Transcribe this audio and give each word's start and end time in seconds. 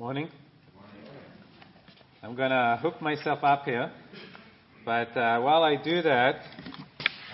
morning. 0.00 0.30
I'm 2.22 2.34
going 2.34 2.48
to 2.48 2.78
hook 2.80 3.02
myself 3.02 3.40
up 3.44 3.66
here. 3.66 3.92
But 4.82 5.14
uh, 5.14 5.40
while 5.40 5.62
I 5.62 5.76
do 5.76 6.00
that, 6.00 6.36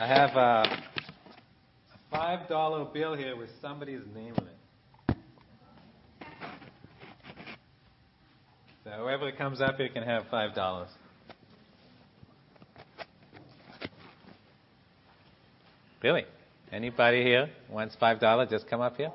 I 0.00 0.06
have 0.08 0.30
a, 0.30 0.80
a 2.12 2.48
$5 2.48 2.92
bill 2.92 3.14
here 3.14 3.36
with 3.36 3.50
somebody's 3.62 4.00
name 4.12 4.34
on 4.36 4.48
it. 4.48 5.16
So 8.82 8.90
whoever 8.90 9.30
comes 9.30 9.60
up 9.60 9.76
here 9.76 9.88
can 9.88 10.02
have 10.02 10.24
$5. 10.24 10.88
Really? 16.02 16.24
Anybody 16.72 17.22
here 17.22 17.48
wants 17.70 17.96
$5? 18.02 18.50
Just 18.50 18.68
come 18.68 18.80
up 18.80 18.96
here. 18.96 19.12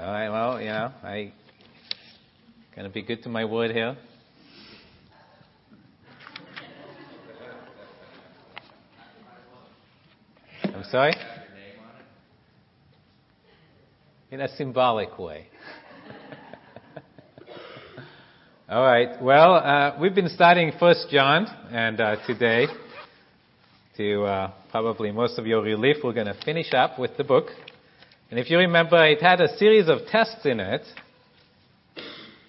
All 0.00 0.06
right, 0.06 0.28
well, 0.28 0.60
you 0.60 0.70
know, 0.70 0.92
I 1.04 1.32
gonna 2.76 2.90
be 2.90 3.00
good 3.00 3.22
to 3.22 3.30
my 3.30 3.42
word 3.42 3.70
here. 3.70 3.96
I'm 10.62 10.84
sorry? 10.90 11.14
In 14.30 14.42
a 14.42 14.48
symbolic 14.56 15.18
way. 15.18 15.48
All 18.68 18.84
right. 18.84 19.22
Well, 19.22 19.54
uh, 19.54 19.98
we've 19.98 20.14
been 20.14 20.28
studying 20.28 20.72
First 20.78 21.06
John, 21.10 21.46
and 21.70 21.98
uh, 21.98 22.16
today, 22.26 22.66
to 23.96 24.24
uh, 24.24 24.52
probably 24.70 25.12
most 25.12 25.38
of 25.38 25.46
your 25.46 25.62
relief, 25.62 25.96
we're 26.04 26.12
going 26.12 26.26
to 26.26 26.36
finish 26.44 26.74
up 26.74 26.98
with 26.98 27.16
the 27.16 27.24
book. 27.24 27.46
And 28.30 28.38
if 28.38 28.50
you 28.50 28.58
remember, 28.58 29.02
it 29.06 29.22
had 29.22 29.40
a 29.40 29.56
series 29.56 29.88
of 29.88 30.00
tests 30.10 30.44
in 30.44 30.60
it. 30.60 30.82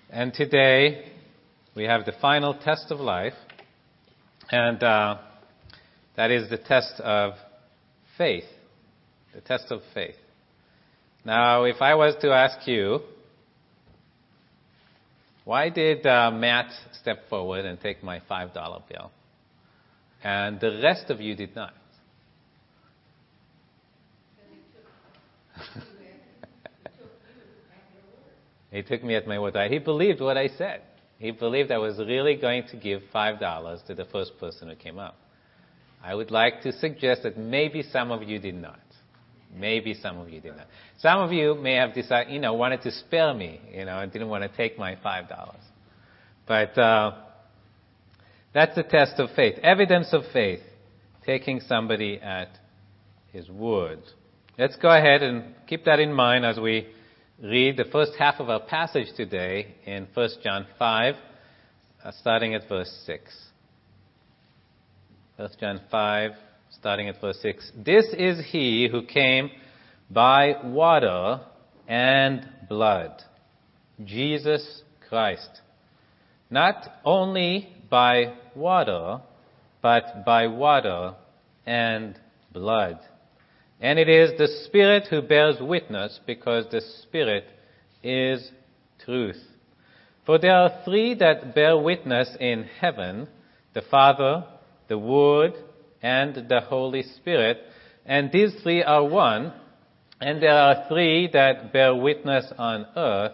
And 0.10 0.34
today, 0.34 1.12
we 1.76 1.84
have 1.84 2.06
the 2.06 2.14
final 2.22 2.54
test 2.54 2.92
of 2.92 3.02
life. 3.02 3.34
And 4.50 4.82
uh, 4.82 5.18
that 6.16 6.32
is 6.32 6.50
the 6.50 6.58
test 6.58 6.94
of 7.02 7.34
faith. 8.18 8.46
The 9.36 9.42
test 9.42 9.66
of 9.70 9.82
faith. 9.94 10.16
Now, 11.26 11.66
if 11.66 11.82
I 11.82 11.96
was 11.96 12.16
to 12.22 12.32
ask 12.32 12.66
you, 12.66 13.00
why 15.44 15.70
did 15.70 16.06
uh, 16.06 16.32
Matt 16.32 16.72
step 17.02 17.28
forward 17.30 17.66
and 17.66 17.78
take 17.80 18.02
my 18.02 18.22
$5 18.32 18.54
bill? 18.88 19.12
And 20.24 20.58
the 20.62 20.80
rest 20.82 21.10
of 21.10 21.20
you 21.20 21.36
did 21.36 21.54
not. 21.54 21.74
he 28.78 28.84
took 28.84 29.04
me 29.04 29.16
at 29.16 29.28
my 29.28 29.40
word. 29.40 29.56
He 29.72 29.80
believed 29.80 30.22
what 30.22 30.38
I 30.38 30.50
said. 30.50 30.82
He 31.18 31.32
believed 31.32 31.72
I 31.72 31.80
was 31.80 31.98
really 31.98 32.36
going 32.36 32.68
to 32.68 32.78
give 32.78 33.02
$5 33.14 33.86
to 33.88 33.96
the 33.96 34.06
first 34.06 34.38
person 34.40 34.70
who 34.70 34.76
came 34.76 35.00
up. 35.00 35.18
I 36.04 36.14
would 36.14 36.30
like 36.30 36.62
to 36.62 36.72
suggest 36.72 37.24
that 37.24 37.40
maybe 37.40 37.82
some 37.82 38.12
of 38.12 38.22
you 38.22 38.38
did 38.38 38.54
not. 38.54 38.80
Maybe 39.52 39.96
some 39.96 40.20
of 40.20 40.30
you 40.30 40.40
did 40.40 40.56
not. 40.58 40.68
Some 41.00 41.22
of 41.22 41.32
you 41.32 41.56
may 41.56 41.74
have 41.74 41.96
decided, 41.96 42.32
you 42.32 42.40
know, 42.40 42.54
wanted 42.54 42.84
to 42.84 42.92
spare 42.92 43.34
me, 43.34 43.60
you 43.74 43.84
know, 43.86 43.98
and 43.98 44.12
didn't 44.12 44.30
want 44.30 44.44
to 44.44 44.56
take 44.56 44.78
my 44.78 44.96
$5. 44.96 45.56
But 46.48 46.78
uh, 46.78 47.16
that's 48.54 48.76
the 48.76 48.84
test 48.84 49.14
of 49.18 49.32
faith. 49.36 49.58
Evidence 49.64 50.10
of 50.14 50.22
faith. 50.32 50.62
Taking 51.26 51.62
somebody 51.62 52.20
at 52.22 52.50
his 53.34 53.50
word. 53.50 54.02
Let's 54.56 54.76
go 54.76 54.90
ahead 54.90 55.24
and 55.24 55.56
keep 55.66 55.84
that 55.86 56.00
in 56.00 56.14
mind 56.14 56.46
as 56.46 56.60
we 56.60 56.88
read 57.42 57.78
the 57.78 57.86
first 57.92 58.14
half 58.18 58.40
of 58.40 58.50
our 58.50 58.62
passage 58.62 59.08
today 59.16 59.76
in 59.86 60.08
1 60.14 60.30
John 60.44 60.66
5, 60.80 61.16
uh, 62.04 62.12
starting 62.20 62.56
at 62.56 62.68
verse 62.68 62.92
6. 63.06 63.22
1 65.36 65.50
John 65.60 65.82
5, 65.92 66.32
starting 66.72 67.10
at 67.10 67.22
verse 67.22 67.38
6. 67.44 67.72
This 67.86 68.06
is 68.18 68.44
he 68.52 68.90
who 68.92 69.04
came 69.04 69.52
by 70.10 70.56
water 70.64 71.42
and 71.88 72.50
blood, 72.68 73.22
Jesus 74.04 74.82
Christ. 75.08 75.62
Not 76.50 76.88
only 77.06 77.70
by 77.88 78.34
water, 78.56 79.22
but 79.84 80.26
by 80.26 80.48
water 80.48 81.14
and 81.68 82.20
blood. 82.52 82.98
And 83.80 84.00
it 84.00 84.10
is 84.10 84.38
the 84.38 84.48
Spirit 84.66 85.08
who 85.10 85.22
bears 85.22 85.58
witness 85.62 86.20
because 86.26 86.66
the 86.72 86.82
Spirit 87.04 87.46
is 88.04 88.52
truth. 89.06 89.42
For 90.26 90.40
there 90.40 90.56
are 90.56 90.82
three 90.84 91.14
that 91.16 91.54
bear 91.56 91.78
witness 91.78 92.36
in 92.40 92.64
heaven 92.64 93.28
the 93.74 93.82
Father, 93.92 94.44
the 94.88 94.98
Word, 94.98 95.54
and 96.02 96.50
the 96.50 96.62
Holy 96.62 97.04
Spirit. 97.04 97.60
And 98.06 98.32
these 98.32 98.56
three 98.64 98.82
are 98.82 99.06
one. 99.06 99.54
And 100.20 100.42
there 100.42 100.58
are 100.58 100.86
three 100.90 101.30
that 101.34 101.72
bear 101.72 101.94
witness 101.96 102.52
on 102.58 102.88
earth 102.96 103.34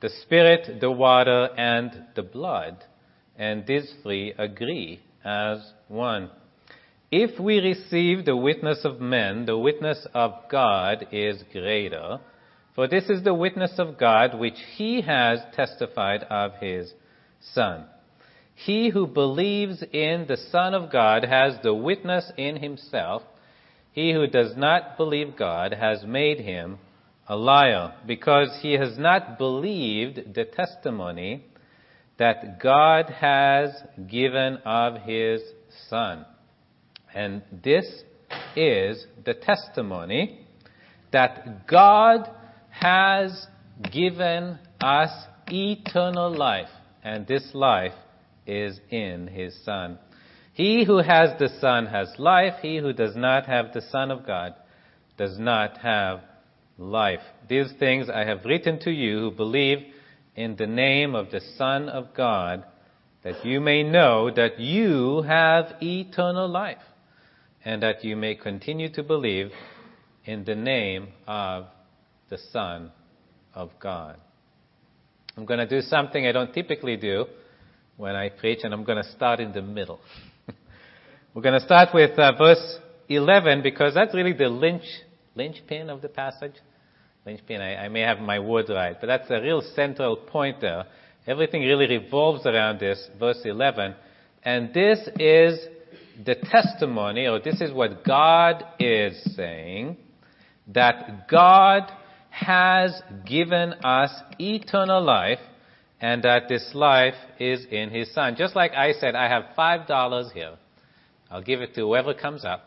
the 0.00 0.10
Spirit, 0.22 0.80
the 0.80 0.90
water, 0.90 1.48
and 1.56 2.04
the 2.14 2.22
blood. 2.22 2.84
And 3.38 3.66
these 3.66 3.90
three 4.02 4.34
agree 4.36 5.00
as 5.24 5.58
one. 5.88 6.30
If 7.16 7.38
we 7.38 7.60
receive 7.60 8.24
the 8.24 8.34
witness 8.34 8.84
of 8.84 9.00
men, 9.00 9.46
the 9.46 9.56
witness 9.56 10.04
of 10.14 10.32
God 10.50 11.06
is 11.12 11.44
greater. 11.52 12.18
For 12.74 12.88
this 12.88 13.08
is 13.08 13.22
the 13.22 13.32
witness 13.32 13.78
of 13.78 13.96
God 13.96 14.36
which 14.36 14.58
he 14.74 15.00
has 15.02 15.38
testified 15.54 16.24
of 16.24 16.54
his 16.54 16.92
Son. 17.38 17.84
He 18.56 18.88
who 18.88 19.06
believes 19.06 19.80
in 19.92 20.24
the 20.26 20.36
Son 20.50 20.74
of 20.74 20.90
God 20.90 21.22
has 21.22 21.56
the 21.62 21.72
witness 21.72 22.32
in 22.36 22.56
himself. 22.56 23.22
He 23.92 24.12
who 24.12 24.26
does 24.26 24.56
not 24.56 24.96
believe 24.96 25.36
God 25.36 25.72
has 25.72 26.02
made 26.04 26.40
him 26.40 26.78
a 27.28 27.36
liar, 27.36 27.94
because 28.08 28.58
he 28.60 28.72
has 28.72 28.98
not 28.98 29.38
believed 29.38 30.34
the 30.34 30.46
testimony 30.46 31.44
that 32.18 32.58
God 32.60 33.08
has 33.08 33.70
given 34.10 34.56
of 34.64 35.02
his 35.02 35.42
Son. 35.88 36.26
And 37.14 37.42
this 37.62 37.86
is 38.56 39.06
the 39.24 39.34
testimony 39.34 40.46
that 41.12 41.68
God 41.68 42.28
has 42.70 43.46
given 43.92 44.58
us 44.80 45.10
eternal 45.48 46.36
life, 46.36 46.68
and 47.04 47.24
this 47.26 47.50
life 47.54 47.92
is 48.46 48.80
in 48.90 49.28
His 49.28 49.56
Son. 49.64 49.98
He 50.52 50.84
who 50.84 50.98
has 50.98 51.38
the 51.38 51.50
Son 51.60 51.86
has 51.86 52.08
life. 52.18 52.54
He 52.62 52.78
who 52.78 52.92
does 52.92 53.16
not 53.16 53.46
have 53.46 53.72
the 53.72 53.82
Son 53.92 54.10
of 54.10 54.26
God 54.26 54.54
does 55.16 55.38
not 55.38 55.78
have 55.78 56.20
life. 56.78 57.20
These 57.48 57.72
things 57.78 58.08
I 58.10 58.24
have 58.24 58.44
written 58.44 58.80
to 58.80 58.90
you 58.90 59.20
who 59.20 59.30
believe 59.30 59.78
in 60.34 60.56
the 60.56 60.66
name 60.66 61.14
of 61.14 61.30
the 61.30 61.40
Son 61.56 61.88
of 61.88 62.14
God, 62.14 62.64
that 63.22 63.44
you 63.44 63.60
may 63.60 63.84
know 63.84 64.30
that 64.34 64.58
you 64.58 65.22
have 65.22 65.76
eternal 65.80 66.48
life 66.48 66.78
and 67.64 67.82
that 67.82 68.04
you 68.04 68.16
may 68.16 68.34
continue 68.34 68.92
to 68.92 69.02
believe 69.02 69.50
in 70.24 70.44
the 70.44 70.54
name 70.54 71.08
of 71.26 71.66
the 72.28 72.38
Son 72.52 72.92
of 73.54 73.70
God. 73.80 74.18
I'm 75.36 75.46
going 75.46 75.60
to 75.60 75.66
do 75.66 75.80
something 75.80 76.26
I 76.26 76.32
don't 76.32 76.52
typically 76.52 76.96
do 76.96 77.26
when 77.96 78.14
I 78.14 78.28
preach, 78.28 78.60
and 78.62 78.72
I'm 78.72 78.84
going 78.84 79.02
to 79.02 79.10
start 79.12 79.40
in 79.40 79.52
the 79.52 79.62
middle. 79.62 80.00
We're 81.34 81.42
going 81.42 81.58
to 81.58 81.64
start 81.64 81.88
with 81.94 82.18
uh, 82.18 82.32
verse 82.36 82.78
11 83.08 83.62
because 83.62 83.94
that's 83.94 84.14
really 84.14 84.32
the 84.32 84.48
lynch, 84.48 84.84
linchpin 85.34 85.90
of 85.90 86.02
the 86.02 86.08
passage. 86.08 86.54
Linchpin, 87.26 87.60
I, 87.60 87.86
I 87.86 87.88
may 87.88 88.00
have 88.00 88.18
my 88.18 88.38
word 88.38 88.66
right, 88.68 88.96
but 89.00 89.06
that's 89.06 89.30
a 89.30 89.40
real 89.40 89.62
central 89.74 90.16
point 90.16 90.60
there. 90.60 90.84
Everything 91.26 91.62
really 91.62 91.88
revolves 91.88 92.44
around 92.44 92.80
this, 92.80 93.08
verse 93.18 93.40
11. 93.44 93.94
And 94.44 94.74
this 94.74 95.08
is 95.18 95.58
the 96.24 96.34
testimony, 96.34 97.26
or 97.26 97.40
this 97.40 97.60
is 97.60 97.72
what 97.72 98.04
God 98.04 98.64
is 98.78 99.20
saying, 99.34 99.96
that 100.68 101.28
God 101.28 101.90
has 102.30 103.00
given 103.26 103.72
us 103.84 104.10
eternal 104.38 105.02
life 105.02 105.38
and 106.00 106.22
that 106.24 106.48
this 106.48 106.70
life 106.74 107.14
is 107.38 107.64
in 107.70 107.90
His 107.90 108.12
Son. 108.12 108.34
Just 108.36 108.56
like 108.56 108.72
I 108.72 108.92
said, 108.92 109.14
I 109.14 109.28
have 109.28 109.44
five 109.54 109.86
dollars 109.86 110.30
here. 110.34 110.56
I'll 111.30 111.42
give 111.42 111.60
it 111.60 111.74
to 111.74 111.82
whoever 111.82 112.14
comes 112.14 112.44
up. 112.44 112.60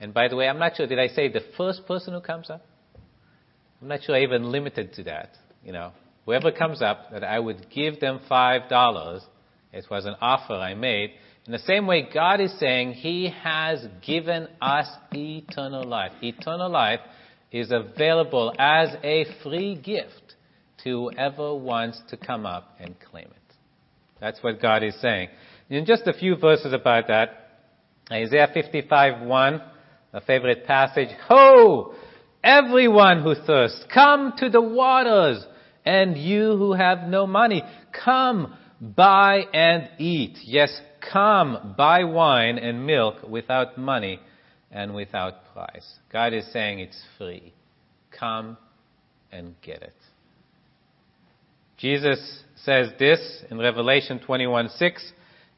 And 0.00 0.12
by 0.12 0.28
the 0.28 0.36
way, 0.36 0.48
I'm 0.48 0.58
not 0.58 0.76
sure, 0.76 0.86
did 0.86 0.98
I 0.98 1.08
say 1.08 1.28
the 1.28 1.40
first 1.56 1.86
person 1.86 2.12
who 2.12 2.20
comes 2.20 2.50
up? 2.50 2.64
I'm 3.80 3.88
not 3.88 4.02
sure 4.02 4.14
I 4.14 4.22
even 4.22 4.50
limited 4.50 4.92
to 4.94 5.04
that. 5.04 5.30
You 5.64 5.72
know, 5.72 5.92
whoever 6.24 6.52
comes 6.52 6.82
up, 6.82 7.10
that 7.12 7.24
I 7.24 7.38
would 7.38 7.70
give 7.70 8.00
them 8.00 8.20
five 8.28 8.68
dollars. 8.68 9.22
It 9.72 9.86
was 9.90 10.06
an 10.06 10.16
offer 10.20 10.54
I 10.54 10.74
made. 10.74 11.12
In 11.46 11.52
the 11.52 11.58
same 11.60 11.86
way, 11.86 12.08
God 12.12 12.40
is 12.40 12.58
saying 12.58 12.94
He 12.94 13.32
has 13.42 13.86
given 14.04 14.48
us 14.60 14.88
eternal 15.12 15.84
life. 15.84 16.10
Eternal 16.20 16.68
life 16.68 16.98
is 17.52 17.70
available 17.70 18.52
as 18.58 18.88
a 19.04 19.26
free 19.44 19.76
gift 19.76 20.34
to 20.82 21.10
whoever 21.10 21.54
wants 21.54 22.00
to 22.08 22.16
come 22.16 22.46
up 22.46 22.74
and 22.80 22.96
claim 22.98 23.26
it. 23.26 23.54
That's 24.20 24.42
what 24.42 24.60
God 24.60 24.82
is 24.82 25.00
saying. 25.00 25.28
In 25.70 25.84
just 25.84 26.06
a 26.06 26.12
few 26.12 26.36
verses 26.36 26.72
about 26.72 27.06
that, 27.08 27.46
Isaiah 28.10 28.48
55 28.52 29.26
1, 29.26 29.62
a 30.14 30.20
favorite 30.22 30.66
passage. 30.66 31.10
Ho! 31.28 31.94
Everyone 32.42 33.22
who 33.22 33.34
thirsts, 33.34 33.84
come 33.92 34.32
to 34.38 34.48
the 34.50 34.60
waters. 34.60 35.44
And 35.84 36.16
you 36.16 36.56
who 36.56 36.72
have 36.72 37.06
no 37.06 37.28
money, 37.28 37.62
come, 38.04 38.56
buy 38.80 39.42
and 39.52 39.88
eat. 39.98 40.38
Yes, 40.42 40.80
come, 41.12 41.74
buy 41.76 42.04
wine 42.04 42.58
and 42.58 42.86
milk 42.86 43.16
without 43.28 43.78
money 43.78 44.20
and 44.70 44.94
without 44.94 45.52
price. 45.52 45.94
God 46.12 46.32
is 46.32 46.50
saying 46.52 46.80
it's 46.80 47.02
free. 47.18 47.52
Come 48.18 48.56
and 49.32 49.54
get 49.62 49.82
it. 49.82 49.94
Jesus 51.78 52.42
says 52.64 52.88
this 52.98 53.44
in 53.50 53.58
Revelation 53.58 54.18
21 54.18 54.70
6, 54.70 55.12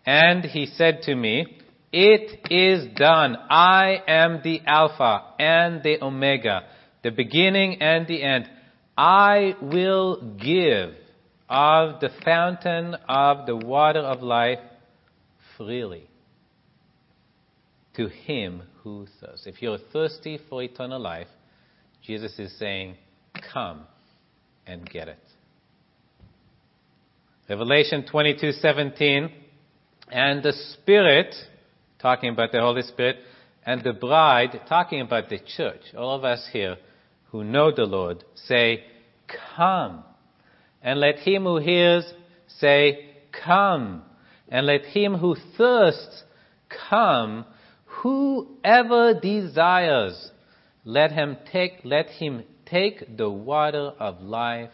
and 0.04 0.44
he 0.44 0.66
said 0.66 1.02
to 1.02 1.14
me, 1.14 1.58
It 1.92 2.50
is 2.50 2.86
done. 2.96 3.36
I 3.48 4.02
am 4.06 4.40
the 4.42 4.60
Alpha 4.66 5.34
and 5.38 5.82
the 5.82 6.02
Omega, 6.02 6.64
the 7.04 7.10
beginning 7.10 7.80
and 7.80 8.06
the 8.06 8.22
end. 8.22 8.48
I 8.96 9.54
will 9.62 10.36
give 10.42 10.94
of 11.48 12.00
the 12.00 12.10
fountain 12.24 12.96
of 13.08 13.46
the 13.46 13.56
water 13.56 14.00
of 14.00 14.22
life 14.22 14.58
freely 15.58 16.08
to 17.96 18.08
him 18.08 18.62
who 18.82 19.06
thirsts. 19.20 19.46
If 19.46 19.60
you're 19.60 19.78
thirsty 19.93 20.38
for 20.49 20.62
eternal 20.62 21.00
life, 21.00 21.26
Jesus 22.02 22.38
is 22.38 22.56
saying, 22.58 22.96
Come 23.52 23.82
and 24.66 24.88
get 24.88 25.08
it. 25.08 25.19
Revelation 27.49 28.05
22:17 28.10 29.31
and 30.10 30.43
the 30.43 30.52
spirit 30.52 31.34
talking 31.99 32.31
about 32.31 32.52
the 32.52 32.61
holy 32.61 32.82
spirit 32.82 33.16
and 33.64 33.82
the 33.82 33.93
bride 33.93 34.61
talking 34.69 35.00
about 35.00 35.28
the 35.28 35.38
church 35.56 35.81
all 35.96 36.14
of 36.14 36.25
us 36.25 36.46
here 36.52 36.76
who 37.31 37.43
know 37.44 37.70
the 37.70 37.84
lord 37.84 38.22
say 38.34 38.84
come 39.56 40.04
and 40.82 41.00
let 41.00 41.16
him 41.16 41.44
who 41.44 41.58
hears 41.58 42.11
say 42.58 43.06
come 43.44 44.02
and 44.50 44.66
let 44.66 44.82
him 44.86 45.14
who 45.14 45.36
thirsts 45.56 46.24
come 46.90 47.44
whoever 48.02 49.18
desires 49.18 50.30
let 50.84 51.12
him 51.12 51.36
take 51.50 51.80
let 51.84 52.08
him 52.08 52.44
take 52.66 53.16
the 53.16 53.28
water 53.28 53.92
of 53.98 54.20
life 54.20 54.70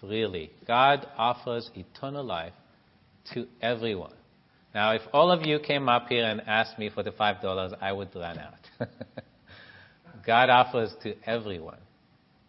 freely. 0.00 0.50
God 0.66 1.06
offers 1.16 1.70
eternal 1.74 2.24
life 2.24 2.52
to 3.32 3.46
everyone. 3.60 4.14
Now, 4.74 4.92
if 4.92 5.02
all 5.12 5.30
of 5.30 5.46
you 5.46 5.60
came 5.60 5.88
up 5.88 6.08
here 6.08 6.24
and 6.24 6.40
asked 6.46 6.78
me 6.78 6.90
for 6.90 7.02
the 7.02 7.12
$5, 7.12 7.76
I 7.80 7.92
would 7.92 8.14
run 8.14 8.38
out. 8.38 8.88
God 10.26 10.50
offers 10.50 10.92
to 11.04 11.14
everyone 11.24 11.78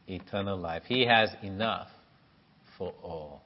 eternal 0.07 0.57
life. 0.57 0.83
He 0.88 1.06
has 1.06 1.30
enough 1.44 1.88
for 2.77 2.94
all. 3.03 3.44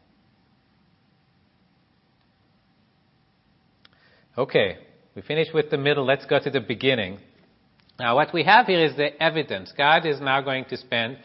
Okay, 4.39 4.77
we 5.15 5.21
finished 5.21 5.53
with 5.53 5.69
the 5.69 5.77
middle. 5.77 6.05
Let's 6.05 6.25
go 6.25 6.39
to 6.39 6.49
the 6.49 6.61
beginning. 6.61 7.19
Now, 7.99 8.15
what 8.15 8.33
we 8.33 8.45
have 8.45 8.67
here 8.67 8.85
is 8.85 8.95
the 8.95 9.21
evidence. 9.21 9.73
God 9.75 10.05
is 10.05 10.21
now 10.21 10.39
going 10.39 10.63
to 10.69 10.77
spend, 10.77 11.17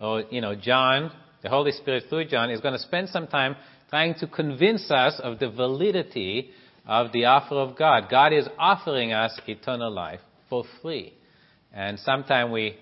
or, 0.00 0.22
you 0.30 0.40
know, 0.40 0.54
John 0.54 1.12
the 1.42 1.50
Holy 1.50 1.72
Spirit 1.72 2.04
through 2.08 2.28
John 2.28 2.48
is 2.48 2.62
going 2.62 2.72
to 2.72 2.80
spend 2.80 3.10
some 3.10 3.26
time 3.26 3.56
trying 3.90 4.14
to 4.20 4.26
convince 4.26 4.90
us 4.90 5.20
of 5.22 5.38
the 5.38 5.50
validity 5.50 6.50
of 6.86 7.12
the 7.12 7.26
offer 7.26 7.56
of 7.56 7.76
God. 7.76 8.04
God 8.10 8.32
is 8.32 8.48
offering 8.58 9.12
us 9.12 9.38
eternal 9.46 9.92
life 9.92 10.20
for 10.48 10.64
free. 10.80 11.12
And 11.74 11.98
sometimes 11.98 12.52
we, 12.52 12.78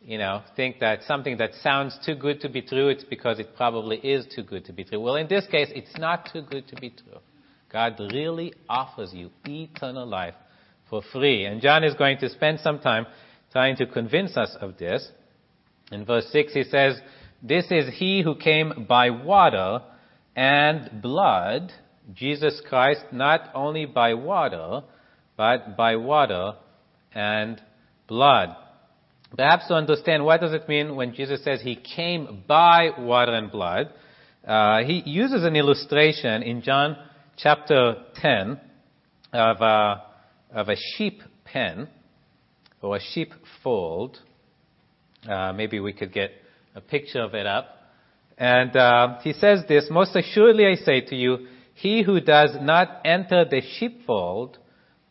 you 0.00 0.16
know, 0.16 0.44
think 0.56 0.80
that 0.80 1.02
something 1.02 1.36
that 1.36 1.50
sounds 1.62 1.98
too 2.06 2.14
good 2.14 2.40
to 2.40 2.48
be 2.48 2.62
true, 2.62 2.88
it's 2.88 3.04
because 3.04 3.38
it 3.38 3.54
probably 3.54 3.98
is 3.98 4.26
too 4.34 4.44
good 4.44 4.64
to 4.64 4.72
be 4.72 4.84
true. 4.84 4.98
Well, 4.98 5.16
in 5.16 5.28
this 5.28 5.46
case, 5.46 5.68
it's 5.74 5.98
not 5.98 6.30
too 6.32 6.40
good 6.40 6.66
to 6.68 6.76
be 6.76 6.88
true. 6.88 7.20
God 7.72 7.98
really 7.98 8.54
offers 8.68 9.12
you 9.12 9.30
eternal 9.44 10.06
life 10.06 10.34
for 10.88 11.02
free. 11.12 11.44
And 11.44 11.60
John 11.60 11.84
is 11.84 11.94
going 11.94 12.18
to 12.18 12.28
spend 12.28 12.60
some 12.60 12.78
time 12.78 13.06
trying 13.52 13.76
to 13.76 13.86
convince 13.86 14.36
us 14.36 14.56
of 14.60 14.78
this. 14.78 15.10
In 15.90 16.04
verse 16.04 16.26
6, 16.32 16.52
he 16.52 16.64
says, 16.64 17.00
this 17.42 17.66
is 17.70 17.94
he 17.94 18.22
who 18.22 18.34
came 18.34 18.86
by 18.88 19.10
water 19.10 19.80
and 20.34 21.02
blood, 21.02 21.72
Jesus 22.14 22.60
Christ, 22.68 23.04
not 23.12 23.50
only 23.54 23.86
by 23.86 24.14
water, 24.14 24.82
but 25.36 25.76
by 25.76 25.96
water 25.96 26.54
and 27.14 27.60
blood. 28.08 28.56
Perhaps 29.36 29.68
to 29.68 29.74
understand 29.74 30.24
what 30.24 30.40
does 30.40 30.52
it 30.52 30.68
mean 30.68 30.96
when 30.96 31.14
Jesus 31.14 31.42
says 31.44 31.60
he 31.60 31.76
came 31.76 32.42
by 32.46 32.90
water 32.98 33.32
and 33.32 33.50
blood, 33.50 33.90
uh, 34.46 34.82
he 34.84 35.02
uses 35.04 35.44
an 35.44 35.56
illustration 35.56 36.42
in 36.42 36.62
John 36.62 36.96
chapter 37.36 37.96
10 38.16 38.60
of 39.32 39.60
a, 39.60 40.02
of 40.52 40.68
a 40.68 40.76
sheep 40.96 41.22
pen 41.44 41.88
or 42.82 42.96
a 42.96 43.00
sheep 43.00 43.32
fold. 43.62 44.18
Uh, 45.28 45.52
maybe 45.52 45.80
we 45.80 45.92
could 45.92 46.12
get 46.12 46.30
a 46.74 46.80
picture 46.80 47.20
of 47.22 47.34
it 47.34 47.46
up. 47.46 47.68
And 48.38 48.76
uh, 48.76 49.18
he 49.22 49.32
says 49.32 49.64
this, 49.68 49.88
Most 49.90 50.14
assuredly 50.14 50.66
I 50.66 50.74
say 50.76 51.00
to 51.02 51.14
you, 51.14 51.46
he 51.74 52.02
who 52.02 52.20
does 52.20 52.56
not 52.60 53.00
enter 53.04 53.44
the 53.44 53.62
sheepfold 53.78 54.58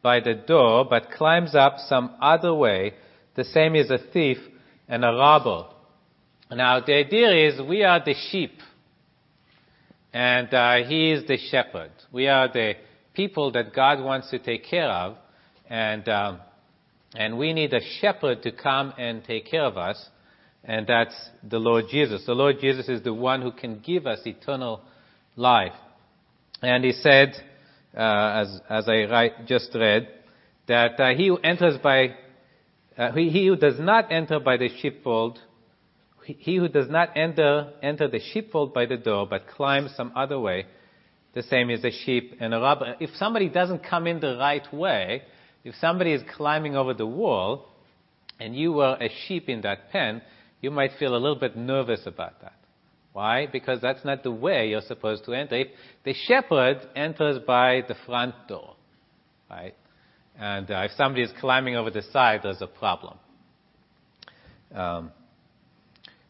by 0.02 0.20
the 0.20 0.34
door, 0.34 0.86
but 0.90 1.12
climbs 1.12 1.56
up 1.56 1.78
some 1.88 2.16
other 2.22 2.54
way, 2.54 2.94
the 3.36 3.44
same 3.44 3.76
is 3.76 3.90
a 3.90 4.00
thief 4.14 4.38
and 4.88 5.04
a 5.04 5.10
robber. 5.10 5.68
Now, 6.52 6.80
the 6.80 6.94
idea 6.94 7.48
is 7.48 7.60
we 7.68 7.84
are 7.84 8.04
the 8.04 8.16
sheep, 8.30 8.54
and 10.16 10.54
uh, 10.54 10.88
he 10.88 11.12
is 11.12 11.28
the 11.28 11.38
shepherd. 11.52 11.92
We 12.12 12.28
are 12.28 12.48
the 12.48 12.74
people 13.14 13.52
that 13.52 13.76
God 13.76 14.04
wants 14.04 14.30
to 14.32 14.40
take 14.40 14.66
care 14.66 14.90
of, 14.90 15.18
and 15.70 16.08
um, 16.10 16.40
and 17.14 17.38
we 17.38 17.54
need 17.54 17.74
a 17.74 17.82
shepherd 18.00 18.42
to 18.44 18.52
come 18.52 18.94
and 18.98 19.24
take 19.24 19.46
care 19.46 19.64
of 19.64 19.78
us 19.78 20.10
and 20.68 20.88
that's 20.88 21.16
the 21.48 21.60
Lord 21.60 21.86
Jesus. 21.90 22.26
The 22.26 22.34
Lord 22.34 22.58
Jesus 22.60 22.90
is 22.90 23.04
the 23.04 23.14
one 23.14 23.42
who 23.42 23.52
can 23.52 23.80
give 23.80 24.08
us 24.08 24.20
eternal 24.26 24.82
life. 25.36 25.74
And 26.62 26.84
he 26.84 26.92
said, 26.92 27.36
uh, 27.96 28.44
as, 28.44 28.62
as 28.68 28.90
I 28.90 29.04
write, 29.04 29.46
just 29.46 29.76
read, 29.76 30.08
that 30.68 31.00
uh, 31.00 31.14
he 31.16 31.28
who 31.28 31.38
enters 31.38 31.78
by, 31.78 32.16
uh, 32.98 33.12
he, 33.12 33.30
he, 33.30 33.46
who 33.46 33.56
does 33.56 33.80
not 33.80 34.12
enter 34.12 34.40
by 34.40 34.58
the 34.58 34.70
sheepfold, 34.82 35.38
he 36.26 36.56
who 36.58 36.68
does 36.68 36.90
not 36.90 37.16
enter, 37.16 37.72
enter 37.82 38.08
the 38.08 38.20
sheepfold 38.20 38.74
by 38.74 38.86
the 38.86 38.98
door, 38.98 39.28
but 39.28 39.48
climbs 39.48 39.94
some 39.96 40.12
other 40.16 40.40
way, 40.40 40.66
the 41.34 41.44
same 41.44 41.70
is 41.70 41.84
a 41.84 41.92
sheep 41.92 42.38
and 42.40 42.54
a 42.54 42.60
robber. 42.60 42.96
If 43.00 43.12
somebody 43.16 43.50
doesn't 43.50 43.84
come 43.84 44.08
in 44.08 44.20
the 44.20 44.38
right 44.38 44.66
way, 44.74 45.24
if 45.64 45.76
somebody 45.76 46.14
is 46.14 46.22
climbing 46.36 46.76
over 46.76 46.94
the 46.94 47.06
wall, 47.06 47.68
and 48.40 48.56
you 48.56 48.74
were 48.74 48.98
a 49.00 49.10
sheep 49.28 49.50
in 49.50 49.62
that 49.62 49.92
pen, 49.92 50.22
you 50.62 50.72
might 50.72 50.92
feel 51.00 51.16
a 51.16 51.18
little 51.18 51.40
bit 51.40 51.56
nervous 51.56 52.02
about 52.06 52.42
that. 52.42 52.54
Why? 53.14 53.48
Because 53.48 53.80
that's 53.82 54.04
not 54.04 54.24
the 54.24 54.32
way 54.32 54.70
you're 54.70 54.82
supposed 54.82 55.26
to 55.26 55.34
enter. 55.34 55.56
If 55.56 55.68
the 56.04 56.14
shepherd 56.14 56.82
enters 56.96 57.40
by 57.46 57.84
the 57.88 57.96
front 58.06 58.36
door, 58.48 58.76
right? 59.50 59.74
And 60.38 60.70
uh, 60.70 60.82
if 60.90 60.92
somebody 60.98 61.24
is 61.24 61.32
climbing 61.40 61.76
over 61.78 61.90
the 61.90 62.02
side, 62.02 62.42
there's 62.44 62.62
a 62.62 62.68
problem. 62.68 63.18
Um, 64.74 65.12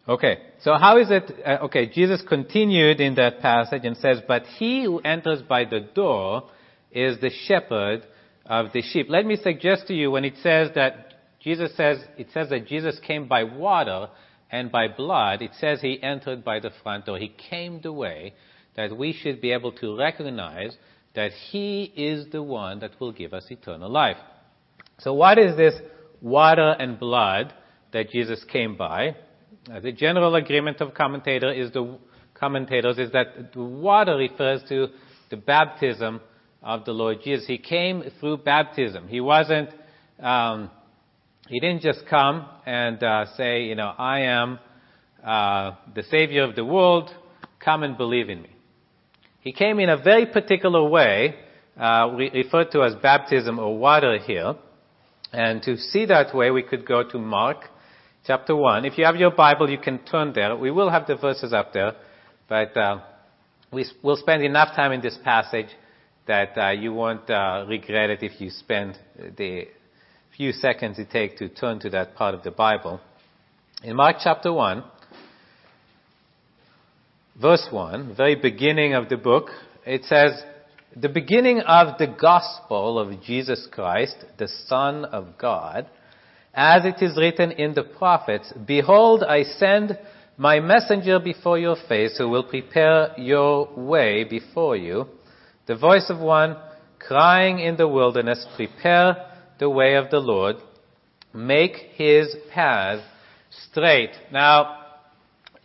okay, 0.07 0.37
so 0.61 0.75
how 0.75 0.97
is 0.97 1.07
it? 1.09 1.31
Uh, 1.45 1.65
okay, 1.65 1.87
Jesus 1.87 2.21
continued 2.27 2.99
in 2.99 3.15
that 3.15 3.39
passage 3.39 3.85
and 3.85 3.97
says, 3.97 4.21
But 4.27 4.43
he 4.57 4.83
who 4.83 4.99
enters 4.99 5.41
by 5.41 5.65
the 5.65 5.81
door 5.93 6.49
is 6.91 7.19
the 7.19 7.31
shepherd 7.47 8.05
of 8.45 8.71
the 8.73 8.81
sheep. 8.81 9.07
Let 9.09 9.25
me 9.25 9.35
suggest 9.35 9.87
to 9.87 9.93
you 9.93 10.11
when 10.11 10.25
it 10.25 10.35
says 10.41 10.69
that 10.75 11.13
Jesus 11.41 11.75
says, 11.75 11.99
it 12.17 12.27
says 12.33 12.49
that 12.49 12.67
Jesus 12.67 12.99
came 13.05 13.27
by 13.27 13.43
water 13.43 14.09
and 14.51 14.71
by 14.71 14.87
blood. 14.87 15.41
It 15.41 15.51
says 15.59 15.81
he 15.81 16.01
entered 16.01 16.43
by 16.43 16.59
the 16.59 16.71
front 16.81 17.05
door. 17.05 17.17
He 17.17 17.33
came 17.49 17.81
the 17.81 17.93
way 17.93 18.33
that 18.75 18.95
we 18.95 19.13
should 19.13 19.41
be 19.41 19.51
able 19.51 19.71
to 19.73 19.97
recognize 19.97 20.75
that 21.13 21.31
he 21.51 21.83
is 21.95 22.29
the 22.31 22.43
one 22.43 22.79
that 22.79 22.99
will 22.99 23.11
give 23.11 23.33
us 23.33 23.45
eternal 23.49 23.89
life. 23.89 24.17
So 24.99 25.13
what 25.13 25.37
is 25.37 25.55
this 25.55 25.75
water 26.21 26.75
and 26.79 26.99
blood 26.99 27.53
that 27.93 28.09
Jesus 28.09 28.43
came 28.51 28.75
by? 28.75 29.15
The 29.65 29.91
general 29.91 30.35
agreement 30.35 30.81
of 30.81 30.93
commentator 30.93 31.51
is 31.51 31.71
the, 31.71 31.97
commentators 32.33 32.97
is 32.97 33.11
that 33.11 33.53
the 33.53 33.63
water 33.63 34.15
refers 34.15 34.61
to 34.69 34.87
the 35.29 35.37
baptism 35.37 36.21
of 36.61 36.85
the 36.85 36.91
Lord 36.91 37.17
Jesus. 37.23 37.47
He 37.47 37.57
came 37.57 38.03
through 38.19 38.37
baptism. 38.37 39.07
He 39.07 39.21
wasn't 39.21 39.69
um, 40.19 40.69
he 41.47 41.59
didn't 41.59 41.81
just 41.81 42.05
come 42.09 42.47
and 42.65 43.01
uh, 43.03 43.25
say, 43.35 43.63
you 43.65 43.75
know, 43.75 43.93
I 43.97 44.21
am, 44.21 44.59
uh, 45.23 45.71
the 45.93 46.03
Savior 46.03 46.43
of 46.43 46.55
the 46.55 46.65
world, 46.65 47.11
come 47.63 47.83
and 47.83 47.95
believe 47.97 48.29
in 48.29 48.41
me. 48.41 48.49
He 49.41 49.53
came 49.53 49.79
in 49.79 49.89
a 49.89 49.97
very 49.97 50.25
particular 50.25 50.83
way, 50.87 51.35
uh, 51.77 52.11
we 52.17 52.31
refer 52.31 52.65
to 52.71 52.83
as 52.83 52.95
baptism 52.95 53.59
or 53.59 53.77
water 53.77 54.17
here. 54.17 54.55
And 55.31 55.61
to 55.63 55.77
see 55.77 56.05
that 56.07 56.33
way, 56.33 56.49
we 56.49 56.63
could 56.63 56.85
go 56.85 57.07
to 57.07 57.19
Mark 57.19 57.65
chapter 58.25 58.55
1. 58.55 58.85
If 58.85 58.97
you 58.97 59.05
have 59.05 59.15
your 59.15 59.31
Bible, 59.31 59.69
you 59.69 59.77
can 59.77 59.99
turn 59.99 60.33
there. 60.33 60.55
We 60.55 60.71
will 60.71 60.89
have 60.89 61.07
the 61.07 61.15
verses 61.15 61.53
up 61.53 61.73
there, 61.73 61.93
but 62.49 62.75
uh, 62.75 62.99
we 63.71 63.85
will 64.03 64.17
spend 64.17 64.43
enough 64.43 64.75
time 64.75 64.91
in 64.91 65.01
this 65.01 65.17
passage 65.23 65.69
that 66.27 66.57
uh, 66.57 66.71
you 66.71 66.91
won't 66.91 67.29
uh, 67.29 67.65
regret 67.67 68.09
it 68.09 68.23
if 68.23 68.41
you 68.41 68.49
spend 68.49 68.97
the 69.37 69.67
few 70.35 70.51
seconds 70.51 70.97
it 70.99 71.09
takes 71.11 71.39
to 71.39 71.49
turn 71.49 71.79
to 71.79 71.89
that 71.91 72.15
part 72.15 72.33
of 72.33 72.43
the 72.43 72.51
Bible. 72.51 72.99
In 73.83 73.95
Mark 73.95 74.17
chapter 74.23 74.51
1, 74.51 74.83
verse 77.39 77.67
1, 77.69 78.15
very 78.15 78.35
beginning 78.35 78.95
of 78.95 79.07
the 79.07 79.17
book, 79.17 79.49
it 79.85 80.03
says, 80.05 80.31
the 80.95 81.09
beginning 81.09 81.59
of 81.59 81.97
the 81.99 82.07
gospel 82.07 82.97
of 82.97 83.21
Jesus 83.23 83.67
Christ, 83.71 84.15
the 84.39 84.47
Son 84.67 85.05
of 85.05 85.37
God, 85.37 85.87
as 86.55 86.85
it 86.85 87.03
is 87.03 87.17
written 87.17 87.51
in 87.51 87.73
the 87.73 87.83
prophets, 87.83 88.51
Behold, 88.65 89.23
I 89.23 89.43
send 89.43 89.97
my 90.37 90.59
messenger 90.59 91.19
before 91.19 91.59
your 91.59 91.75
face 91.87 92.17
who 92.17 92.29
will 92.29 92.43
prepare 92.43 93.13
your 93.17 93.69
way 93.75 94.23
before 94.23 94.75
you. 94.75 95.07
The 95.67 95.75
voice 95.75 96.09
of 96.09 96.19
one 96.19 96.55
crying 96.99 97.59
in 97.59 97.75
the 97.75 97.87
wilderness, 97.87 98.45
Prepare 98.55 99.31
the 99.59 99.69
way 99.69 99.95
of 99.95 100.09
the 100.09 100.19
Lord, 100.19 100.57
make 101.33 101.75
his 101.93 102.35
path 102.53 103.03
straight. 103.71 104.11
Now, 104.31 104.81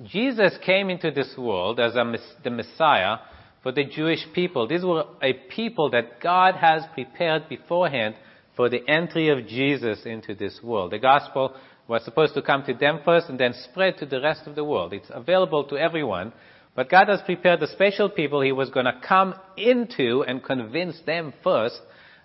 Jesus 0.04 0.52
came 0.64 0.90
into 0.90 1.10
this 1.10 1.34
world 1.36 1.78
as 1.78 1.94
a, 1.94 2.14
the 2.42 2.50
Messiah 2.50 3.18
for 3.62 3.72
the 3.72 3.84
Jewish 3.84 4.26
people. 4.34 4.66
These 4.66 4.84
were 4.84 5.04
a 5.22 5.34
people 5.54 5.90
that 5.90 6.20
God 6.20 6.54
has 6.54 6.82
prepared 6.94 7.48
beforehand 7.48 8.14
for 8.56 8.68
the 8.68 8.86
entry 8.88 9.28
of 9.28 9.46
Jesus 9.46 10.04
into 10.04 10.34
this 10.34 10.60
world. 10.62 10.92
The 10.92 10.98
gospel 10.98 11.54
was 11.88 12.04
supposed 12.04 12.34
to 12.34 12.42
come 12.42 12.62
to 12.64 12.74
them 12.74 13.00
first 13.04 13.28
and 13.28 13.38
then 13.38 13.54
spread 13.70 13.98
to 13.98 14.06
the 14.06 14.20
rest 14.20 14.46
of 14.46 14.54
the 14.54 14.64
world. 14.64 14.92
It's 14.92 15.10
available 15.10 15.64
to 15.64 15.76
everyone. 15.76 16.32
But 16.74 16.88
God 16.88 17.08
has 17.08 17.20
prepared 17.22 17.60
the 17.60 17.66
special 17.66 18.08
people 18.08 18.40
He 18.40 18.52
was 18.52 18.70
going 18.70 18.86
to 18.86 19.00
come 19.06 19.34
into 19.56 20.22
and 20.26 20.42
convince 20.42 21.00
them 21.04 21.32
first 21.42 21.80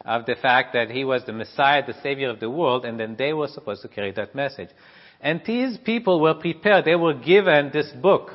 of 0.05 0.25
the 0.25 0.35
fact 0.35 0.73
that 0.73 0.91
He 0.91 1.03
was 1.03 1.23
the 1.25 1.33
Messiah, 1.33 1.83
the 1.85 1.99
Savior 2.03 2.29
of 2.29 2.39
the 2.39 2.49
world, 2.49 2.85
and 2.85 2.99
then 2.99 3.15
they 3.17 3.33
were 3.33 3.47
supposed 3.47 3.81
to 3.81 3.87
carry 3.87 4.11
that 4.11 4.35
message. 4.35 4.69
And 5.19 5.41
these 5.45 5.77
people 5.79 6.21
were 6.21 6.35
prepared. 6.35 6.85
They 6.85 6.95
were 6.95 7.15
given 7.15 7.71
this 7.73 7.91
book, 8.01 8.29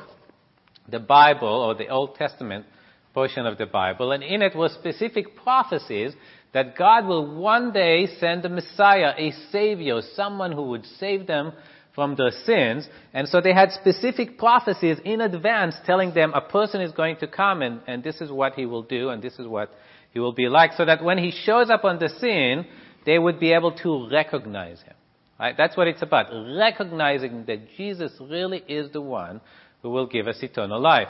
the 0.89 0.99
Bible 0.99 1.47
or 1.47 1.75
the 1.75 1.87
Old 1.87 2.15
Testament, 2.15 2.65
portion 3.13 3.45
of 3.45 3.57
the 3.57 3.65
Bible, 3.65 4.11
and 4.11 4.23
in 4.23 4.41
it 4.41 4.55
were 4.55 4.69
specific 4.69 5.35
prophecies 5.35 6.13
that 6.53 6.77
God 6.77 7.05
will 7.05 7.35
one 7.35 7.71
day 7.71 8.07
send 8.19 8.45
a 8.45 8.49
Messiah, 8.49 9.13
a 9.17 9.31
Savior, 9.51 10.01
someone 10.15 10.51
who 10.51 10.63
would 10.69 10.85
save 10.99 11.27
them 11.27 11.53
from 11.95 12.15
their 12.15 12.31
sins. 12.45 12.87
And 13.13 13.27
so 13.27 13.41
they 13.41 13.53
had 13.53 13.71
specific 13.71 14.37
prophecies 14.37 14.97
in 15.03 15.21
advance 15.21 15.75
telling 15.85 16.13
them 16.13 16.33
a 16.33 16.41
person 16.41 16.81
is 16.81 16.91
going 16.91 17.17
to 17.17 17.27
come 17.27 17.61
and, 17.61 17.81
and 17.87 18.03
this 18.03 18.21
is 18.21 18.31
what 18.31 18.53
he 18.53 18.65
will 18.65 18.83
do 18.83 19.09
and 19.09 19.21
this 19.21 19.39
is 19.39 19.47
what 19.47 19.71
he 20.11 20.19
will 20.19 20.33
be 20.33 20.49
like, 20.49 20.73
so 20.73 20.85
that 20.85 21.03
when 21.03 21.17
he 21.17 21.31
shows 21.31 21.69
up 21.69 21.85
on 21.85 21.99
the 21.99 22.09
scene, 22.19 22.65
they 23.05 23.17
would 23.17 23.39
be 23.39 23.53
able 23.53 23.71
to 23.77 24.09
recognize 24.11 24.81
him. 24.81 24.93
Right? 25.39 25.55
That's 25.57 25.75
what 25.77 25.87
it's 25.87 26.01
about. 26.01 26.27
Recognizing 26.57 27.45
that 27.47 27.59
Jesus 27.77 28.11
really 28.19 28.61
is 28.67 28.91
the 28.91 29.01
one 29.01 29.41
who 29.81 29.89
will 29.89 30.07
give 30.07 30.27
us 30.27 30.37
eternal 30.41 30.79
life. 30.79 31.07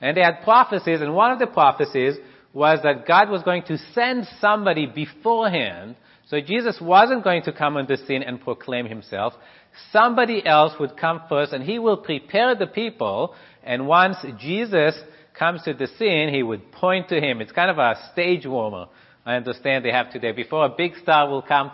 And 0.00 0.16
they 0.16 0.20
had 0.20 0.42
prophecies, 0.44 1.00
and 1.00 1.14
one 1.14 1.30
of 1.32 1.38
the 1.38 1.46
prophecies 1.46 2.16
was 2.52 2.80
that 2.82 3.06
God 3.06 3.30
was 3.30 3.42
going 3.42 3.62
to 3.64 3.78
send 3.94 4.26
somebody 4.40 4.86
beforehand. 4.86 5.96
So 6.28 6.40
Jesus 6.40 6.78
wasn't 6.80 7.24
going 7.24 7.42
to 7.44 7.52
come 7.52 7.76
on 7.76 7.86
the 7.86 7.96
scene 7.96 8.22
and 8.22 8.40
proclaim 8.40 8.86
himself. 8.86 9.34
Somebody 9.90 10.44
else 10.44 10.74
would 10.78 10.96
come 10.96 11.22
first, 11.28 11.52
and 11.52 11.64
he 11.64 11.78
will 11.78 11.96
prepare 11.96 12.54
the 12.54 12.66
people. 12.66 13.34
And 13.62 13.86
once 13.86 14.16
Jesus 14.38 14.94
comes 15.38 15.62
to 15.62 15.72
the 15.72 15.88
scene, 15.98 16.32
he 16.32 16.42
would 16.42 16.72
point 16.72 17.08
to 17.08 17.20
him. 17.20 17.40
It's 17.40 17.52
kind 17.52 17.70
of 17.70 17.78
a 17.78 17.94
stage 18.12 18.46
warmer. 18.46 18.86
I 19.24 19.34
understand 19.36 19.84
they 19.84 19.92
have 19.92 20.10
today. 20.10 20.32
Before 20.32 20.66
a 20.66 20.68
big 20.68 20.92
star 21.02 21.28
will 21.28 21.42
come, 21.42 21.70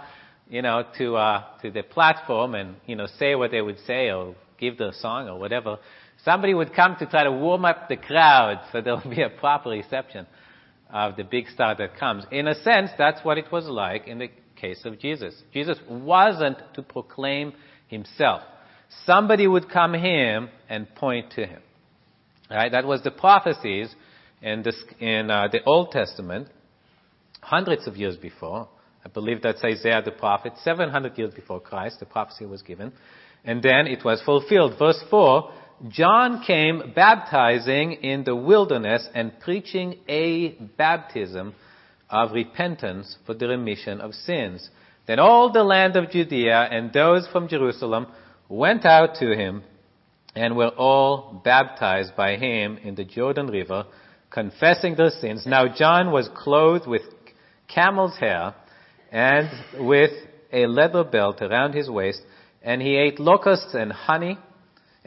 you 0.48 0.62
know, 0.62 0.84
to 0.98 1.16
uh, 1.16 1.44
to 1.62 1.70
the 1.70 1.82
platform 1.82 2.54
and 2.54 2.76
you 2.86 2.94
know 2.94 3.06
say 3.18 3.34
what 3.34 3.50
they 3.50 3.62
would 3.62 3.78
say 3.86 4.10
or 4.10 4.34
give 4.58 4.78
the 4.78 4.92
song 5.00 5.28
or 5.28 5.38
whatever. 5.38 5.78
Somebody 6.24 6.52
would 6.52 6.74
come 6.74 6.96
to 6.98 7.06
try 7.06 7.24
to 7.24 7.32
warm 7.32 7.64
up 7.64 7.88
the 7.88 7.96
crowd 7.96 8.60
so 8.70 8.80
there 8.80 8.94
will 8.94 9.10
be 9.10 9.22
a 9.22 9.30
proper 9.30 9.70
reception 9.70 10.26
of 10.90 11.16
the 11.16 11.24
big 11.24 11.48
star 11.48 11.74
that 11.76 11.96
comes. 11.98 12.24
In 12.30 12.48
a 12.48 12.54
sense, 12.62 12.90
that's 12.96 13.24
what 13.24 13.38
it 13.38 13.50
was 13.52 13.66
like 13.66 14.06
in 14.06 14.18
the 14.18 14.28
case 14.56 14.84
of 14.84 14.98
Jesus. 14.98 15.34
Jesus 15.52 15.78
wasn't 15.88 16.58
to 16.74 16.82
proclaim 16.82 17.52
himself. 17.88 18.42
Somebody 19.04 19.46
would 19.46 19.70
come 19.70 19.94
him 19.94 20.48
and 20.68 20.92
point 20.94 21.32
to 21.32 21.46
him. 21.46 21.60
Right? 22.50 22.72
That 22.72 22.86
was 22.86 23.02
the 23.02 23.10
prophecies 23.10 23.94
in, 24.40 24.62
this, 24.62 24.82
in 24.98 25.30
uh, 25.30 25.48
the 25.52 25.62
Old 25.64 25.90
Testament, 25.90 26.48
hundreds 27.40 27.86
of 27.86 27.96
years 27.96 28.16
before. 28.16 28.68
I 29.04 29.08
believe 29.08 29.42
that's 29.42 29.62
Isaiah 29.62 30.02
the 30.02 30.10
prophet, 30.12 30.54
700 30.62 31.16
years 31.18 31.34
before 31.34 31.60
Christ, 31.60 32.00
the 32.00 32.06
prophecy 32.06 32.46
was 32.46 32.62
given. 32.62 32.92
And 33.44 33.62
then 33.62 33.86
it 33.86 34.04
was 34.04 34.22
fulfilled. 34.24 34.74
Verse 34.78 35.02
4 35.10 35.52
John 35.86 36.42
came 36.44 36.92
baptizing 36.94 37.92
in 37.92 38.24
the 38.24 38.34
wilderness 38.34 39.08
and 39.14 39.38
preaching 39.38 39.98
a 40.08 40.50
baptism 40.76 41.54
of 42.10 42.32
repentance 42.32 43.16
for 43.24 43.34
the 43.34 43.46
remission 43.46 44.00
of 44.00 44.12
sins. 44.12 44.68
Then 45.06 45.20
all 45.20 45.52
the 45.52 45.62
land 45.62 45.94
of 45.94 46.10
Judea 46.10 46.68
and 46.70 46.92
those 46.92 47.28
from 47.28 47.48
Jerusalem 47.48 48.08
went 48.48 48.84
out 48.84 49.16
to 49.16 49.36
him 49.36 49.62
and 50.34 50.56
were 50.56 50.70
all 50.70 51.40
baptized 51.44 52.16
by 52.16 52.36
him 52.36 52.78
in 52.78 52.96
the 52.96 53.04
Jordan 53.04 53.46
River, 53.46 53.84
confessing 54.30 54.96
their 54.96 55.10
sins. 55.10 55.46
Now 55.46 55.72
John 55.72 56.10
was 56.10 56.28
clothed 56.34 56.88
with 56.88 57.02
camel's 57.68 58.16
hair 58.16 58.54
and 59.12 59.48
with 59.86 60.10
a 60.52 60.66
leather 60.66 61.04
belt 61.04 61.40
around 61.40 61.74
his 61.74 61.88
waist, 61.88 62.22
and 62.62 62.82
he 62.82 62.96
ate 62.96 63.20
locusts 63.20 63.74
and 63.74 63.92
honey 63.92 64.38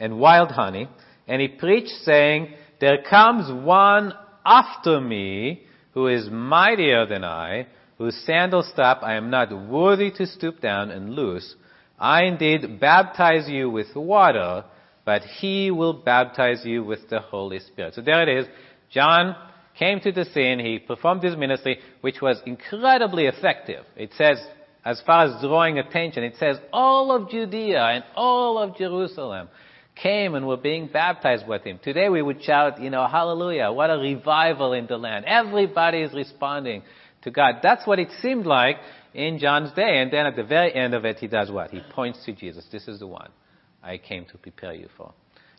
and 0.02 0.18
wild 0.18 0.50
honey. 0.50 0.88
And 1.28 1.40
he 1.40 1.48
preached 1.48 1.94
saying, 2.04 2.48
There 2.80 3.02
comes 3.08 3.50
one 3.64 4.12
after 4.44 5.00
me 5.00 5.62
who 5.94 6.08
is 6.08 6.28
mightier 6.28 7.06
than 7.06 7.24
I, 7.24 7.68
whose 7.98 8.20
sandal 8.26 8.64
strap 8.64 9.02
I 9.02 9.14
am 9.14 9.30
not 9.30 9.52
worthy 9.68 10.10
to 10.10 10.26
stoop 10.26 10.60
down 10.60 10.90
and 10.90 11.14
loose. 11.14 11.54
I 11.98 12.24
indeed 12.24 12.80
baptize 12.80 13.48
you 13.48 13.70
with 13.70 13.94
water, 13.94 14.64
but 15.04 15.22
he 15.22 15.70
will 15.70 15.92
baptize 15.92 16.64
you 16.64 16.82
with 16.82 17.08
the 17.08 17.20
Holy 17.20 17.60
Spirit. 17.60 17.94
So 17.94 18.00
there 18.00 18.28
it 18.28 18.40
is. 18.40 18.46
John 18.90 19.36
came 19.78 20.00
to 20.00 20.10
the 20.10 20.24
scene. 20.24 20.58
He 20.58 20.80
performed 20.80 21.22
his 21.22 21.36
ministry, 21.36 21.78
which 22.00 22.20
was 22.20 22.42
incredibly 22.44 23.26
effective. 23.26 23.84
It 23.96 24.10
says, 24.18 24.38
as 24.84 25.00
far 25.06 25.26
as 25.26 25.40
drawing 25.40 25.78
attention, 25.78 26.24
it 26.24 26.34
says 26.40 26.56
all 26.72 27.12
of 27.12 27.30
Judea 27.30 27.84
and 27.84 28.04
all 28.16 28.58
of 28.58 28.76
Jerusalem 28.76 29.48
came 29.94 30.34
and 30.34 30.46
were 30.46 30.56
being 30.56 30.88
baptized 30.88 31.46
with 31.46 31.62
him. 31.64 31.78
Today 31.82 32.08
we 32.08 32.22
would 32.22 32.42
shout, 32.42 32.80
you 32.80 32.90
know, 32.90 33.06
hallelujah, 33.06 33.70
what 33.72 33.90
a 33.90 33.98
revival 33.98 34.72
in 34.72 34.86
the 34.86 34.96
land. 34.96 35.24
Everybody 35.26 36.02
is 36.02 36.12
responding 36.14 36.82
to 37.22 37.30
God. 37.30 37.56
That's 37.62 37.86
what 37.86 37.98
it 37.98 38.08
seemed 38.20 38.46
like 38.46 38.76
in 39.14 39.38
John's 39.38 39.72
day. 39.74 40.00
And 40.00 40.10
then 40.10 40.26
at 40.26 40.36
the 40.36 40.44
very 40.44 40.74
end 40.74 40.94
of 40.94 41.04
it, 41.04 41.18
he 41.18 41.28
does 41.28 41.50
what? 41.50 41.70
He 41.70 41.80
points 41.92 42.24
to 42.24 42.32
Jesus. 42.32 42.66
This 42.72 42.88
is 42.88 42.98
the 42.98 43.06
one 43.06 43.30
I 43.82 43.98
came 43.98 44.24
to 44.26 44.38
prepare 44.38 44.74
you 44.74 44.88
for. 44.96 45.12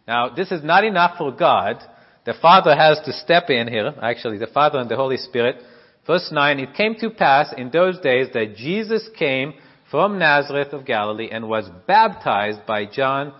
Now, 0.07 0.29
this 0.33 0.51
is 0.51 0.63
not 0.63 0.83
enough 0.83 1.17
for 1.17 1.31
God. 1.31 1.77
The 2.25 2.33
Father 2.41 2.75
has 2.75 2.99
to 3.05 3.13
step 3.13 3.49
in 3.49 3.67
here. 3.67 3.93
Actually, 4.01 4.37
the 4.37 4.47
Father 4.47 4.79
and 4.79 4.89
the 4.89 4.95
Holy 4.95 5.17
Spirit. 5.17 5.57
Verse 6.05 6.29
9, 6.31 6.59
it 6.59 6.73
came 6.73 6.95
to 6.95 7.09
pass 7.09 7.53
in 7.57 7.69
those 7.69 7.99
days 8.01 8.27
that 8.33 8.55
Jesus 8.57 9.07
came 9.17 9.53
from 9.89 10.19
Nazareth 10.19 10.73
of 10.73 10.85
Galilee 10.85 11.29
and 11.31 11.47
was 11.47 11.69
baptized 11.87 12.65
by 12.65 12.85
John 12.85 13.33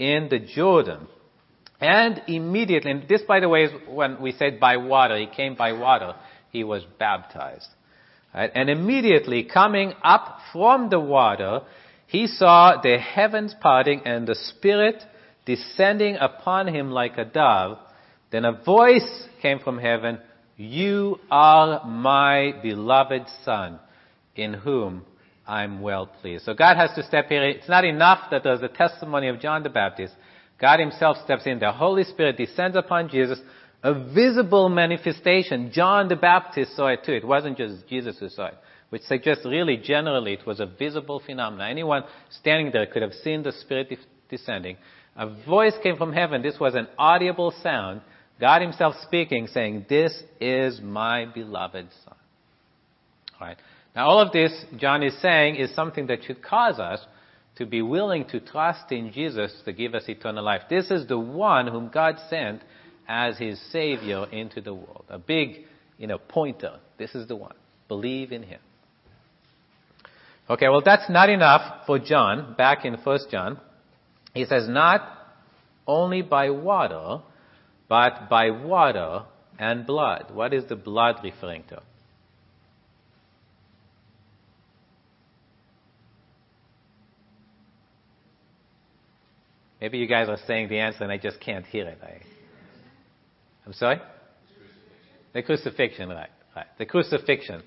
in 0.00 0.28
the 0.30 0.38
Jordan. 0.38 1.06
And 1.78 2.22
immediately, 2.26 2.90
and 2.90 3.08
this 3.08 3.22
by 3.22 3.38
the 3.38 3.48
way 3.48 3.64
is 3.64 3.70
when 3.86 4.20
we 4.20 4.32
said 4.32 4.58
by 4.58 4.78
water, 4.78 5.16
he 5.16 5.26
came 5.26 5.54
by 5.54 5.72
water, 5.72 6.14
he 6.50 6.64
was 6.64 6.82
baptized. 6.98 7.68
Right? 8.34 8.50
And 8.54 8.68
immediately 8.68 9.44
coming 9.44 9.92
up 10.02 10.38
from 10.52 10.88
the 10.88 11.00
water, 11.00 11.60
he 12.06 12.26
saw 12.26 12.80
the 12.82 12.98
heavens 12.98 13.54
parting 13.60 14.02
and 14.04 14.26
the 14.26 14.34
Spirit 14.34 15.02
descending 15.46 16.16
upon 16.16 16.68
him 16.68 16.90
like 16.90 17.18
a 17.18 17.24
dove. 17.24 17.78
Then 18.32 18.44
a 18.44 18.52
voice 18.52 19.28
came 19.42 19.58
from 19.58 19.78
heaven, 19.78 20.18
You 20.56 21.18
are 21.30 21.84
my 21.86 22.52
beloved 22.62 23.26
Son, 23.44 23.78
in 24.34 24.54
whom 24.54 25.04
I'm 25.50 25.80
well 25.80 26.06
pleased. 26.06 26.44
So 26.44 26.54
God 26.54 26.76
has 26.76 26.94
to 26.94 27.02
step 27.02 27.32
in. 27.32 27.42
It's 27.42 27.68
not 27.68 27.84
enough 27.84 28.30
that 28.30 28.44
there's 28.44 28.62
a 28.62 28.68
testimony 28.68 29.26
of 29.26 29.40
John 29.40 29.64
the 29.64 29.68
Baptist. 29.68 30.14
God 30.60 30.78
Himself 30.78 31.16
steps 31.24 31.44
in. 31.44 31.58
The 31.58 31.72
Holy 31.72 32.04
Spirit 32.04 32.36
descends 32.36 32.76
upon 32.76 33.08
Jesus. 33.08 33.40
A 33.82 33.92
visible 34.14 34.68
manifestation. 34.68 35.72
John 35.72 36.06
the 36.06 36.14
Baptist 36.14 36.76
saw 36.76 36.86
it 36.86 37.00
too. 37.04 37.14
It 37.14 37.26
wasn't 37.26 37.58
just 37.58 37.88
Jesus 37.88 38.16
who 38.20 38.28
saw 38.28 38.46
it. 38.46 38.54
Which 38.90 39.02
suggests 39.02 39.44
really 39.44 39.76
generally 39.76 40.34
it 40.34 40.46
was 40.46 40.60
a 40.60 40.66
visible 40.66 41.20
phenomenon. 41.26 41.68
Anyone 41.68 42.04
standing 42.28 42.70
there 42.72 42.86
could 42.86 43.02
have 43.02 43.14
seen 43.14 43.42
the 43.42 43.50
Spirit 43.50 43.88
de- 43.88 43.98
descending. 44.28 44.76
A 45.16 45.34
voice 45.48 45.74
came 45.82 45.96
from 45.96 46.12
heaven. 46.12 46.42
This 46.42 46.60
was 46.60 46.76
an 46.76 46.86
audible 46.96 47.52
sound. 47.60 48.02
God 48.38 48.62
Himself 48.62 48.94
speaking, 49.02 49.48
saying, 49.48 49.86
This 49.88 50.22
is 50.40 50.80
my 50.80 51.24
beloved 51.24 51.88
Son. 52.04 52.14
Alright. 53.40 53.56
Now 53.94 54.08
all 54.08 54.20
of 54.20 54.32
this, 54.32 54.52
John 54.76 55.02
is 55.02 55.20
saying, 55.20 55.56
is 55.56 55.74
something 55.74 56.06
that 56.06 56.24
should 56.24 56.42
cause 56.42 56.78
us 56.78 57.00
to 57.56 57.66
be 57.66 57.82
willing 57.82 58.24
to 58.28 58.40
trust 58.40 58.90
in 58.92 59.12
Jesus 59.12 59.52
to 59.64 59.72
give 59.72 59.94
us 59.94 60.04
eternal 60.08 60.44
life. 60.44 60.62
This 60.70 60.90
is 60.90 61.06
the 61.06 61.18
one 61.18 61.66
whom 61.66 61.88
God 61.88 62.16
sent 62.28 62.62
as 63.08 63.36
his 63.38 63.60
Savior 63.72 64.26
into 64.30 64.60
the 64.60 64.72
world. 64.72 65.04
A 65.08 65.18
big, 65.18 65.64
you 65.98 66.06
know, 66.06 66.18
pointer. 66.18 66.78
This 66.96 67.14
is 67.14 67.26
the 67.26 67.36
one. 67.36 67.54
Believe 67.88 68.32
in 68.32 68.44
him. 68.44 68.60
Okay, 70.48 70.68
well 70.68 70.82
that's 70.84 71.10
not 71.10 71.28
enough 71.28 71.86
for 71.86 71.98
John, 71.98 72.54
back 72.56 72.84
in 72.84 72.94
1 72.94 73.18
John. 73.30 73.58
He 74.32 74.44
says, 74.44 74.68
not 74.68 75.02
only 75.86 76.22
by 76.22 76.50
water, 76.50 77.22
but 77.88 78.28
by 78.30 78.50
water 78.50 79.24
and 79.58 79.86
blood. 79.86 80.30
What 80.32 80.54
is 80.54 80.64
the 80.68 80.76
blood 80.76 81.16
referring 81.22 81.64
to? 81.70 81.82
Maybe 89.80 89.98
you 89.98 90.06
guys 90.06 90.28
are 90.28 90.38
saying 90.46 90.68
the 90.68 90.78
answer 90.78 91.04
and 91.04 91.12
I 91.12 91.16
just 91.16 91.40
can't 91.40 91.64
hear 91.64 91.86
it. 91.86 91.98
I, 92.02 92.20
I'm 93.64 93.72
sorry? 93.72 94.00
The 95.32 95.42
crucifixion, 95.42 96.08
right, 96.08 96.28
right. 96.54 96.66
The 96.78 96.86
crucifixion. 96.86 97.62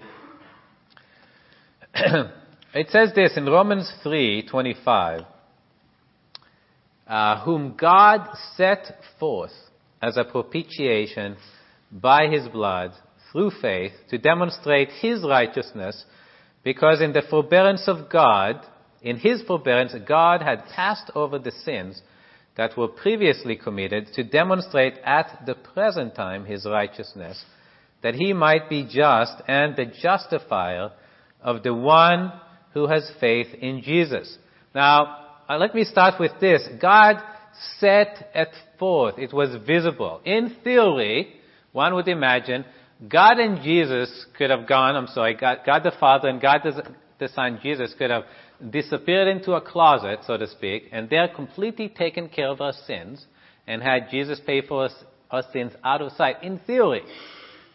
it 1.95 2.89
says 2.89 3.13
this 3.15 3.37
in 3.37 3.45
Romans 3.45 3.91
3:25, 4.03 5.25
uh, 7.07 7.43
whom 7.45 7.75
God 7.79 8.27
set 8.55 8.95
forth 9.19 9.53
as 10.01 10.17
a 10.17 10.23
propitiation 10.23 11.37
by 11.91 12.27
his 12.27 12.47
blood 12.49 12.91
through 13.31 13.51
faith 13.61 13.93
to 14.09 14.17
demonstrate 14.17 14.89
his 14.89 15.23
righteousness, 15.23 16.03
because 16.63 17.01
in 17.01 17.13
the 17.13 17.21
forbearance 17.29 17.87
of 17.87 18.09
God 18.09 18.65
in 19.03 19.17
his 19.17 19.41
forbearance, 19.43 19.93
God 20.07 20.41
had 20.41 20.65
passed 20.73 21.11
over 21.13 21.37
the 21.37 21.51
sins 21.51 22.01
that 22.55 22.77
were 22.77 22.87
previously 22.87 23.55
committed 23.55 24.07
to 24.13 24.23
demonstrate 24.23 24.93
at 25.03 25.43
the 25.45 25.55
present 25.55 26.15
time 26.15 26.45
his 26.45 26.65
righteousness, 26.65 27.43
that 28.01 28.15
he 28.15 28.31
might 28.31 28.69
be 28.69 28.83
just 28.83 29.33
and 29.47 29.75
the 29.75 29.85
justifier 30.01 30.91
of 31.41 31.63
the 31.63 31.73
one 31.73 32.31
who 32.73 32.87
has 32.87 33.11
faith 33.19 33.47
in 33.59 33.81
Jesus. 33.81 34.37
Now, 34.73 35.17
uh, 35.49 35.57
let 35.57 35.75
me 35.75 35.83
start 35.83 36.19
with 36.19 36.31
this. 36.39 36.67
God 36.81 37.17
set 37.79 38.29
it 38.33 38.49
forth. 38.79 39.15
It 39.17 39.33
was 39.33 39.55
visible. 39.65 40.21
In 40.23 40.55
theory, 40.63 41.33
one 41.71 41.93
would 41.95 42.07
imagine 42.07 42.65
God 43.07 43.39
and 43.39 43.61
Jesus 43.61 44.25
could 44.37 44.49
have 44.49 44.67
gone, 44.67 44.95
I'm 44.95 45.07
sorry, 45.07 45.35
God, 45.35 45.59
God 45.65 45.83
the 45.83 45.91
Father 45.99 46.29
and 46.29 46.41
God 46.41 46.61
the, 46.63 46.83
the 47.19 47.27
Son, 47.29 47.59
Jesus, 47.61 47.93
could 47.97 48.11
have 48.11 48.23
disappeared 48.71 49.27
into 49.27 49.53
a 49.53 49.61
closet, 49.61 50.19
so 50.25 50.37
to 50.37 50.47
speak, 50.47 50.89
and 50.91 51.09
there 51.09 51.27
completely 51.27 51.89
taken 51.89 52.29
care 52.29 52.49
of 52.49 52.61
our 52.61 52.73
sins 52.85 53.25
and 53.67 53.81
had 53.81 54.09
Jesus 54.09 54.39
pay 54.45 54.61
for 54.61 54.85
us, 54.85 54.93
our 55.31 55.43
sins 55.51 55.73
out 55.83 56.01
of 56.01 56.11
sight. 56.13 56.43
In 56.43 56.59
theory, 56.59 57.01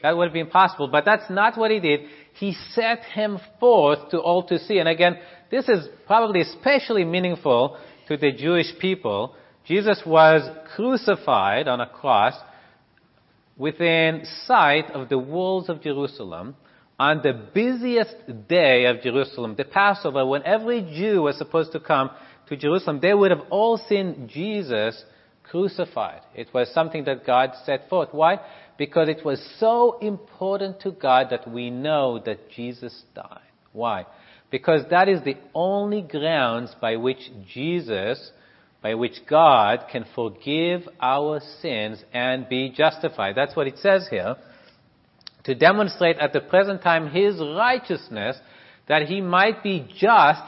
that 0.03 0.17
would 0.17 0.25
have 0.25 0.33
been 0.33 0.49
possible, 0.49 0.89
but 0.89 1.05
that's 1.05 1.29
not 1.31 1.59
what 1.59 1.71
he 1.71 1.81
did. 1.81 2.01
He 2.35 2.55
set 2.73 3.01
him 3.01 3.39
forth 3.59 4.11
to 4.11 4.19
all 4.19 4.45
to 4.45 4.59
see. 4.59 4.79
And 4.79 4.89
again, 4.89 5.19
this 5.51 5.69
is 5.69 5.89
probably 6.07 6.41
especially 6.43 7.05
meaningful 7.05 7.79
to 8.07 8.17
the 8.17 8.33
Jewish 8.33 8.79
people. 8.79 9.35
Jesus 9.67 10.01
was 10.07 10.49
crucified 10.75 11.69
on 11.69 11.81
a 11.81 11.89
cross 11.89 12.35
within 13.57 14.23
sight 14.47 14.91
of 14.93 15.09
the 15.09 15.19
walls 15.19 15.69
of 15.69 15.83
Jerusalem 15.83 16.55
on 16.99 17.21
the 17.23 17.33
busiest 17.55 18.17
day 18.49 18.87
of 18.87 19.03
Jerusalem, 19.03 19.55
the 19.57 19.65
Passover, 19.65 20.27
when 20.27 20.43
every 20.43 20.83
Jew 20.83 21.23
was 21.23 21.39
supposed 21.39 21.73
to 21.73 21.81
come 21.81 22.11
to 22.49 22.57
Jerusalem, 22.57 22.99
they 23.01 23.15
would 23.15 23.31
have 23.31 23.47
all 23.51 23.79
seen 23.89 24.29
Jesus 24.33 25.05
crucified. 25.45 26.23
It 26.35 26.49
was 26.53 26.73
something 26.75 27.05
that 27.05 27.25
God 27.25 27.53
set 27.65 27.89
forth. 27.89 28.09
Why? 28.13 28.41
Because 28.77 29.09
it 29.09 29.25
was 29.25 29.41
so 29.59 29.99
important 30.01 30.81
to 30.81 30.91
God 30.91 31.29
that 31.31 31.49
we 31.49 31.71
know 31.71 32.21
that 32.25 32.51
Jesus 32.51 33.05
died. 33.15 33.41
Why? 33.73 34.07
Because 34.51 34.83
that 34.91 35.09
is 35.09 35.23
the 35.23 35.37
only 35.55 36.03
grounds 36.03 36.75
by 36.81 36.97
which 36.97 37.31
Jesus, 37.53 38.33
by 38.83 38.95
which 38.95 39.15
God 39.29 39.85
can 39.93 40.05
forgive 40.15 40.83
our 41.01 41.41
sins 41.61 42.03
and 42.13 42.49
be 42.49 42.71
justified. 42.71 43.37
That's 43.37 43.55
what 43.55 43.69
it 43.69 43.79
says 43.79 44.09
here 44.11 44.37
to 45.45 45.55
demonstrate 45.55 46.19
at 46.19 46.33
the 46.33 46.41
present 46.41 46.83
time 46.83 47.11
his 47.11 47.39
righteousness, 47.39 48.37
that 48.89 49.03
he 49.03 49.21
might 49.21 49.63
be 49.63 49.87
just 49.99 50.43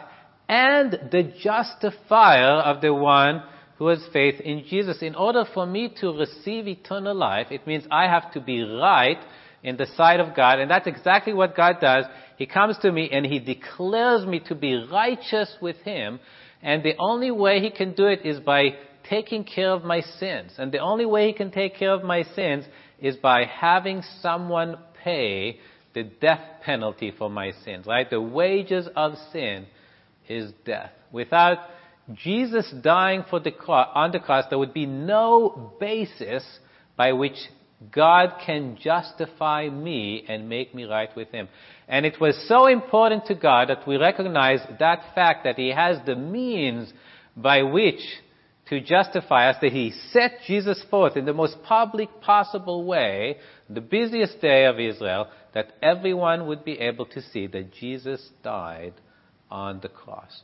and 0.49 0.93
the 1.13 1.33
justifier 1.41 2.61
of 2.61 2.81
the 2.81 2.93
one 2.93 3.43
who 3.77 3.87
has 3.87 4.05
faith 4.13 4.41
in 4.41 4.65
Jesus. 4.69 5.01
In 5.01 5.15
order 5.15 5.45
for 5.55 5.65
me 5.65 5.95
to 6.01 6.09
receive 6.13 6.67
eternal 6.67 7.15
life, 7.15 7.47
it 7.51 7.67
means 7.67 7.85
I 7.91 8.09
have 8.09 8.33
to 8.33 8.41
be 8.41 8.63
right 8.63 9.19
in 9.63 9.77
the 9.77 9.87
sight 9.97 10.21
of 10.21 10.35
God, 10.35 10.59
and 10.59 10.71
that's 10.71 10.87
exactly 10.87 11.33
what 11.33 11.57
God 11.57 11.77
does. 11.81 12.05
He 12.37 12.47
comes 12.47 12.77
to 12.79 12.91
me 12.91 13.09
and 13.13 13.25
He 13.25 13.39
declares 13.39 14.27
me 14.27 14.41
to 14.49 14.55
be 14.55 14.75
righteous 14.91 15.55
with 15.63 15.77
Him, 15.77 16.19
and 16.63 16.83
the 16.83 16.95
only 16.99 17.31
way 17.31 17.61
He 17.61 17.71
can 17.71 17.95
do 17.95 18.07
it 18.07 18.27
is 18.27 18.41
by 18.41 18.71
taking 19.09 19.45
care 19.45 19.71
of 19.71 19.85
my 19.85 20.01
sins. 20.19 20.53
And 20.59 20.73
the 20.73 20.79
only 20.79 21.07
way 21.07 21.29
He 21.29 21.33
can 21.33 21.51
take 21.51 21.77
care 21.77 21.93
of 21.93 22.03
my 22.03 22.23
sins 22.35 22.65
is 23.01 23.17
by 23.17 23.45
having 23.45 24.03
someone 24.21 24.77
pay 25.03 25.59
the 25.95 26.05
death 26.05 26.41
penalty 26.63 27.13
for 27.17 27.29
my 27.29 27.53
sins, 27.65 27.87
right? 27.87 28.09
The 28.09 28.21
wages 28.21 28.89
of 28.95 29.15
sin 29.33 29.67
is 30.29 30.53
death. 30.65 30.91
Without 31.11 31.59
Jesus 32.15 32.73
dying 32.83 33.25
for 33.29 33.41
the 33.41 33.51
cross, 33.51 33.89
on 33.95 34.13
the 34.13 34.21
cross, 34.21 34.45
there 34.49 34.59
would 34.59 34.75
be 34.75 34.87
no 34.87 35.73
basis 35.81 36.45
by 36.97 37.13
which 37.13 37.37
God 37.91 38.35
can 38.45 38.77
justify 38.81 39.69
me 39.69 40.25
and 40.29 40.49
make 40.49 40.75
me 40.75 40.85
right 40.85 41.09
with 41.17 41.31
Him. 41.31 41.49
And 41.89 42.05
it 42.05 42.21
was 42.21 42.47
so 42.47 42.67
important 42.67 43.27
to 43.27 43.35
God 43.35 43.69
that 43.69 43.87
we 43.87 43.97
recognize 43.97 44.61
that 44.79 45.15
fact 45.15 45.45
that 45.45 45.57
He 45.57 45.71
has 45.71 45.99
the 46.05 46.15
means 46.15 46.93
by 47.37 47.63
which 47.63 48.01
to 48.71 48.81
justify 48.81 49.51
us 49.51 49.57
that 49.61 49.73
he 49.73 49.93
set 50.13 50.39
Jesus 50.47 50.83
forth 50.89 51.17
in 51.17 51.25
the 51.25 51.33
most 51.33 51.57
public 51.65 52.09
possible 52.21 52.85
way, 52.85 53.37
the 53.69 53.81
busiest 53.81 54.41
day 54.41 54.65
of 54.65 54.79
Israel, 54.79 55.27
that 55.55 55.73
everyone 55.83 56.47
would 56.47 56.65
be 56.65 56.79
able 56.79 57.05
to 57.07 57.21
see 57.21 57.49
that 57.49 57.73
Jesus 57.75 58.31
died 58.45 58.95
on 59.51 59.81
the 59.81 59.89
cross. 59.89 60.43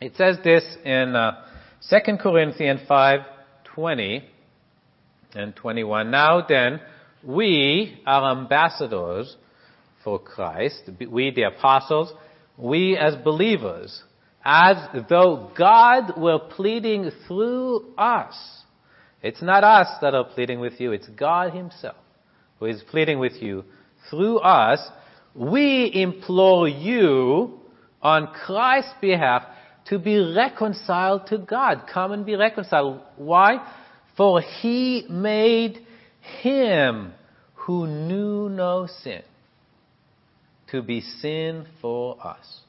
It 0.00 0.14
says 0.14 0.36
this 0.44 0.64
in 0.84 1.16
uh, 1.16 1.44
2 1.90 2.18
Corinthians 2.18 2.82
5:20 2.88 4.22
and 5.34 5.56
21. 5.56 6.12
Now 6.12 6.46
then, 6.48 6.80
we 7.24 8.00
are 8.06 8.30
ambassadors 8.30 9.36
for 10.04 10.20
Christ, 10.20 10.88
we 11.10 11.32
the 11.32 11.42
apostles, 11.42 12.12
we 12.56 12.96
as 12.96 13.16
believers 13.16 14.04
as 14.44 14.76
though 15.08 15.50
God 15.56 16.20
were 16.20 16.38
pleading 16.38 17.10
through 17.26 17.94
us. 17.96 18.34
It's 19.22 19.40
not 19.40 19.64
us 19.64 19.88
that 20.02 20.14
are 20.14 20.24
pleading 20.24 20.60
with 20.60 20.78
you, 20.78 20.92
it's 20.92 21.08
God 21.08 21.54
Himself 21.54 21.96
who 22.58 22.66
is 22.66 22.82
pleading 22.90 23.18
with 23.18 23.40
you 23.40 23.64
through 24.10 24.38
us. 24.38 24.80
We 25.34 25.90
implore 25.92 26.68
you 26.68 27.58
on 28.02 28.28
Christ's 28.28 28.92
behalf 29.00 29.42
to 29.86 29.98
be 29.98 30.18
reconciled 30.34 31.26
to 31.28 31.38
God. 31.38 31.84
Come 31.92 32.12
and 32.12 32.26
be 32.26 32.36
reconciled. 32.36 33.00
Why? 33.16 33.66
For 34.16 34.40
He 34.40 35.06
made 35.08 35.78
Him 36.42 37.12
who 37.54 37.86
knew 37.86 38.50
no 38.50 38.86
sin 39.02 39.22
to 40.70 40.82
be 40.82 41.00
sin 41.00 41.66
for 41.80 42.24
us 42.24 42.63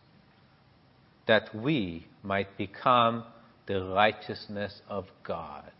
that 1.28 1.54
we 1.56 2.08
might 2.24 2.58
become 2.58 3.24
the 3.68 3.84
righteousness 3.84 4.82
of 4.88 5.06
God 5.24 5.72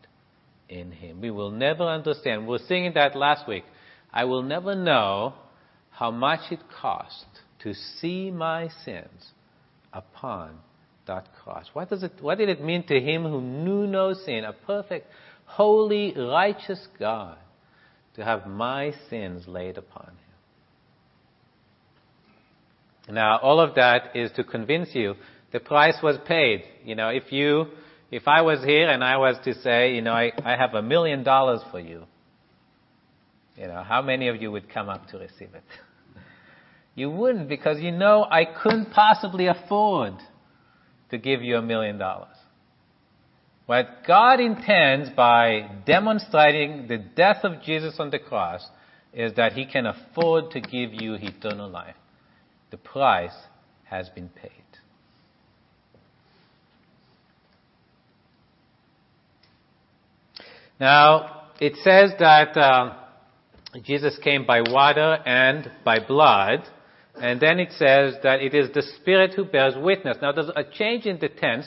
in 0.70 0.92
Him. 0.92 1.22
We 1.22 1.32
will 1.32 1.52
never 1.52 1.84
understand. 1.84 2.44
We 2.44 2.50
were 2.50 2.60
singing 2.60 2.94
that 2.96 3.16
last 3.16 3.48
week. 3.48 3.64
I 4.12 4.26
will 4.26 4.44
never 4.44 4.76
know 4.76 5.34
how 5.92 6.12
much 6.12 6.52
it 6.52 6.60
cost 6.82 7.26
to 7.60 7.74
see 7.74 8.32
my 8.32 8.70
sins 8.84 9.32
upon 9.94 10.58
that 11.08 11.28
cross. 11.44 11.68
What 11.74 11.90
does 11.90 12.04
it, 12.04 12.14
what 12.22 12.38
did 12.38 12.50
it 12.50 12.64
mean 12.64 12.86
to 12.88 13.00
him 13.00 13.24
who 13.24 13.42
knew 13.42 13.88
no 13.88 14.14
sin, 14.14 14.44
a 14.44 14.54
perfect, 14.54 15.08
holy, 15.46 16.14
righteous 16.18 16.88
God, 17.00 17.38
to 18.16 18.24
have 18.24 18.48
my 18.48 18.94
sins 19.10 19.48
laid 19.48 19.78
upon 19.78 20.08
him? 23.08 23.16
Now, 23.16 23.38
all 23.38 23.60
of 23.60 23.76
that 23.76 24.16
is 24.16 24.32
to 24.32 24.44
convince 24.44 24.90
you 24.94 25.16
the 25.56 25.62
price 25.62 25.96
was 26.04 26.18
paid. 26.28 26.66
You 26.84 26.96
know, 26.96 27.08
if 27.08 27.32
you, 27.32 27.68
if 28.12 28.28
I 28.28 28.42
was 28.42 28.62
here 28.66 28.90
and 28.90 29.02
I 29.02 29.16
was 29.16 29.38
to 29.46 29.54
say, 29.62 29.96
you 29.96 30.02
know, 30.02 30.12
I, 30.12 30.34
I 30.44 30.58
have 30.58 30.74
a 30.74 30.82
million 30.82 31.24
dollars 31.24 31.62
for 31.72 31.80
you, 31.80 32.04
you 33.56 33.68
know, 33.68 33.82
how 33.82 34.02
many 34.02 34.28
of 34.28 34.42
you 34.42 34.52
would 34.52 34.70
come 34.70 34.90
up 34.90 35.08
to 35.12 35.18
receive 35.18 35.56
it? 35.56 35.64
You 36.98 37.10
wouldn't 37.10 37.50
because 37.50 37.82
you 37.82 37.92
know 37.92 38.26
I 38.30 38.46
couldn't 38.46 38.92
possibly 38.92 39.48
afford 39.48 40.14
to 41.12 41.18
give 41.18 41.42
you 41.42 41.58
a 41.58 41.62
million 41.62 41.98
dollars. 41.98 42.38
What 43.66 44.06
God 44.08 44.40
intends 44.40 45.10
by 45.10 45.70
demonstrating 45.86 46.88
the 46.88 46.98
death 46.98 47.44
of 47.44 47.62
Jesus 47.64 47.96
on 48.00 48.12
the 48.12 48.20
cross 48.20 48.66
is 49.14 49.34
that 49.36 49.52
He 49.54 49.66
can 49.66 49.86
afford 49.88 50.52
to 50.52 50.62
give 50.62 50.94
you 50.94 51.16
eternal 51.16 51.70
life. 51.70 51.98
The 52.72 52.78
price 52.78 53.36
has 53.84 54.08
been 54.08 54.30
paid. 54.30 54.65
Now, 60.80 61.50
it 61.60 61.76
says 61.84 62.12
that 62.20 62.58
uh, 62.58 62.96
Jesus 63.84 64.18
came 64.24 64.46
by 64.46 64.62
water 64.62 65.18
and 65.26 65.70
by 65.84 66.00
blood. 66.00 66.64
And 67.20 67.40
then 67.40 67.60
it 67.60 67.72
says 67.72 68.16
that 68.24 68.42
it 68.42 68.54
is 68.54 68.74
the 68.74 68.84
Spirit 69.00 69.34
who 69.36 69.46
bears 69.46 69.74
witness. 69.78 70.18
Now 70.22 70.34
there's 70.34 70.50
a 70.56 70.64
change 70.64 71.06
in 71.06 71.20
the 71.20 71.30
tense. 71.30 71.66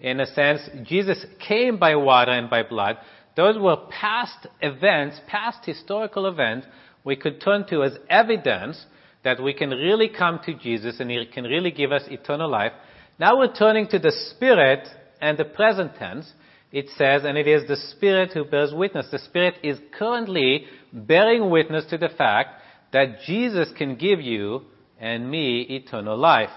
In 0.00 0.18
a 0.18 0.26
sense, 0.26 0.60
Jesus 0.84 1.24
came 1.46 1.78
by 1.78 1.94
water 1.94 2.32
and 2.32 2.50
by 2.50 2.64
blood. 2.64 2.98
Those 3.36 3.56
were 3.58 3.76
past 3.88 4.48
events, 4.60 5.20
past 5.28 5.64
historical 5.64 6.26
events 6.26 6.66
we 7.04 7.16
could 7.16 7.40
turn 7.40 7.66
to 7.68 7.82
as 7.82 7.96
evidence 8.08 8.84
that 9.24 9.42
we 9.42 9.54
can 9.54 9.70
really 9.70 10.08
come 10.08 10.40
to 10.44 10.54
Jesus 10.54 10.98
and 11.00 11.10
He 11.10 11.24
can 11.26 11.44
really 11.44 11.70
give 11.70 11.92
us 11.92 12.02
eternal 12.08 12.50
life. 12.50 12.72
Now 13.18 13.38
we're 13.38 13.54
turning 13.54 13.88
to 13.88 13.98
the 13.98 14.12
Spirit 14.30 14.88
and 15.20 15.38
the 15.38 15.44
present 15.44 15.92
tense. 15.96 16.32
It 16.72 16.86
says, 16.96 17.24
and 17.24 17.36
it 17.36 17.46
is 17.46 17.68
the 17.68 17.76
Spirit 17.76 18.32
who 18.32 18.44
bears 18.44 18.72
witness. 18.74 19.06
The 19.10 19.18
Spirit 19.18 19.56
is 19.62 19.78
currently 19.98 20.64
bearing 20.92 21.50
witness 21.50 21.84
to 21.90 21.98
the 21.98 22.08
fact 22.08 22.62
that 22.92 23.20
Jesus 23.26 23.70
can 23.76 23.96
give 23.96 24.20
you 24.20 24.62
and 24.98 25.30
me 25.30 25.62
eternal 25.62 26.16
life. 26.16 26.50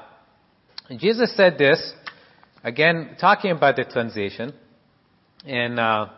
Jesus 0.97 1.35
said 1.35 1.57
this, 1.57 1.93
again, 2.63 3.17
talking 3.19 3.51
about 3.51 3.75
the 3.75 3.83
transition, 3.83 4.53
in 5.45 5.77
uh, 5.77 6.09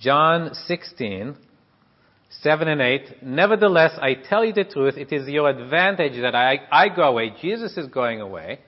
John 0.00 0.54
16, 0.54 1.36
7 2.42 2.68
and 2.68 2.80
8. 2.80 3.22
Nevertheless, 3.22 3.92
I 4.00 4.14
tell 4.14 4.44
you 4.44 4.52
the 4.52 4.64
truth, 4.64 4.96
it 4.96 5.12
is 5.12 5.28
your 5.28 5.50
advantage 5.50 6.20
that 6.20 6.34
I, 6.34 6.60
I 6.70 6.88
go 6.88 7.02
away. 7.02 7.34
Jesus 7.42 7.76
is 7.76 7.86
going 7.88 8.20
away. 8.20 8.60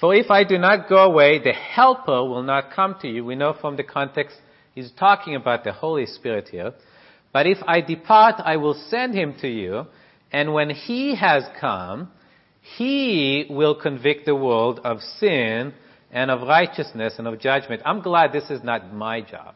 For 0.00 0.14
if 0.14 0.30
I 0.30 0.44
do 0.44 0.58
not 0.58 0.88
go 0.88 0.98
away, 1.04 1.38
the 1.38 1.52
Helper 1.52 2.24
will 2.24 2.42
not 2.42 2.72
come 2.72 2.96
to 3.02 3.08
you. 3.08 3.24
We 3.24 3.36
know 3.36 3.54
from 3.60 3.76
the 3.76 3.84
context, 3.84 4.36
he's 4.74 4.90
talking 4.90 5.36
about 5.36 5.64
the 5.64 5.72
Holy 5.72 6.06
Spirit 6.06 6.48
here. 6.48 6.72
But 7.32 7.46
if 7.46 7.58
I 7.66 7.80
depart, 7.80 8.36
I 8.38 8.56
will 8.56 8.74
send 8.88 9.14
him 9.14 9.34
to 9.40 9.48
you. 9.48 9.86
And 10.32 10.52
when 10.52 10.70
he 10.70 11.14
has 11.16 11.44
come, 11.60 12.10
he 12.60 13.46
will 13.50 13.74
convict 13.74 14.26
the 14.26 14.34
world 14.34 14.80
of 14.84 15.00
sin 15.18 15.74
and 16.10 16.30
of 16.30 16.46
righteousness 16.46 17.14
and 17.18 17.28
of 17.28 17.38
judgment. 17.40 17.82
I'm 17.84 18.00
glad 18.00 18.32
this 18.32 18.50
is 18.50 18.62
not 18.62 18.92
my 18.92 19.20
job 19.20 19.54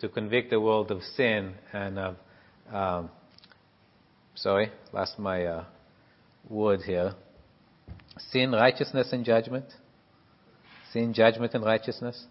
to 0.00 0.08
convict 0.08 0.50
the 0.50 0.60
world 0.60 0.90
of 0.90 1.02
sin 1.02 1.54
and 1.72 1.98
of, 1.98 2.16
um, 2.72 3.10
sorry, 4.34 4.70
lost 4.92 5.18
my 5.18 5.44
uh, 5.44 5.64
word 6.48 6.80
here. 6.82 7.14
Sin, 8.30 8.52
righteousness, 8.52 9.08
and 9.12 9.24
judgment. 9.24 9.66
Sin, 10.92 11.12
judgment, 11.12 11.54
and 11.54 11.64
righteousness. 11.64 12.26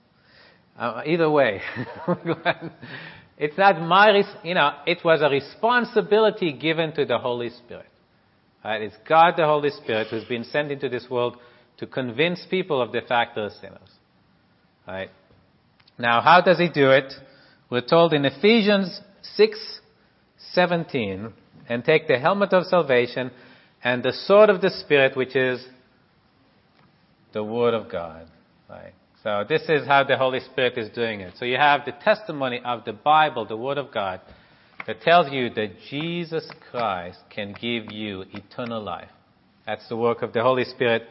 Uh, 0.78 1.02
either 1.06 1.30
way, 1.30 1.62
it's 3.38 3.58
not 3.58 3.80
my, 3.82 4.24
you 4.44 4.54
know, 4.54 4.72
it 4.86 4.98
was 5.06 5.22
a 5.22 5.30
responsibility 5.30 6.52
given 6.52 6.94
to 6.94 7.06
the 7.06 7.18
Holy 7.18 7.50
Spirit. 7.50 7.88
Right? 8.64 8.82
It's 8.82 8.96
God 9.08 9.36
the 9.38 9.46
Holy 9.46 9.70
Spirit 9.70 10.08
who's 10.10 10.26
been 10.26 10.44
sent 10.44 10.72
into 10.72 10.90
this 10.90 11.08
world 11.10 11.38
to 11.78 11.86
convince 11.86 12.46
people 12.50 12.82
of 12.82 12.92
the 12.92 13.02
fact 13.02 13.36
they're 13.36 13.52
sinners. 13.62 13.90
Right? 14.88 15.10
Now, 15.98 16.22
how 16.22 16.42
does 16.42 16.58
he 16.58 16.70
do 16.70 16.92
it? 16.92 17.14
We're 17.70 17.82
told 17.82 18.14
in 18.14 18.26
Ephesians 18.26 19.02
6:17, 19.38 21.32
and 21.70 21.84
take 21.84 22.08
the 22.08 22.20
helmet 22.20 22.54
of 22.54 22.66
salvation 22.66 23.32
and 23.84 24.04
the 24.04 24.14
sword 24.14 24.50
of 24.50 24.62
the 24.62 24.70
Spirit, 24.70 25.16
which 25.16 25.36
is 25.36 25.66
the 27.36 27.44
Word 27.44 27.74
of 27.74 27.92
God. 27.92 28.26
Right? 28.68 28.94
So 29.22 29.44
this 29.48 29.64
is 29.68 29.86
how 29.86 30.06
the 30.06 30.18
Holy 30.18 30.40
Spirit 30.40 30.78
is 30.78 30.90
doing 30.96 31.20
it. 31.20 31.34
So 31.38 31.46
you 31.46 31.58
have 31.58 31.82
the 31.86 31.92
testimony 31.92 32.62
of 32.64 32.86
the 32.86 32.94
Bible, 32.94 33.46
the 33.46 33.58
Word 33.58 33.78
of 33.78 33.92
God, 33.94 34.22
that 34.88 35.02
tells 35.02 35.32
you 35.32 35.50
that 35.52 35.72
Jesus 35.90 36.50
Christ 36.72 37.20
can 37.30 37.54
give 37.54 37.92
you 37.92 38.24
eternal 38.34 38.82
life. 38.82 39.10
That's 39.66 39.88
the 39.90 39.98
work 39.98 40.22
of 40.22 40.32
the 40.32 40.44
Holy 40.44 40.64
Spirit 40.64 41.04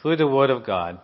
through 0.00 0.16
the 0.16 0.28
Word 0.28 0.50
of 0.50 0.64
God. 0.64 1.00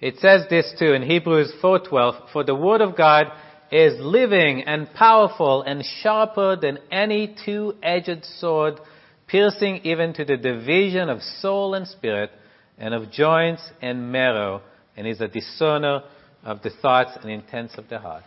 It 0.00 0.16
says 0.18 0.46
this 0.48 0.74
too 0.78 0.92
in 0.94 1.02
Hebrews 1.02 1.52
4:12, 1.60 2.30
"For 2.32 2.42
the 2.42 2.54
Word 2.54 2.80
of 2.80 2.96
God 2.96 3.30
is 3.70 4.00
living 4.00 4.62
and 4.62 4.92
powerful 4.94 5.62
and 5.62 5.84
sharper 5.84 6.56
than 6.56 6.78
any 6.90 7.26
two-edged 7.44 8.24
sword, 8.24 8.80
piercing 9.26 9.80
even 9.84 10.14
to 10.14 10.24
the 10.24 10.36
division 10.36 11.10
of 11.10 11.22
soul 11.22 11.74
and 11.74 11.86
spirit, 11.86 12.30
and 12.78 12.94
of 12.94 13.10
joints 13.10 13.62
and 13.80 14.12
marrow, 14.12 14.62
and 14.96 15.06
is 15.06 15.20
a 15.20 15.28
discerner 15.28 16.02
of 16.44 16.62
the 16.62 16.70
thoughts 16.70 17.16
and 17.22 17.30
intents 17.30 17.76
of 17.78 17.88
the 17.88 17.98
heart." 17.98 18.24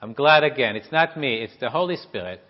I'm 0.00 0.12
glad 0.12 0.44
again, 0.44 0.76
it's 0.76 0.92
not 0.92 1.16
me, 1.16 1.42
it's 1.42 1.56
the 1.58 1.70
Holy 1.70 1.96
Spirit. 1.96 2.40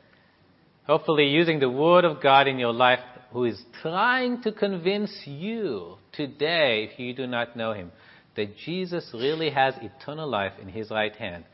Hopefully, 0.86 1.28
using 1.28 1.60
the 1.60 1.70
Word 1.70 2.04
of 2.04 2.20
God 2.20 2.46
in 2.46 2.58
your 2.58 2.72
life, 2.72 3.00
who 3.32 3.44
is 3.44 3.62
trying 3.82 4.42
to 4.42 4.52
convince 4.52 5.26
you 5.26 5.96
today, 6.12 6.84
if 6.84 6.98
you 6.98 7.12
do 7.14 7.26
not 7.26 7.56
know 7.56 7.72
Him, 7.72 7.92
that 8.36 8.56
Jesus 8.56 9.10
really 9.12 9.50
has 9.50 9.74
eternal 9.82 10.28
life 10.28 10.52
in 10.60 10.68
His 10.68 10.90
right 10.90 11.14
hand, 11.14 11.44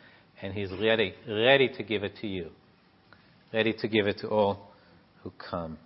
and 0.40 0.52
He's 0.52 0.70
ready, 0.72 1.14
ready 1.28 1.68
to 1.68 1.82
give 1.82 2.04
it 2.04 2.16
to 2.20 2.26
you, 2.26 2.50
ready 3.52 3.72
to 3.72 3.88
give 3.88 4.06
it 4.06 4.18
to 4.18 4.28
all 4.28 4.70
who 5.22 5.32
come. 5.50 5.78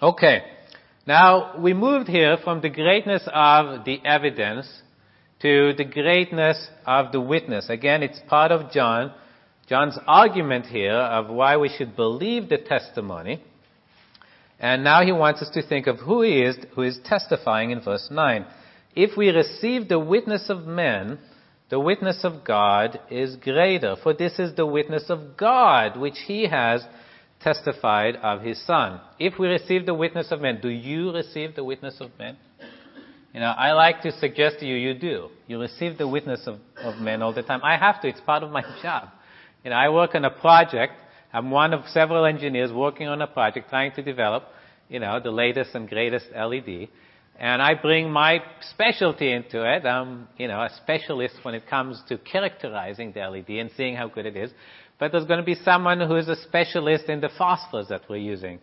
Okay, 0.00 0.42
now 1.08 1.58
we 1.58 1.72
moved 1.72 2.06
here 2.06 2.36
from 2.44 2.60
the 2.60 2.68
greatness 2.68 3.22
of 3.32 3.86
the 3.86 3.98
evidence 4.04 4.66
to 5.40 5.72
the 5.72 5.84
greatness 5.84 6.68
of 6.84 7.12
the 7.12 7.20
witness. 7.20 7.70
Again, 7.70 8.02
it's 8.02 8.20
part 8.28 8.52
of 8.52 8.70
John, 8.70 9.14
John's 9.66 9.98
argument 10.06 10.66
here 10.66 10.92
of 10.92 11.30
why 11.30 11.56
we 11.56 11.70
should 11.70 11.96
believe 11.96 12.50
the 12.50 12.58
testimony. 12.58 13.42
And 14.60 14.84
now 14.84 15.02
he 15.02 15.12
wants 15.12 15.40
us 15.40 15.48
to 15.54 15.66
think 15.66 15.86
of 15.86 15.98
who 15.98 16.20
he 16.20 16.42
is 16.42 16.58
who 16.74 16.82
is 16.82 17.00
testifying 17.06 17.70
in 17.70 17.80
verse 17.80 18.08
9. 18.10 18.44
If 18.94 19.16
we 19.16 19.30
receive 19.30 19.88
the 19.88 19.98
witness 19.98 20.50
of 20.50 20.66
men, 20.66 21.20
the 21.70 21.80
witness 21.80 22.22
of 22.22 22.44
God 22.44 23.00
is 23.10 23.36
greater, 23.36 23.96
for 24.02 24.12
this 24.12 24.38
is 24.38 24.54
the 24.56 24.66
witness 24.66 25.08
of 25.08 25.38
God 25.38 25.98
which 25.98 26.18
he 26.26 26.48
has 26.48 26.82
testified 27.40 28.16
of 28.16 28.42
his 28.42 28.64
Son. 28.66 29.00
If 29.18 29.38
we 29.38 29.48
receive 29.48 29.86
the 29.86 29.94
witness 29.94 30.32
of 30.32 30.40
men, 30.40 30.58
do 30.60 30.68
you 30.68 31.12
receive 31.12 31.54
the 31.54 31.64
witness 31.64 31.96
of 32.00 32.10
men? 32.18 32.36
You 33.32 33.40
know, 33.40 33.50
I 33.56 33.72
like 33.72 34.02
to 34.02 34.12
suggest 34.12 34.60
to 34.60 34.66
you, 34.66 34.74
you 34.74 34.94
do. 34.94 35.28
You 35.46 35.60
receive 35.60 35.98
the 35.98 36.08
witness 36.08 36.46
of, 36.46 36.58
of 36.82 36.98
men 37.00 37.22
all 37.22 37.32
the 37.32 37.42
time. 37.42 37.60
I 37.62 37.76
have 37.76 38.00
to. 38.02 38.08
It's 38.08 38.20
part 38.20 38.42
of 38.42 38.50
my 38.50 38.62
job. 38.82 39.08
You 39.62 39.70
know, 39.70 39.76
I 39.76 39.90
work 39.90 40.14
on 40.14 40.24
a 40.24 40.30
project. 40.30 40.94
I'm 41.32 41.50
one 41.50 41.74
of 41.74 41.86
several 41.88 42.24
engineers 42.24 42.72
working 42.72 43.06
on 43.06 43.20
a 43.20 43.26
project 43.26 43.68
trying 43.68 43.92
to 43.92 44.02
develop, 44.02 44.44
you 44.88 44.98
know, 44.98 45.20
the 45.20 45.30
latest 45.30 45.74
and 45.74 45.88
greatest 45.88 46.26
LED. 46.34 46.88
And 47.38 47.62
I 47.62 47.74
bring 47.74 48.10
my 48.10 48.40
specialty 48.72 49.30
into 49.30 49.62
it. 49.62 49.86
I'm, 49.86 50.26
you 50.38 50.48
know, 50.48 50.60
a 50.60 50.70
specialist 50.82 51.36
when 51.42 51.54
it 51.54 51.68
comes 51.68 52.02
to 52.08 52.18
characterizing 52.18 53.12
the 53.12 53.20
LED 53.20 53.50
and 53.50 53.70
seeing 53.76 53.94
how 53.94 54.08
good 54.08 54.26
it 54.26 54.36
is. 54.36 54.50
But 54.98 55.12
there's 55.12 55.26
going 55.26 55.38
to 55.38 55.46
be 55.46 55.54
someone 55.54 56.00
who 56.00 56.16
is 56.16 56.28
a 56.28 56.36
specialist 56.42 57.04
in 57.08 57.20
the 57.20 57.28
phosphors 57.28 57.88
that 57.88 58.02
we're 58.08 58.16
using, 58.16 58.58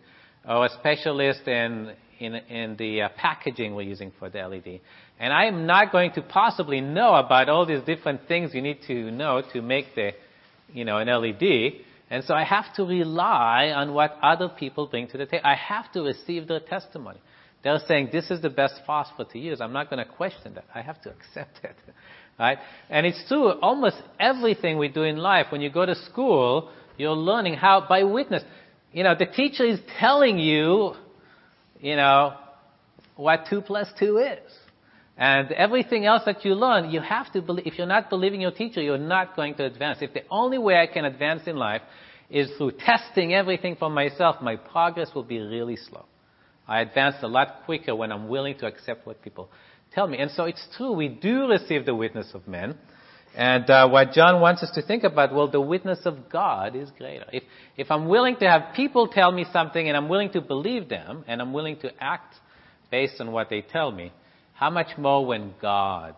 or 0.46 0.66
a 0.66 0.68
specialist 0.70 1.48
in, 1.48 1.92
in, 2.18 2.34
in 2.34 2.76
the 2.76 3.02
uh, 3.02 3.08
packaging 3.16 3.74
we're 3.74 3.82
using 3.82 4.12
for 4.18 4.28
the 4.28 4.38
LED. 4.38 4.80
And 5.18 5.32
I 5.32 5.46
am 5.46 5.66
not 5.66 5.92
going 5.92 6.12
to 6.12 6.22
possibly 6.22 6.80
know 6.80 7.14
about 7.14 7.48
all 7.48 7.64
these 7.64 7.82
different 7.82 8.28
things 8.28 8.54
you 8.54 8.60
need 8.60 8.78
to 8.86 9.10
know 9.10 9.42
to 9.52 9.62
make 9.62 9.94
the, 9.94 10.12
you 10.72 10.84
know, 10.84 10.98
an 10.98 11.08
LED. 11.08 11.80
And 12.10 12.22
so 12.22 12.34
I 12.34 12.44
have 12.44 12.72
to 12.74 12.84
rely 12.84 13.72
on 13.74 13.94
what 13.94 14.18
other 14.22 14.48
people 14.48 14.86
bring 14.86 15.08
to 15.08 15.18
the 15.18 15.26
table. 15.26 15.42
I 15.44 15.54
have 15.54 15.90
to 15.92 16.02
receive 16.02 16.48
their 16.48 16.60
testimony. 16.60 17.18
They're 17.66 17.80
saying 17.88 18.10
this 18.12 18.30
is 18.30 18.40
the 18.40 18.48
best 18.48 18.74
phosphor 18.86 19.24
to 19.32 19.38
use. 19.40 19.60
I'm 19.60 19.72
not 19.72 19.90
going 19.90 19.98
to 19.98 20.08
question 20.08 20.54
that. 20.54 20.66
I 20.72 20.82
have 20.82 21.02
to 21.02 21.10
accept 21.16 21.64
it. 21.64 21.74
Right? 22.38 22.58
And 22.88 23.04
it's 23.04 23.20
true, 23.26 23.58
almost 23.60 23.96
everything 24.20 24.78
we 24.78 24.86
do 24.86 25.02
in 25.02 25.16
life, 25.16 25.46
when 25.50 25.60
you 25.60 25.68
go 25.68 25.84
to 25.84 25.96
school, 25.96 26.70
you're 26.96 27.10
learning 27.10 27.54
how, 27.54 27.84
by 27.88 28.04
witness. 28.04 28.44
You 28.92 29.02
know, 29.02 29.16
the 29.18 29.26
teacher 29.26 29.64
is 29.64 29.80
telling 29.98 30.38
you, 30.38 30.94
you 31.80 31.96
know, 31.96 32.34
what 33.16 33.46
two 33.50 33.62
plus 33.62 33.88
two 33.98 34.18
is. 34.18 34.52
And 35.16 35.50
everything 35.50 36.04
else 36.04 36.22
that 36.24 36.44
you 36.44 36.54
learn, 36.54 36.90
you 36.90 37.00
have 37.00 37.32
to 37.32 37.42
believe, 37.42 37.66
if 37.66 37.78
you're 37.78 37.88
not 37.88 38.10
believing 38.10 38.40
your 38.40 38.52
teacher, 38.52 38.80
you're 38.80 38.96
not 38.96 39.34
going 39.34 39.56
to 39.56 39.64
advance. 39.64 39.98
If 40.02 40.14
the 40.14 40.22
only 40.30 40.58
way 40.58 40.76
I 40.76 40.86
can 40.86 41.04
advance 41.04 41.48
in 41.48 41.56
life 41.56 41.82
is 42.30 42.48
through 42.58 42.74
testing 42.78 43.34
everything 43.34 43.74
for 43.74 43.90
myself, 43.90 44.36
my 44.40 44.54
progress 44.54 45.10
will 45.16 45.24
be 45.24 45.40
really 45.40 45.74
slow. 45.74 46.04
I 46.68 46.80
advance 46.80 47.16
a 47.22 47.28
lot 47.28 47.62
quicker 47.64 47.94
when 47.94 48.12
I'm 48.12 48.28
willing 48.28 48.58
to 48.58 48.66
accept 48.66 49.06
what 49.06 49.22
people 49.22 49.48
tell 49.92 50.06
me. 50.06 50.18
And 50.18 50.30
so 50.30 50.44
it's 50.44 50.66
true, 50.76 50.92
we 50.92 51.08
do 51.08 51.48
receive 51.48 51.86
the 51.86 51.94
witness 51.94 52.28
of 52.34 52.46
men. 52.48 52.76
And 53.36 53.68
uh, 53.68 53.88
what 53.88 54.12
John 54.12 54.40
wants 54.40 54.62
us 54.62 54.70
to 54.76 54.82
think 54.82 55.04
about, 55.04 55.34
well, 55.34 55.48
the 55.48 55.60
witness 55.60 56.00
of 56.06 56.30
God 56.30 56.74
is 56.74 56.90
greater. 56.96 57.26
If, 57.32 57.42
if 57.76 57.90
I'm 57.90 58.08
willing 58.08 58.36
to 58.36 58.48
have 58.48 58.74
people 58.74 59.08
tell 59.08 59.30
me 59.30 59.44
something 59.52 59.86
and 59.86 59.96
I'm 59.96 60.08
willing 60.08 60.32
to 60.32 60.40
believe 60.40 60.88
them 60.88 61.22
and 61.28 61.42
I'm 61.42 61.52
willing 61.52 61.78
to 61.80 61.90
act 62.02 62.34
based 62.90 63.20
on 63.20 63.32
what 63.32 63.50
they 63.50 63.60
tell 63.60 63.92
me, 63.92 64.12
how 64.54 64.70
much 64.70 64.96
more 64.96 65.26
when 65.26 65.52
God 65.60 66.14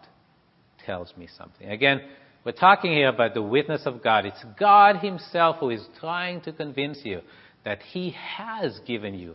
tells 0.86 1.12
me 1.16 1.28
something? 1.36 1.68
Again, 1.68 2.02
we're 2.44 2.52
talking 2.52 2.92
here 2.92 3.08
about 3.08 3.34
the 3.34 3.42
witness 3.42 3.82
of 3.84 4.02
God. 4.02 4.24
It's 4.24 4.44
God 4.58 4.98
Himself 4.98 5.56
who 5.58 5.70
is 5.70 5.84
trying 5.98 6.40
to 6.42 6.52
convince 6.52 7.00
you 7.02 7.20
that 7.64 7.82
He 7.82 8.14
has 8.36 8.78
given 8.86 9.14
you 9.14 9.34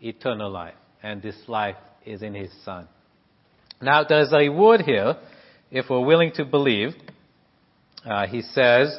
eternal 0.00 0.50
life, 0.50 0.74
and 1.02 1.22
this 1.22 1.36
life 1.46 1.76
is 2.04 2.22
in 2.22 2.34
His 2.34 2.50
Son. 2.64 2.88
Now, 3.80 4.04
there's 4.04 4.32
a 4.32 4.48
word 4.48 4.82
here 4.82 5.16
if 5.70 5.88
we're 5.88 6.04
willing 6.04 6.32
to 6.34 6.44
believe. 6.44 6.94
Uh, 8.04 8.26
he 8.26 8.42
says 8.42 8.98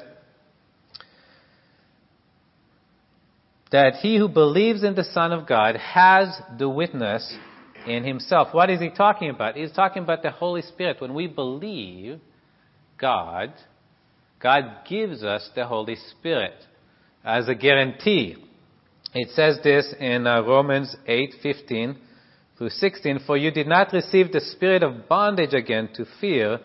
that 3.72 3.96
he 3.96 4.18
who 4.18 4.28
believes 4.28 4.84
in 4.84 4.96
the 4.96 5.04
Son 5.04 5.32
of 5.32 5.48
God 5.48 5.76
has 5.76 6.40
the 6.58 6.70
witness 6.70 7.36
in 7.86 8.04
himself. 8.04 8.54
What 8.54 8.70
is 8.70 8.80
he 8.80 8.90
talking 8.90 9.30
about? 9.30 9.56
He's 9.56 9.72
talking 9.72 10.04
about 10.04 10.22
the 10.22 10.32
Holy 10.32 10.62
Spirit. 10.62 11.00
When 11.00 11.14
we 11.14 11.28
believe 11.28 12.20
God, 12.98 13.54
God 14.42 14.64
gives 14.88 15.24
us 15.24 15.50
the 15.56 15.66
Holy 15.66 15.96
Spirit 15.96 16.56
as 17.24 17.48
a 17.48 17.56
guarantee. 17.56 18.38
It 19.14 19.30
says 19.32 19.60
this 19.64 19.94
in 20.00 20.28
uh, 20.28 20.42
Romans 20.42 20.96
8:15 21.08 21.96
through 22.58 22.70
16, 22.70 23.20
For 23.26 23.38
you 23.38 23.52
did 23.52 23.68
not 23.68 23.92
receive 23.94 24.32
the 24.32 24.42
spirit 24.42 24.84
of 24.84 25.08
bondage 25.08 25.54
again 25.54 25.90
to 25.96 26.06
fear, 26.20 26.60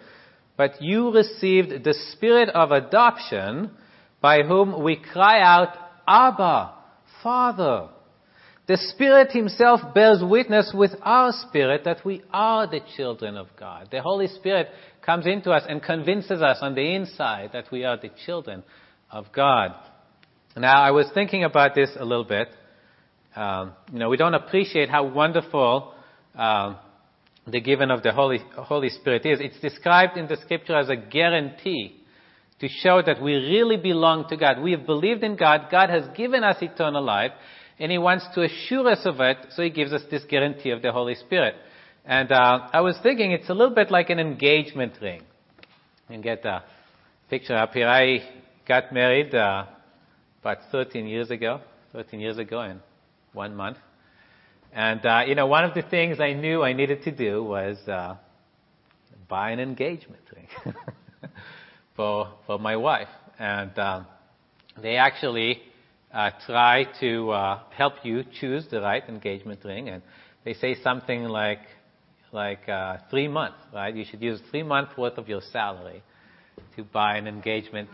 but 0.57 0.83
you 0.83 1.13
received 1.13 1.85
the 1.85 1.95
spirit 2.13 2.51
of 2.51 2.71
adoption, 2.71 3.71
by 4.21 4.43
whom 4.43 4.83
we 4.83 4.97
cry 4.97 5.41
out, 5.41 5.75
Abba, 6.07 6.75
Father. 7.23 7.89
The 8.67 8.79
Spirit 8.79 9.31
Himself 9.33 9.81
bears 9.95 10.23
witness 10.23 10.73
with 10.75 10.93
our 11.03 11.33
spirit 11.49 11.85
that 11.85 12.05
we 12.05 12.23
are 12.33 12.67
the 12.67 12.81
children 12.97 13.37
of 13.37 13.49
God. 13.59 13.89
The 13.91 14.01
Holy 14.01 14.27
Spirit 14.27 14.69
comes 15.03 15.27
into 15.27 15.51
us 15.51 15.65
and 15.69 15.83
convinces 15.83 16.41
us 16.41 16.59
on 16.61 16.75
the 16.75 16.95
inside 16.95 17.51
that 17.53 17.71
we 17.71 17.85
are 17.85 17.99
the 17.99 18.11
children 18.25 18.63
of 19.11 19.27
God. 19.33 19.75
Now, 20.57 20.83
I 20.83 20.93
was 20.93 21.07
thinking 21.13 21.43
about 21.43 21.75
this 21.75 21.91
a 21.99 22.05
little 22.05 22.25
bit. 22.25 22.49
Um, 23.35 23.73
you 23.93 23.99
know, 23.99 24.09
we 24.09 24.17
don't 24.17 24.35
appreciate 24.35 24.89
how 24.89 25.05
wonderful 25.05 25.93
um, 26.37 26.77
the 27.47 27.61
giving 27.61 27.91
of 27.91 28.05
the 28.05 28.13
Holy, 28.13 28.39
Holy 28.57 28.89
Spirit 28.89 29.27
is. 29.27 29.41
It's 29.41 29.59
described 29.61 30.17
in 30.17 30.29
the 30.29 30.37
Scripture 30.37 30.77
as 30.77 30.89
a 30.89 30.97
guarantee 30.97 31.97
to 32.61 32.69
show 32.69 33.03
that 33.05 33.21
we 33.21 33.35
really 33.35 33.77
belong 33.77 34.29
to 34.29 34.37
God. 34.37 34.61
We 34.63 34.71
have 34.73 34.87
believed 34.87 35.25
in 35.25 35.35
God. 35.35 35.67
God 35.73 35.91
has 35.91 36.05
given 36.17 36.45
us 36.45 36.57
eternal 36.63 37.03
life, 37.03 37.33
and 37.81 37.91
He 37.91 37.99
wants 37.99 38.25
to 38.37 38.45
assure 38.45 38.89
us 38.89 39.01
of 39.05 39.19
it, 39.19 39.39
so 39.57 39.63
He 39.63 39.71
gives 39.71 39.93
us 39.93 40.03
this 40.09 40.23
guarantee 40.25 40.71
of 40.71 40.83
the 40.83 40.93
Holy 40.93 41.17
Spirit. 41.17 41.57
And 42.05 42.31
uh, 42.31 42.69
I 42.73 42.81
was 42.81 42.97
thinking 43.03 43.33
it's 43.33 43.51
a 43.51 43.55
little 43.55 43.75
bit 43.75 43.91
like 43.91 44.09
an 44.11 44.21
engagement 44.21 44.93
ring. 45.03 45.23
You 46.09 46.15
can 46.15 46.21
get 46.21 46.45
a 46.45 46.63
picture 47.29 47.57
up 47.57 47.73
here. 47.73 47.89
I 47.89 48.21
got 48.69 48.93
married 48.93 49.35
uh, 49.35 49.65
about 50.45 50.59
13 50.71 51.07
years 51.07 51.31
ago, 51.31 51.59
13 51.93 52.21
years 52.21 52.37
ago, 52.37 52.61
and 52.61 52.81
one 53.33 53.57
month. 53.57 53.79
And, 54.75 55.05
uh, 55.07 55.23
you 55.27 55.35
know, 55.35 55.47
one 55.47 55.65
of 55.65 55.73
the 55.73 55.81
things 55.81 56.21
I 56.21 56.35
knew 56.35 56.63
I 56.63 56.75
needed 56.75 57.03
to 57.05 57.11
do 57.11 57.43
was 57.43 57.79
uh, 57.89 58.17
buy 59.27 59.53
an 59.53 59.59
engagement 59.59 60.21
ring 60.37 60.75
for, 61.97 62.29
for 62.47 62.59
my 62.59 62.77
wife. 62.77 63.09
And 63.39 63.79
um, 63.79 64.07
they 64.83 64.97
actually 64.97 65.63
uh, 66.13 66.33
try 66.45 66.89
to 67.01 67.31
uh, 67.31 67.61
help 67.75 67.95
you 68.03 68.23
choose 68.39 68.67
the 68.71 68.83
right 68.83 69.03
engagement 69.09 69.65
ring. 69.65 69.89
And 69.89 70.03
they 70.45 70.53
say 70.53 70.75
something 70.83 71.25
like, 71.25 71.61
like 72.33 72.69
uh, 72.69 72.99
three 73.11 73.29
months, 73.29 73.61
right? 73.73 73.97
You 73.97 74.05
should 74.05 74.21
use 74.21 74.43
three 74.51 74.63
months 74.63 74.93
worth 74.99 75.17
of 75.17 75.27
your 75.27 75.41
salary 75.41 76.03
to 76.77 76.85
buy 76.85 77.17
an 77.17 77.27
engagement, 77.27 77.89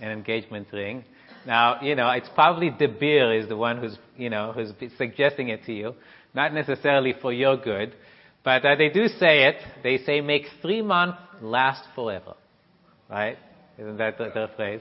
an 0.00 0.12
engagement 0.12 0.68
ring. 0.72 1.04
Now, 1.46 1.80
you 1.80 1.94
know, 1.94 2.10
it's 2.10 2.28
probably 2.34 2.70
De 2.70 2.88
Beer 2.88 3.32
is 3.32 3.48
the 3.48 3.56
one 3.56 3.78
who's, 3.78 3.96
you 4.16 4.30
know, 4.30 4.52
who's 4.52 4.72
suggesting 4.98 5.48
it 5.48 5.64
to 5.66 5.72
you, 5.72 5.94
not 6.34 6.52
necessarily 6.52 7.14
for 7.22 7.32
your 7.32 7.56
good, 7.56 7.94
but 8.42 8.64
uh, 8.64 8.74
they 8.76 8.88
do 8.88 9.06
say 9.06 9.44
it. 9.44 9.56
They 9.82 9.98
say 9.98 10.20
make 10.20 10.44
three 10.60 10.82
months 10.82 11.18
last 11.40 11.84
forever, 11.94 12.34
right? 13.08 13.38
Isn't 13.78 13.96
that 13.98 14.18
the, 14.18 14.30
the 14.34 14.50
phrase? 14.56 14.80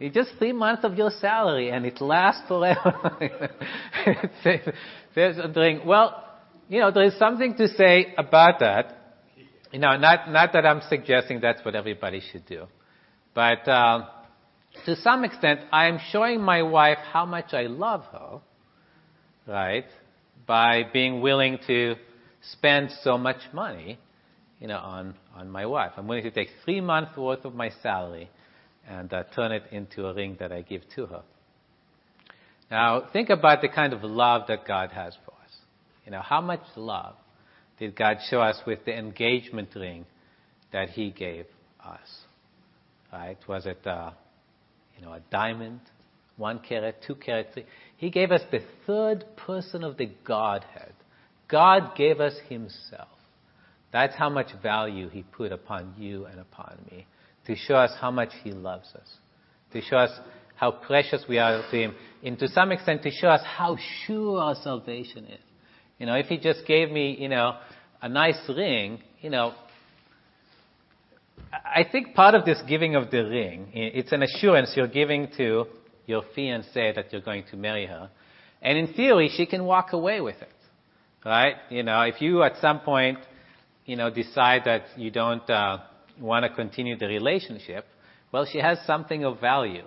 It's 0.00 0.14
just 0.14 0.30
three 0.38 0.52
months 0.52 0.82
of 0.84 0.94
your 0.96 1.10
salary 1.10 1.70
and 1.70 1.86
it 1.86 2.00
lasts 2.00 2.42
forever. 2.48 3.18
There's 5.14 5.38
a 5.38 5.48
drink. 5.48 5.82
Well, 5.84 6.24
you 6.68 6.80
know, 6.80 6.90
there 6.90 7.04
is 7.04 7.18
something 7.18 7.54
to 7.56 7.68
say 7.68 8.14
about 8.16 8.60
that. 8.60 8.96
You 9.70 9.78
know, 9.78 9.96
not, 9.96 10.30
not 10.30 10.52
that 10.54 10.66
I'm 10.66 10.80
suggesting 10.88 11.40
that's 11.40 11.64
what 11.64 11.74
everybody 11.76 12.22
should 12.32 12.46
do. 12.46 12.66
But, 13.34 13.68
uh, 13.68 14.06
to 14.86 14.96
some 14.96 15.24
extent, 15.24 15.60
I 15.72 15.86
am 15.86 15.98
showing 16.10 16.40
my 16.40 16.62
wife 16.62 16.98
how 17.12 17.26
much 17.26 17.52
I 17.52 17.62
love 17.62 18.04
her, 18.12 18.40
right, 19.46 19.86
by 20.46 20.82
being 20.92 21.20
willing 21.20 21.58
to 21.66 21.94
spend 22.52 22.90
so 23.02 23.18
much 23.18 23.38
money, 23.52 23.98
you 24.58 24.66
know, 24.66 24.78
on, 24.78 25.14
on 25.34 25.50
my 25.50 25.66
wife. 25.66 25.92
I'm 25.96 26.06
willing 26.06 26.24
to 26.24 26.30
take 26.30 26.48
three 26.64 26.80
months 26.80 27.16
worth 27.16 27.44
of 27.44 27.54
my 27.54 27.70
salary 27.82 28.30
and 28.88 29.12
uh, 29.12 29.24
turn 29.34 29.52
it 29.52 29.64
into 29.70 30.06
a 30.06 30.14
ring 30.14 30.36
that 30.40 30.52
I 30.52 30.62
give 30.62 30.82
to 30.96 31.06
her. 31.06 31.22
Now, 32.70 33.08
think 33.12 33.30
about 33.30 33.62
the 33.62 33.68
kind 33.68 33.92
of 33.92 34.04
love 34.04 34.42
that 34.48 34.66
God 34.66 34.90
has 34.90 35.14
for 35.24 35.32
us. 35.32 35.52
You 36.04 36.12
know, 36.12 36.22
how 36.22 36.40
much 36.40 36.62
love 36.76 37.14
did 37.78 37.96
God 37.96 38.18
show 38.28 38.40
us 38.40 38.60
with 38.66 38.84
the 38.84 38.96
engagement 38.96 39.70
ring 39.74 40.06
that 40.72 40.90
He 40.90 41.10
gave 41.10 41.46
us? 41.84 41.98
Right? 43.12 43.38
Was 43.48 43.66
it 43.66 43.84
uh, 43.86 44.12
you 45.00 45.06
know, 45.06 45.14
a 45.14 45.20
diamond, 45.30 45.80
one 46.36 46.58
carat, 46.58 46.96
two 47.06 47.14
carat, 47.14 47.48
three. 47.54 47.64
He 47.96 48.10
gave 48.10 48.30
us 48.30 48.42
the 48.50 48.60
third 48.86 49.24
person 49.36 49.82
of 49.82 49.96
the 49.96 50.10
Godhead. 50.24 50.92
God 51.48 51.96
gave 51.96 52.20
us 52.20 52.34
Himself. 52.48 53.08
That's 53.92 54.14
how 54.14 54.28
much 54.28 54.48
value 54.62 55.08
He 55.08 55.22
put 55.22 55.52
upon 55.52 55.94
you 55.98 56.26
and 56.26 56.38
upon 56.38 56.78
me, 56.90 57.06
to 57.46 57.56
show 57.56 57.76
us 57.76 57.92
how 58.00 58.10
much 58.10 58.30
He 58.44 58.52
loves 58.52 58.88
us, 58.94 59.08
to 59.72 59.80
show 59.80 59.96
us 59.96 60.10
how 60.54 60.70
precious 60.70 61.24
we 61.28 61.38
are 61.38 61.62
to 61.70 61.76
Him, 61.76 61.94
and 62.22 62.38
to 62.38 62.48
some 62.48 62.70
extent 62.70 63.02
to 63.04 63.10
show 63.10 63.28
us 63.28 63.42
how 63.44 63.76
sure 64.06 64.38
our 64.40 64.54
salvation 64.62 65.24
is. 65.24 65.40
You 65.98 66.06
know, 66.06 66.14
if 66.14 66.26
He 66.26 66.36
just 66.36 66.66
gave 66.66 66.90
me, 66.90 67.16
you 67.18 67.28
know, 67.28 67.56
a 68.02 68.08
nice 68.08 68.40
ring, 68.48 69.00
you 69.20 69.30
know, 69.30 69.54
I 71.52 71.84
think 71.90 72.14
part 72.14 72.34
of 72.34 72.44
this 72.44 72.60
giving 72.68 72.96
of 72.96 73.10
the 73.10 73.24
ring, 73.24 73.68
it's 73.72 74.12
an 74.12 74.22
assurance 74.22 74.72
you're 74.76 74.88
giving 74.88 75.28
to 75.36 75.66
your 76.06 76.22
fiancée 76.36 76.94
that 76.94 77.12
you're 77.12 77.20
going 77.20 77.44
to 77.50 77.56
marry 77.56 77.86
her. 77.86 78.10
And 78.62 78.76
in 78.76 78.92
theory, 78.94 79.30
she 79.34 79.46
can 79.46 79.64
walk 79.64 79.92
away 79.92 80.20
with 80.20 80.40
it. 80.40 80.48
Right? 81.24 81.54
You 81.68 81.82
know, 81.82 82.02
if 82.02 82.20
you 82.20 82.42
at 82.42 82.56
some 82.60 82.80
point, 82.80 83.18
you 83.84 83.96
know, 83.96 84.10
decide 84.10 84.62
that 84.64 84.84
you 84.96 85.10
don't 85.10 85.48
uh, 85.50 85.78
want 86.18 86.44
to 86.44 86.54
continue 86.54 86.96
the 86.96 87.06
relationship, 87.06 87.86
well, 88.32 88.46
she 88.50 88.58
has 88.58 88.78
something 88.86 89.24
of 89.24 89.40
value. 89.40 89.84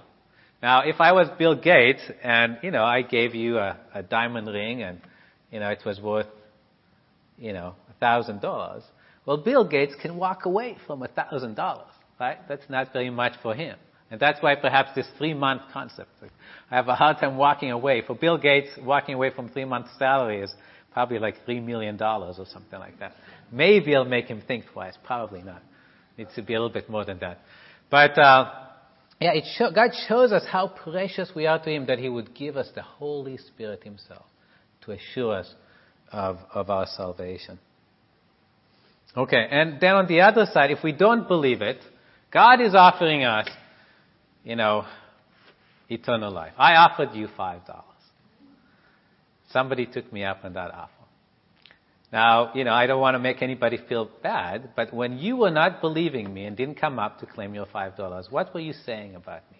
Now, 0.61 0.81
if 0.81 1.01
I 1.01 1.11
was 1.11 1.27
Bill 1.37 1.55
Gates 1.55 2.01
and, 2.23 2.57
you 2.61 2.71
know, 2.71 2.83
I 2.83 3.01
gave 3.01 3.35
you 3.35 3.57
a, 3.57 3.77
a 3.93 4.03
diamond 4.03 4.47
ring 4.47 4.81
and, 4.81 5.01
you 5.51 5.59
know, 5.59 5.69
it 5.69 5.81
was 5.85 5.99
worth, 5.99 6.27
you 7.37 7.53
know, 7.53 7.75
a 7.89 7.93
thousand 7.99 8.41
dollars, 8.41 8.83
well, 9.25 9.37
Bill 9.37 9.67
Gates 9.67 9.93
can 10.01 10.17
walk 10.17 10.45
away 10.45 10.77
from 10.85 11.03
a 11.03 11.07
thousand 11.07 11.55
dollars, 11.55 11.91
right? 12.19 12.37
That's 12.47 12.69
not 12.69 12.93
very 12.93 13.09
much 13.09 13.33
for 13.41 13.55
him. 13.55 13.77
And 14.11 14.19
that's 14.19 14.41
why 14.41 14.55
perhaps 14.55 14.89
this 14.95 15.07
three 15.17 15.33
month 15.33 15.63
concept, 15.71 16.09
I 16.69 16.75
have 16.75 16.87
a 16.87 16.95
hard 16.95 17.17
time 17.17 17.37
walking 17.37 17.71
away. 17.71 18.03
For 18.05 18.15
Bill 18.15 18.37
Gates, 18.37 18.69
walking 18.81 19.15
away 19.15 19.31
from 19.31 19.49
three 19.49 19.65
months 19.65 19.89
salary 19.97 20.41
is 20.41 20.53
Probably 20.93 21.17
like 21.17 21.45
$3 21.47 21.63
million 21.65 21.99
or 22.01 22.33
something 22.45 22.79
like 22.79 22.99
that. 22.99 23.13
Maybe 23.51 23.93
it'll 23.93 24.05
make 24.05 24.27
him 24.27 24.43
think 24.47 24.65
twice. 24.71 24.93
Probably 25.03 25.41
not. 25.41 25.63
Needs 26.17 26.33
to 26.35 26.43
be 26.43 26.53
a 26.53 26.61
little 26.61 26.73
bit 26.73 26.87
more 26.87 27.03
than 27.03 27.17
that. 27.19 27.39
But, 27.89 28.17
uh, 28.17 28.51
yeah, 29.19 29.33
it 29.33 29.43
show, 29.57 29.71
God 29.71 29.89
shows 30.07 30.31
us 30.31 30.43
how 30.47 30.67
precious 30.67 31.31
we 31.35 31.47
are 31.47 31.61
to 31.63 31.69
Him 31.69 31.87
that 31.87 31.97
He 31.97 32.09
would 32.09 32.35
give 32.35 32.57
us 32.57 32.69
the 32.75 32.83
Holy 32.83 33.37
Spirit 33.37 33.83
Himself 33.83 34.25
to 34.85 34.91
assure 34.91 35.37
us 35.37 35.51
of, 36.11 36.37
of 36.53 36.69
our 36.69 36.85
salvation. 36.85 37.57
Okay, 39.15 39.47
and 39.49 39.79
then 39.79 39.93
on 39.93 40.07
the 40.07 40.21
other 40.21 40.45
side, 40.51 40.71
if 40.71 40.83
we 40.83 40.91
don't 40.91 41.27
believe 41.27 41.61
it, 41.61 41.77
God 42.31 42.61
is 42.61 42.73
offering 42.73 43.23
us, 43.23 43.47
you 44.43 44.55
know, 44.55 44.85
eternal 45.87 46.31
life. 46.31 46.53
I 46.57 46.75
offered 46.75 47.13
you 47.13 47.27
five 47.37 47.65
dollars. 47.67 47.83
Somebody 49.51 49.85
took 49.85 50.11
me 50.11 50.23
up 50.23 50.39
on 50.43 50.53
that 50.53 50.71
offer. 50.71 50.91
Now, 52.11 52.53
you 52.55 52.63
know, 52.63 52.73
I 52.73 52.87
don't 52.87 53.01
want 53.01 53.15
to 53.15 53.19
make 53.19 53.41
anybody 53.41 53.77
feel 53.89 54.09
bad, 54.21 54.71
but 54.75 54.93
when 54.93 55.19
you 55.19 55.37
were 55.37 55.51
not 55.51 55.81
believing 55.81 56.33
me 56.33 56.45
and 56.45 56.57
didn't 56.57 56.75
come 56.75 56.97
up 56.97 57.19
to 57.19 57.27
claim 57.27 57.53
your 57.53 57.67
five 57.67 57.95
dollars, 57.95 58.27
what 58.31 58.51
were 58.53 58.59
you 58.59 58.73
saying 58.73 59.15
about 59.15 59.41
me? 59.51 59.57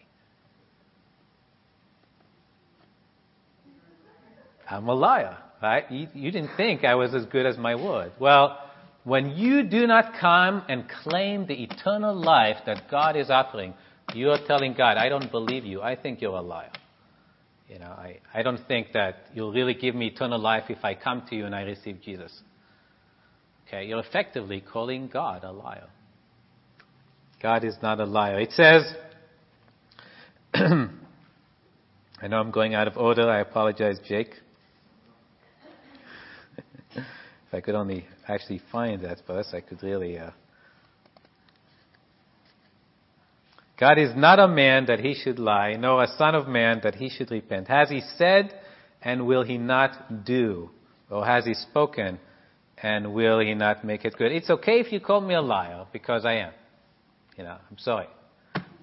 I'm 4.68 4.88
a 4.88 4.94
liar, 4.94 5.38
right? 5.62 5.92
You, 5.92 6.08
you 6.16 6.32
didn't 6.32 6.56
think 6.58 6.84
I 6.84 6.96
was 6.96 7.14
as 7.14 7.26
good 7.26 7.46
as 7.46 7.58
my 7.58 7.76
word. 7.76 8.14
Well, 8.20 8.58
when 9.04 9.32
you 9.32 9.64
do 9.64 9.86
not 9.86 10.18
come 10.20 10.64
and 10.70 10.86
claim 11.04 11.46
the 11.46 11.62
eternal 11.64 12.16
life 12.16 12.58
that 12.66 12.90
God 12.90 13.16
is 13.18 13.30
offering, 13.30 13.74
you 14.14 14.30
are 14.30 14.40
telling 14.48 14.74
God, 14.74 14.98
I 14.98 15.10
don't 15.10 15.30
believe 15.30 15.66
you. 15.66 15.82
I 15.82 15.96
think 15.96 16.22
you're 16.22 16.36
a 16.36 16.42
liar. 16.42 16.72
You 17.68 17.80
know, 17.80 17.92
I, 17.92 18.20
I 18.34 18.44
don't 18.44 18.60
think 18.68 18.94
that 18.94 19.26
you'll 19.34 19.52
really 19.52 19.74
give 19.74 19.96
me 19.96 20.08
eternal 20.08 20.40
life 20.40 20.66
if 20.70 20.84
I 20.84 20.94
come 20.96 21.24
to 21.30 21.36
you 21.36 21.46
and 21.46 21.56
I 21.56 21.64
receive 21.64 22.02
Jesus. 22.02 22.32
Okay, 23.68 23.86
you're 23.86 24.00
effectively 24.00 24.62
calling 24.62 25.08
God 25.08 25.44
a 25.44 25.52
liar. 25.52 25.88
God 27.42 27.64
is 27.66 27.76
not 27.82 28.00
a 28.00 28.06
liar. 28.06 28.40
It 28.40 28.52
says, 28.52 28.84
I 30.54 32.28
know 32.28 32.40
I'm 32.40 32.52
going 32.52 32.74
out 32.74 32.88
of 32.88 32.96
order. 32.96 33.30
I 33.30 33.40
apologize, 33.40 34.00
Jake. 34.08 34.36
If 37.54 37.58
I 37.58 37.62
could 37.62 37.76
only 37.76 38.06
actually 38.28 38.62
find 38.72 39.04
that 39.04 39.20
verse, 39.28 39.54
I 39.54 39.62
could 39.62 39.84
really. 39.84 40.18
Uh, 40.18 40.32
God 43.80 44.00
is 44.00 44.10
not 44.16 44.40
a 44.40 44.48
man 44.48 44.86
that 44.88 45.00
he 45.00 45.14
should 45.14 45.38
lie, 45.38 45.74
nor 45.74 46.04
a 46.04 46.08
son 46.18 46.34
of 46.34 46.48
man 46.48 46.82
that 46.84 46.96
he 46.96 47.10
should 47.10 47.30
repent. 47.30 47.68
Has 47.68 47.90
he 47.90 48.02
said, 48.18 48.60
and 49.04 49.28
will 49.28 49.44
he 49.44 49.60
not 49.60 50.26
do? 50.26 50.72
Or 51.12 51.26
has 51.26 51.46
he 51.46 51.54
spoken, 51.54 52.18
and 52.82 53.14
will 53.14 53.40
he 53.40 53.54
not 53.54 53.86
make 53.86 54.04
it 54.04 54.16
good? 54.18 54.32
It's 54.32 54.50
okay 54.50 54.80
if 54.80 54.92
you 54.92 55.00
call 55.00 55.22
me 55.22 55.36
a 55.36 55.42
liar, 55.42 55.86
because 55.94 56.26
I 56.26 56.34
am. 56.38 56.54
You 57.38 57.44
know, 57.44 57.58
I'm 57.70 57.78
sorry. 57.78 58.08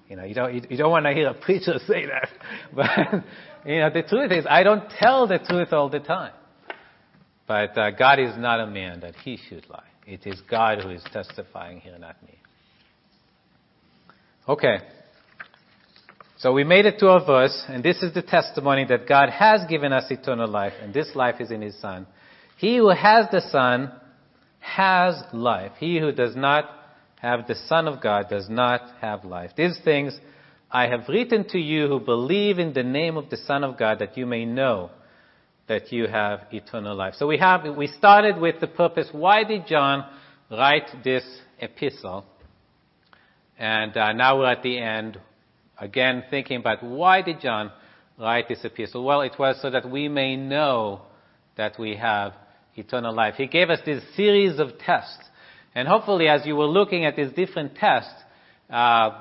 You 0.07 0.15
know, 0.15 0.23
you 0.23 0.33
don't, 0.33 0.53
you, 0.53 0.61
you 0.69 0.77
don't 0.77 0.91
want 0.91 1.05
to 1.05 1.13
hear 1.13 1.27
a 1.27 1.33
preacher 1.45 1.73
say 1.87 2.05
that. 2.05 2.29
But, 2.73 3.23
you 3.65 3.79
know, 3.79 3.89
the 3.89 4.03
truth 4.03 4.31
is, 4.31 4.45
I 4.49 4.63
don't 4.63 4.89
tell 4.97 5.27
the 5.27 5.39
truth 5.39 5.73
all 5.73 5.89
the 5.89 5.99
time. 5.99 6.31
But 7.47 7.77
uh, 7.77 7.91
God 7.91 8.19
is 8.19 8.37
not 8.37 8.59
a 8.59 8.67
man 8.67 9.01
that 9.01 9.15
he 9.15 9.37
should 9.49 9.69
lie. 9.69 9.83
It 10.05 10.25
is 10.25 10.41
God 10.49 10.81
who 10.81 10.89
is 10.89 11.03
testifying 11.11 11.79
here, 11.79 11.97
not 11.97 12.21
me. 12.23 12.37
Okay. 14.47 14.77
So 16.37 16.53
we 16.53 16.63
made 16.63 16.85
it 16.85 16.97
to 16.99 17.07
a 17.07 17.23
verse, 17.23 17.63
and 17.67 17.83
this 17.83 18.01
is 18.01 18.13
the 18.13 18.23
testimony 18.23 18.85
that 18.85 19.07
God 19.07 19.29
has 19.29 19.61
given 19.69 19.93
us 19.93 20.09
eternal 20.09 20.47
life, 20.47 20.73
and 20.81 20.93
this 20.93 21.11
life 21.13 21.35
is 21.39 21.51
in 21.51 21.61
His 21.61 21.79
Son. 21.79 22.07
He 22.57 22.77
who 22.77 22.89
has 22.89 23.27
the 23.31 23.41
Son 23.51 23.91
has 24.59 25.21
life. 25.33 25.73
He 25.77 25.99
who 25.99 26.11
does 26.11 26.35
not 26.35 26.65
have 27.21 27.47
the 27.47 27.55
Son 27.67 27.87
of 27.87 28.01
God 28.01 28.27
does 28.29 28.49
not 28.49 28.81
have 29.01 29.23
life. 29.23 29.51
These 29.55 29.79
things 29.83 30.17
I 30.71 30.87
have 30.87 31.07
written 31.07 31.47
to 31.49 31.59
you 31.59 31.87
who 31.87 31.99
believe 31.99 32.57
in 32.57 32.73
the 32.73 32.83
name 32.83 33.17
of 33.17 33.29
the 33.29 33.37
Son 33.37 33.63
of 33.63 33.77
God 33.77 33.99
that 33.99 34.17
you 34.17 34.25
may 34.25 34.45
know 34.45 34.89
that 35.71 35.89
you 35.89 36.05
have 36.05 36.41
eternal 36.51 36.93
life. 36.93 37.13
So 37.17 37.25
we 37.25 37.37
have, 37.37 37.61
we 37.77 37.87
started 37.87 38.37
with 38.37 38.59
the 38.59 38.67
purpose. 38.67 39.07
Why 39.13 39.45
did 39.45 39.67
John 39.67 40.05
write 40.51 40.89
this 41.01 41.23
epistle? 41.59 42.25
And 43.57 43.95
uh, 43.95 44.11
now 44.11 44.37
we're 44.37 44.51
at 44.51 44.63
the 44.63 44.77
end, 44.77 45.17
again 45.79 46.25
thinking 46.29 46.57
about 46.57 46.83
why 46.83 47.21
did 47.21 47.39
John 47.39 47.71
write 48.19 48.49
this 48.49 48.65
epistle? 48.65 49.05
Well, 49.05 49.21
it 49.21 49.31
was 49.39 49.61
so 49.61 49.69
that 49.69 49.89
we 49.89 50.09
may 50.09 50.35
know 50.35 51.03
that 51.55 51.79
we 51.79 51.95
have 51.95 52.33
eternal 52.75 53.15
life. 53.15 53.35
He 53.37 53.47
gave 53.47 53.69
us 53.69 53.79
this 53.85 54.03
series 54.17 54.59
of 54.59 54.77
tests. 54.77 55.23
And 55.73 55.87
hopefully, 55.87 56.27
as 56.27 56.45
you 56.45 56.57
were 56.57 56.65
looking 56.65 57.05
at 57.05 57.15
these 57.15 57.31
different 57.31 57.75
tests, 57.75 58.11
uh, 58.69 59.11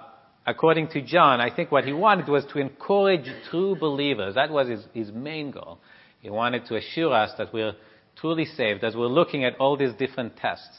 according 0.44 0.88
to 0.88 1.00
John, 1.00 1.40
I 1.40 1.54
think 1.54 1.70
what 1.70 1.84
he 1.84 1.92
wanted 1.92 2.28
was 2.28 2.44
to 2.46 2.58
encourage 2.58 3.30
true 3.50 3.76
believers. 3.78 4.34
That 4.34 4.50
was 4.50 4.66
his, 4.66 4.84
his 4.92 5.12
main 5.12 5.52
goal. 5.52 5.78
He 6.20 6.30
wanted 6.30 6.66
to 6.66 6.76
assure 6.76 7.12
us 7.12 7.32
that 7.38 7.52
we're 7.52 7.74
truly 8.16 8.44
saved 8.44 8.84
as 8.84 8.94
we're 8.94 9.06
looking 9.06 9.44
at 9.44 9.56
all 9.58 9.76
these 9.76 9.94
different 9.94 10.36
tests. 10.36 10.78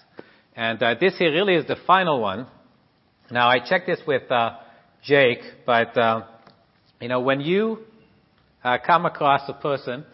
And 0.55 0.81
uh, 0.81 0.95
this 0.99 1.17
here 1.17 1.31
really 1.31 1.55
is 1.55 1.65
the 1.65 1.77
final 1.87 2.21
one. 2.21 2.47
Now, 3.31 3.47
I 3.49 3.59
checked 3.59 3.87
this 3.87 4.01
with 4.05 4.29
uh, 4.29 4.57
Jake, 5.03 5.39
but 5.65 5.97
uh, 5.97 6.23
you 6.99 7.07
know, 7.07 7.21
when 7.21 7.41
you 7.41 7.79
uh, 8.63 8.77
come 8.85 9.05
across 9.05 9.41
a 9.47 9.53
person 9.53 10.05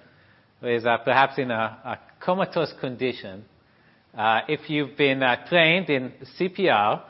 who 0.61 0.67
is 0.67 0.85
uh, 0.85 0.97
perhaps 1.03 1.37
in 1.37 1.51
a, 1.51 1.55
a, 1.55 1.99
comatose 2.23 2.73
condition, 2.79 3.43
uh, 4.17 4.41
if 4.47 4.69
you've 4.69 4.95
been 4.97 5.21
trained 5.49 5.89
in 5.89 6.13
CPR, 6.39 7.01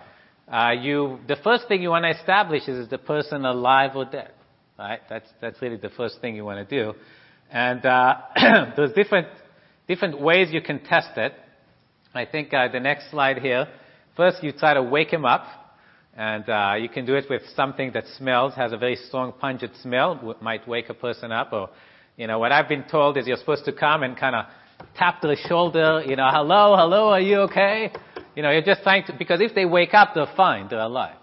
you 0.81 1.19
the 1.27 1.37
first 1.43 1.67
thing 1.67 1.81
you 1.81 1.89
want 1.89 2.03
to 2.03 2.11
establish 2.11 2.63
is 2.67 2.79
is 2.79 2.89
the 2.89 2.97
person 2.97 3.45
alive 3.45 3.91
or 3.95 4.05
dead, 4.05 4.31
right? 4.79 4.99
That's 5.09 5.29
that's 5.41 5.61
really 5.61 5.77
the 5.77 5.89
first 5.89 6.19
thing 6.21 6.35
you 6.35 6.45
want 6.45 6.67
to 6.67 6.83
do, 6.83 6.97
and 7.51 7.81
there's 8.75 8.93
different 8.93 9.27
different 9.87 10.21
ways 10.21 10.49
you 10.51 10.61
can 10.61 10.83
test 10.83 11.17
it. 11.17 11.33
I 12.13 12.25
think 12.25 12.51
the 12.51 12.79
next 12.79 13.11
slide 13.11 13.39
here. 13.39 13.67
First, 14.15 14.43
you 14.43 14.51
try 14.51 14.73
to 14.73 14.81
wake 14.83 15.11
him 15.11 15.25
up. 15.25 15.45
And 16.17 16.49
uh, 16.49 16.73
you 16.79 16.89
can 16.89 17.05
do 17.05 17.13
it 17.13 17.25
with 17.29 17.43
something 17.55 17.91
that 17.93 18.05
smells, 18.17 18.55
has 18.55 18.73
a 18.73 18.77
very 18.77 18.95
strong 18.95 19.33
pungent 19.33 19.73
smell, 19.83 20.35
might 20.41 20.67
wake 20.67 20.89
a 20.89 20.95
person 20.95 21.31
up. 21.31 21.53
Or, 21.53 21.69
you 22.17 22.25
know, 22.25 22.39
what 22.39 22.51
I've 22.51 22.67
been 22.67 22.85
told 22.89 23.17
is 23.17 23.27
you're 23.27 23.37
supposed 23.37 23.65
to 23.65 23.71
come 23.71 24.01
and 24.01 24.17
kind 24.17 24.35
of 24.35 24.45
tap 24.95 25.21
their 25.21 25.35
shoulder, 25.35 26.01
you 26.07 26.15
know, 26.15 26.27
hello, 26.31 26.75
hello, 26.75 27.09
are 27.09 27.21
you 27.21 27.41
okay? 27.41 27.91
You 28.35 28.41
know, 28.41 28.49
you're 28.49 28.63
just 28.63 28.81
trying 28.81 29.05
to, 29.05 29.13
because 29.13 29.41
if 29.41 29.53
they 29.53 29.65
wake 29.65 29.93
up, 29.93 30.15
they're 30.15 30.31
fine, 30.35 30.67
they're 30.69 30.79
alive. 30.79 31.17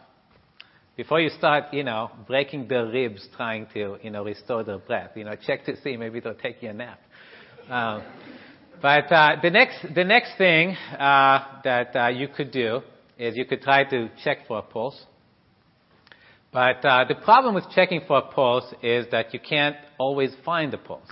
Before 0.97 1.21
you 1.21 1.31
start, 1.31 1.73
you 1.73 1.83
know, 1.83 2.09
breaking 2.25 2.69
their 2.69 2.87
ribs 2.87 3.27
trying 3.37 3.67
to, 3.75 3.97
you 4.01 4.11
know, 4.11 4.25
restore 4.25 4.63
their 4.63 4.79
breath, 4.79 5.11
you 5.17 5.25
know, 5.25 5.35
check 5.35 5.65
to 5.65 5.77
see 5.83 5.97
maybe 5.97 6.21
they'll 6.21 6.35
take 6.35 6.63
you 6.63 6.71
a 6.71 6.73
nap. 6.73 7.01
Um, 7.69 8.05
but 8.81 9.11
uh, 9.11 9.37
the 9.43 9.51
next, 9.51 9.79
the 9.93 10.05
next 10.05 10.39
thing 10.39 10.77
uh, 10.97 11.61
that 11.65 11.97
uh, 11.97 12.09
you 12.09 12.29
could 12.29 12.53
do 12.53 12.83
is 13.19 13.37
you 13.37 13.45
could 13.45 13.61
try 13.61 13.83
to 13.91 14.09
check 14.23 14.47
for 14.47 14.59
a 14.59 14.63
pulse. 14.63 15.05
But 16.53 16.85
uh, 16.85 17.07
the 17.09 17.17
problem 17.17 17.57
with 17.57 17.65
checking 17.75 18.03
for 18.07 18.19
a 18.19 18.33
pulse 18.33 18.73
is 18.81 19.07
that 19.11 19.35
you 19.35 19.41
can't 19.41 19.77
always 19.99 20.31
find 20.45 20.73
the 20.73 20.79
pulse. 20.79 21.11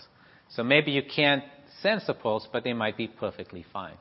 So 0.51 0.63
maybe 0.63 0.93
you 0.93 1.03
can't 1.03 1.43
sense 1.81 2.05
a 2.07 2.15
pulse, 2.15 2.47
but 2.53 2.63
they 2.63 2.73
might 2.73 2.97
be 2.97 3.09
perfectly 3.09 3.67
fine. 3.73 3.97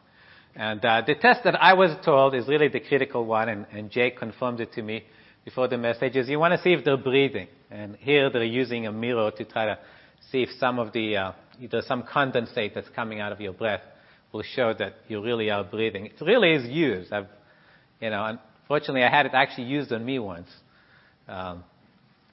And 0.56 0.84
uh, 0.86 1.02
the 1.08 1.16
test 1.16 1.44
that 1.46 1.56
I 1.56 1.74
was 1.74 1.96
told 2.06 2.36
is 2.36 2.48
really 2.48 2.68
the 2.68 2.82
critical 2.82 3.26
one, 3.26 3.50
and, 3.50 3.66
and 3.72 3.90
Jake 3.90 4.18
confirmed 4.18 4.60
it 4.60 4.74
to 4.74 4.84
me 4.84 5.06
before 5.44 5.68
the 5.68 5.78
message, 5.78 6.16
is 6.16 6.30
you 6.30 6.40
want 6.40 6.54
to 6.54 6.62
see 6.62 6.74
if 6.74 6.86
they're 6.86 6.98
breathing. 6.98 7.48
And 7.70 7.96
here 7.96 8.30
they're 8.30 8.44
using 8.44 8.88
a 8.88 8.92
mirror 8.92 9.32
to 9.32 9.46
try 9.46 9.66
to 9.66 9.80
see 10.32 10.44
if 10.44 10.50
some 10.60 10.80
of 10.80 10.94
the, 10.94 11.18
uh, 11.18 11.32
either 11.60 11.82
some 11.88 12.04
condensate 12.04 12.74
that's 12.74 12.90
coming 12.90 13.20
out 13.20 13.32
of 13.32 13.42
your 13.42 13.54
breath 13.54 13.82
will 14.32 14.44
show 14.44 14.74
that 14.74 14.94
you 15.08 15.22
really 15.22 15.50
are 15.50 15.64
breathing. 15.64 16.06
It 16.06 16.14
really 16.22 16.54
is 16.54 16.70
used. 16.70 17.12
I've 17.12 17.28
you 18.02 18.10
know, 18.10 18.40
unfortunately, 18.64 19.04
I 19.04 19.10
had 19.10 19.28
it 19.28 19.34
actually 19.34 19.68
used 19.68 19.94
on 19.94 20.04
me 20.04 20.18
once 20.18 20.50
um, 21.28 21.64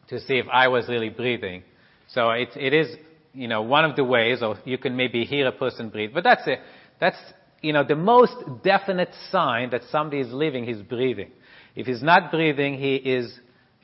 to 0.08 0.18
see 0.18 0.38
if 0.38 0.46
I 0.50 0.68
was 0.68 0.88
really 0.88 1.10
breathing. 1.10 1.62
So 2.08 2.30
it, 2.30 2.48
it 2.56 2.72
is, 2.72 2.96
you 3.34 3.48
know, 3.48 3.62
one 3.62 3.84
of 3.84 3.94
the 3.94 4.02
ways, 4.02 4.42
or 4.42 4.56
you 4.64 4.78
can 4.78 4.96
maybe 4.96 5.24
hear 5.24 5.46
a 5.46 5.52
person 5.52 5.90
breathe. 5.90 6.12
But 6.14 6.24
that's 6.24 6.46
it. 6.46 6.60
That's, 6.98 7.18
you 7.60 7.74
know, 7.74 7.84
the 7.84 7.96
most 7.96 8.34
definite 8.64 9.10
sign 9.30 9.70
that 9.70 9.82
somebody 9.92 10.22
is 10.22 10.32
living, 10.32 10.64
he's 10.64 10.80
breathing. 10.80 11.30
If 11.78 11.86
he's 11.86 12.02
not 12.02 12.32
breathing, 12.32 12.74
he 12.76 12.96
is, 12.96 13.32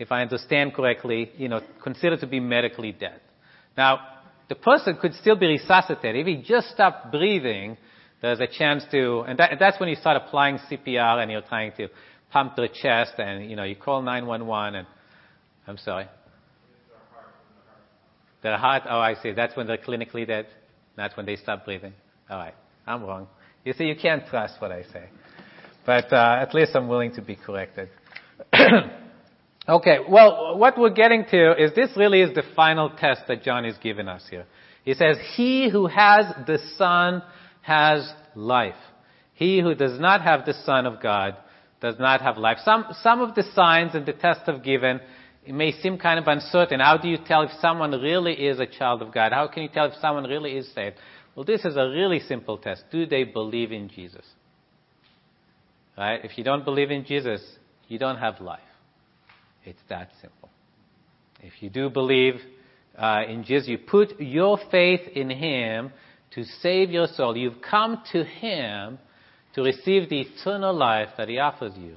if 0.01 0.11
I 0.11 0.23
understand 0.23 0.75
correctly, 0.75 1.31
you 1.37 1.49
know, 1.49 1.61
considered 1.81 2.19
to 2.21 2.27
be 2.27 2.41
medically 2.41 2.91
dead. 2.91 3.21
Now, 3.77 4.01
the 4.49 4.57
person 4.57 4.99
could 5.01 5.15
still 5.15 5.37
be 5.37 5.47
resuscitated. 5.47 6.17
If 6.17 6.27
he 6.27 6.43
just 6.43 6.71
stopped 6.71 7.13
breathing, 7.13 7.77
there's 8.21 8.41
a 8.41 8.49
chance 8.49 8.83
to, 8.91 9.21
and 9.21 9.39
that, 9.39 9.59
that's 9.61 9.79
when 9.79 9.89
you 9.89 9.95
start 9.95 10.21
applying 10.21 10.59
CPR 10.69 11.23
and 11.23 11.31
you're 11.31 11.43
trying 11.43 11.71
to 11.77 11.87
pump 12.33 12.57
the 12.57 12.67
chest 12.67 13.13
and, 13.19 13.49
you 13.49 13.55
know, 13.55 13.63
you 13.63 13.77
call 13.77 14.03
911 14.03 14.75
and, 14.75 14.89
I'm 15.69 15.79
sorry. 15.79 16.09
The 18.43 18.57
heart, 18.57 18.83
oh, 18.91 18.99
I 18.99 19.15
see. 19.23 19.31
That's 19.31 19.57
when 19.57 19.69
they're 19.69 19.79
clinically 19.79 20.27
dead. 20.27 20.49
That's 20.97 21.17
when 21.17 21.27
they 21.27 21.37
stop 21.37 21.65
breathing. 21.65 21.93
All 22.29 22.39
right. 22.39 22.55
I'm 22.89 23.05
wrong. 23.05 23.29
You 23.65 23.73
see, 23.73 23.85
you 23.85 23.95
can't 23.95 24.27
trust 24.27 24.61
what 24.61 24.73
I 24.73 24.83
say. 24.83 25.05
But 25.87 26.13
uh, 26.13 26.39
at 26.41 26.55
least 26.55 26.73
I'm 26.75 26.89
willing 26.89 27.15
to 27.15 27.23
be 27.23 27.37
corrected. 27.37 27.89
okay, 29.69 29.99
well, 30.09 30.57
what 30.59 30.79
we're 30.79 30.91
getting 30.91 31.25
to 31.31 31.63
is 31.63 31.75
this 31.75 31.91
really 31.97 32.21
is 32.21 32.35
the 32.35 32.43
final 32.57 32.91
test 32.91 33.23
that 33.29 33.43
John 33.43 33.65
is 33.65 33.77
giving 33.83 34.09
us 34.09 34.25
here. 34.31 34.47
He 34.85 34.95
says, 34.95 35.17
He 35.37 35.69
who 35.71 35.87
has 35.87 36.27
the 36.47 36.59
Son 36.77 37.23
has 37.63 38.11
life. 38.35 38.75
He 39.35 39.61
who 39.61 39.75
does 39.75 39.99
not 39.99 40.23
have 40.23 40.47
the 40.47 40.55
Son 40.65 40.87
of 40.87 41.03
God 41.03 41.37
does 41.81 41.97
not 41.99 42.23
have 42.23 42.39
life. 42.39 42.59
Some, 42.65 42.87
some 43.03 43.21
of 43.21 43.35
the 43.35 43.43
signs 43.55 43.95
and 43.95 44.07
the 44.07 44.13
tests 44.13 44.45
I've 44.47 44.63
given 44.63 45.01
it 45.45 45.53
may 45.55 45.73
seem 45.73 45.99
kind 45.99 46.19
of 46.19 46.27
uncertain. 46.27 46.81
How 46.81 46.97
do 46.97 47.09
you 47.09 47.19
tell 47.19 47.43
if 47.43 47.51
someone 47.61 47.91
really 47.91 48.33
is 48.33 48.59
a 48.61 48.67
child 48.67 49.03
of 49.03 49.13
God? 49.13 49.33
How 49.33 49.47
can 49.47 49.63
you 49.63 49.69
tell 49.69 49.87
if 49.87 49.95
someone 50.01 50.25
really 50.25 50.53
is 50.57 50.73
saved? 50.75 50.97
Well, 51.35 51.45
this 51.45 51.65
is 51.65 51.77
a 51.77 51.89
really 51.89 52.21
simple 52.21 52.57
test. 52.57 52.85
Do 52.91 53.05
they 53.05 53.25
believe 53.25 53.71
in 53.71 53.89
Jesus? 53.89 54.25
Right? 55.97 56.25
If 56.25 56.37
you 56.37 56.45
don't 56.45 56.65
believe 56.65 56.91
in 56.91 57.05
Jesus, 57.05 57.41
you 57.89 57.99
don't 57.99 58.19
have 58.19 58.41
life. 58.41 58.61
It's 59.65 59.81
that 59.89 60.11
simple. 60.21 60.51
If 61.41 61.63
you 61.63 61.71
do 61.71 61.89
believe 61.91 62.35
uh, 62.99 63.23
in 63.29 63.45
Jesus, 63.45 63.69
you 63.69 63.79
put 63.79 64.21
your 64.21 64.59
faith 64.71 65.01
in 65.15 65.31
Him 65.31 65.93
to 66.35 66.45
save 66.45 66.91
your 66.91 67.07
soul. 67.07 67.37
You've 67.37 67.63
come 67.63 68.03
to 68.13 68.25
Him 68.25 68.99
to 69.55 69.63
receive 69.63 70.09
the 70.09 70.21
eternal 70.21 70.75
life 70.75 71.09
that 71.17 71.29
He 71.29 71.39
offers 71.39 71.73
you. 71.77 71.97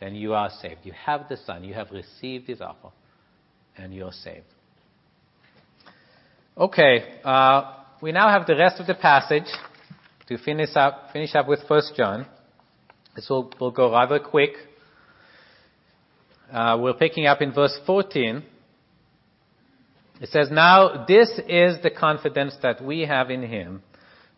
Then 0.00 0.14
you 0.14 0.34
are 0.34 0.50
saved. 0.60 0.80
You 0.84 0.92
have 0.92 1.28
the 1.28 1.36
Son. 1.36 1.64
You 1.64 1.74
have 1.74 1.90
received 1.90 2.46
His 2.46 2.60
offer, 2.60 2.90
and 3.76 3.94
you're 3.94 4.12
saved. 4.12 4.44
Okay, 6.56 7.20
uh, 7.24 7.74
we 8.00 8.12
now 8.12 8.28
have 8.28 8.46
the 8.46 8.54
rest 8.54 8.80
of 8.80 8.86
the 8.86 8.94
passage 8.94 9.48
to 10.28 10.38
finish 10.38 10.70
up, 10.76 11.10
finish 11.12 11.34
up 11.34 11.48
with 11.48 11.60
1 11.66 11.82
John. 11.96 12.26
This 13.14 13.28
will, 13.28 13.52
will 13.60 13.70
go 13.70 13.92
rather 13.92 14.18
quick. 14.18 14.52
Uh, 16.52 16.78
we're 16.80 16.94
picking 16.94 17.26
up 17.26 17.40
in 17.40 17.52
verse 17.52 17.76
14. 17.86 18.42
It 20.20 20.28
says, 20.30 20.48
Now 20.50 21.04
this 21.06 21.30
is 21.48 21.82
the 21.82 21.90
confidence 21.90 22.54
that 22.62 22.82
we 22.82 23.02
have 23.02 23.30
in 23.30 23.42
Him, 23.42 23.82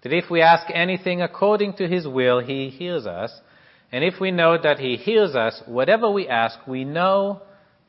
that 0.02 0.12
if 0.12 0.30
we 0.30 0.40
ask 0.40 0.66
anything 0.72 1.22
according 1.22 1.74
to 1.74 1.88
His 1.88 2.06
will, 2.06 2.40
He 2.40 2.70
hears 2.70 3.06
us. 3.06 3.32
And 3.92 4.02
if 4.02 4.20
we 4.20 4.30
know 4.30 4.58
that 4.60 4.78
He 4.78 4.96
hears 4.96 5.34
us, 5.34 5.62
whatever 5.66 6.10
we 6.10 6.28
ask, 6.28 6.58
we 6.66 6.84
know 6.84 7.42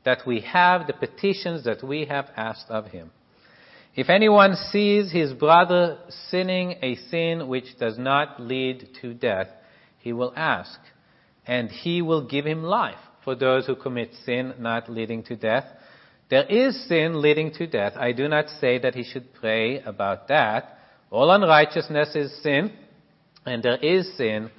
that 0.05 0.19
we 0.25 0.41
have 0.41 0.87
the 0.87 0.93
petitions 0.93 1.65
that 1.65 1.83
we 1.83 2.05
have 2.05 2.27
asked 2.35 2.69
of 2.69 2.87
Him. 2.87 3.11
If 3.97 4.11
anyone 4.11 4.55
sees 4.71 5.11
his 5.11 5.33
brother 5.33 5.97
sinning 6.29 6.75
a 6.83 6.95
sin 7.09 7.47
which 7.47 7.79
does 7.79 7.97
not 7.97 8.39
lead 8.39 8.89
to 9.01 9.15
death, 9.15 9.47
he 9.99 10.13
will 10.13 10.33
ask, 10.35 10.79
and 11.45 11.69
he 11.69 12.01
will 12.01 12.27
give 12.27 12.45
him 12.45 12.63
life 12.63 12.99
for 13.23 13.35
those 13.35 13.65
who 13.65 13.75
commit 13.75 14.11
sin 14.25 14.53
not 14.59 14.89
leading 14.89 15.23
to 15.23 15.35
death. 15.35 15.65
There 16.29 16.45
is 16.45 16.87
sin 16.87 17.21
leading 17.21 17.53
to 17.53 17.67
death. 17.67 17.93
I 17.95 18.11
do 18.11 18.27
not 18.27 18.49
say 18.61 18.79
that 18.79 18.95
he 18.95 19.03
should 19.03 19.33
pray 19.33 19.81
about 19.81 20.27
that. 20.27 20.77
All 21.09 21.31
unrighteousness 21.31 22.15
is 22.15 22.43
sin, 22.43 22.71
and 23.45 23.63
there 23.63 23.77
is 23.77 24.17
sin 24.17 24.51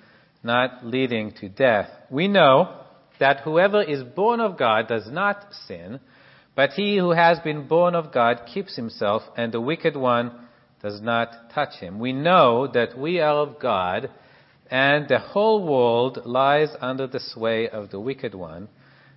not 0.42 0.84
leading 0.84 1.32
to 1.40 1.48
death. 1.48 1.90
We 2.10 2.28
know 2.28 2.84
that 3.20 3.40
whoever 3.40 3.82
is 3.82 4.02
born 4.02 4.40
of 4.40 4.58
God 4.58 4.88
does 4.88 5.10
not 5.10 5.52
sin, 5.66 6.00
but 6.54 6.70
he 6.70 6.96
who 6.96 7.10
has 7.10 7.38
been 7.40 7.68
born 7.68 7.94
of 7.94 8.12
God 8.12 8.42
keeps 8.52 8.76
himself, 8.76 9.22
and 9.36 9.52
the 9.52 9.60
wicked 9.60 9.96
one 9.96 10.32
does 10.82 11.00
not 11.00 11.50
touch 11.54 11.74
him. 11.80 11.98
We 11.98 12.12
know 12.12 12.66
that 12.72 12.96
we 12.96 13.20
are 13.20 13.34
of 13.34 13.60
God, 13.60 14.10
and 14.70 15.08
the 15.08 15.18
whole 15.18 15.66
world 15.66 16.20
lies 16.24 16.68
under 16.80 17.06
the 17.06 17.20
sway 17.20 17.68
of 17.68 17.90
the 17.90 18.00
wicked 18.00 18.34
one. 18.34 18.68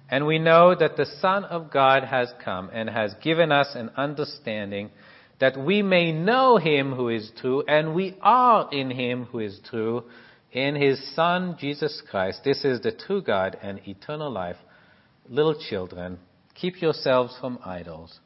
And 0.09 0.25
we 0.25 0.39
know 0.39 0.75
that 0.75 0.97
the 0.97 1.05
Son 1.05 1.45
of 1.45 1.71
God 1.71 2.03
has 2.03 2.33
come 2.43 2.69
and 2.73 2.89
has 2.89 3.13
given 3.21 3.51
us 3.51 3.69
an 3.75 3.91
understanding 3.95 4.89
that 5.39 5.57
we 5.57 5.81
may 5.81 6.11
know 6.11 6.57
him 6.57 6.93
who 6.93 7.09
is 7.09 7.31
true, 7.39 7.63
and 7.67 7.95
we 7.95 8.15
are 8.21 8.69
in 8.71 8.91
him 8.91 9.25
who 9.25 9.39
is 9.39 9.59
true, 9.67 10.03
in 10.51 10.75
his 10.75 11.15
Son, 11.15 11.55
Jesus 11.59 12.01
Christ. 12.11 12.41
This 12.45 12.63
is 12.63 12.81
the 12.81 12.91
true 12.91 13.23
God 13.23 13.57
and 13.61 13.79
eternal 13.87 14.29
life. 14.31 14.57
Little 15.27 15.55
children, 15.69 16.19
keep 16.53 16.81
yourselves 16.81 17.35
from 17.41 17.57
idols. 17.65 18.19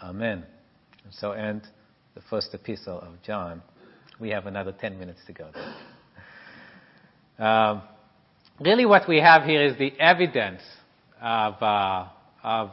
Amen. 0.00 0.44
So 1.10 1.32
end 1.32 1.62
the 2.14 2.20
first 2.30 2.54
epistle 2.54 3.00
of 3.00 3.20
John. 3.22 3.62
We 4.20 4.30
have 4.30 4.46
another 4.46 4.72
10 4.72 4.98
minutes 4.98 5.20
to 5.26 5.32
go. 5.32 5.50
Um, 7.38 7.82
really, 8.60 8.86
what 8.86 9.08
we 9.08 9.18
have 9.18 9.44
here 9.44 9.62
is 9.62 9.78
the 9.78 9.92
evidence 9.98 10.62
of, 11.20 11.62
uh, 11.62 12.08
of, 12.42 12.70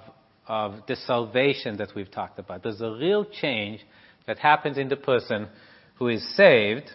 of 0.48 0.76
the 0.88 0.96
salvation 0.96 1.78
that 1.78 1.90
we've 1.96 2.12
talked 2.12 2.40
about. 2.40 2.64
There's 2.64 2.82
a 2.82 2.92
real 2.92 3.26
change 3.26 3.82
that 4.28 4.40
happens 4.40 4.78
in 4.78 4.90
the 4.90 4.96
person 4.96 5.48
who 5.96 6.08
is 6.08 6.36
saved, 6.36 6.90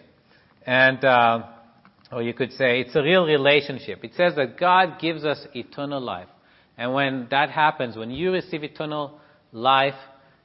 and 0.65 1.03
uh, 1.03 1.43
or 2.11 2.21
you 2.21 2.33
could 2.33 2.51
say 2.53 2.81
it's 2.81 2.95
a 2.95 3.01
real 3.01 3.25
relationship. 3.25 4.03
It 4.03 4.11
says 4.15 4.35
that 4.35 4.57
God 4.59 4.99
gives 4.99 5.23
us 5.25 5.45
eternal 5.53 6.01
life, 6.01 6.27
and 6.77 6.93
when 6.93 7.27
that 7.31 7.49
happens, 7.49 7.95
when 7.95 8.11
you 8.11 8.31
receive 8.31 8.63
eternal 8.63 9.19
life, 9.51 9.95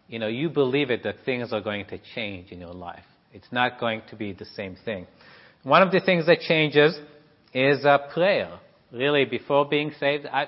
you 0.09 0.19
know 0.19 0.29
you 0.29 0.49
believe 0.49 0.91
it 0.91 1.03
that 1.05 1.17
things 1.25 1.53
are 1.53 1.61
going 1.61 1.87
to 1.87 1.99
change 2.15 2.51
in 2.53 2.61
your 2.61 2.75
life. 2.75 3.05
It's 3.33 3.51
not 3.53 3.79
going 3.79 4.03
to 4.11 4.17
be 4.17 4.33
the 4.33 4.45
same 4.45 4.77
thing. 4.85 5.07
One 5.63 5.83
of 5.83 5.93
the 5.93 6.01
things 6.01 6.25
that 6.27 6.41
changes 6.41 6.99
is 7.53 7.85
uh, 7.85 7.99
prayer. 8.15 8.59
Really, 8.93 9.27
before 9.27 9.69
being 9.69 9.93
saved, 10.01 10.27
I, 10.27 10.47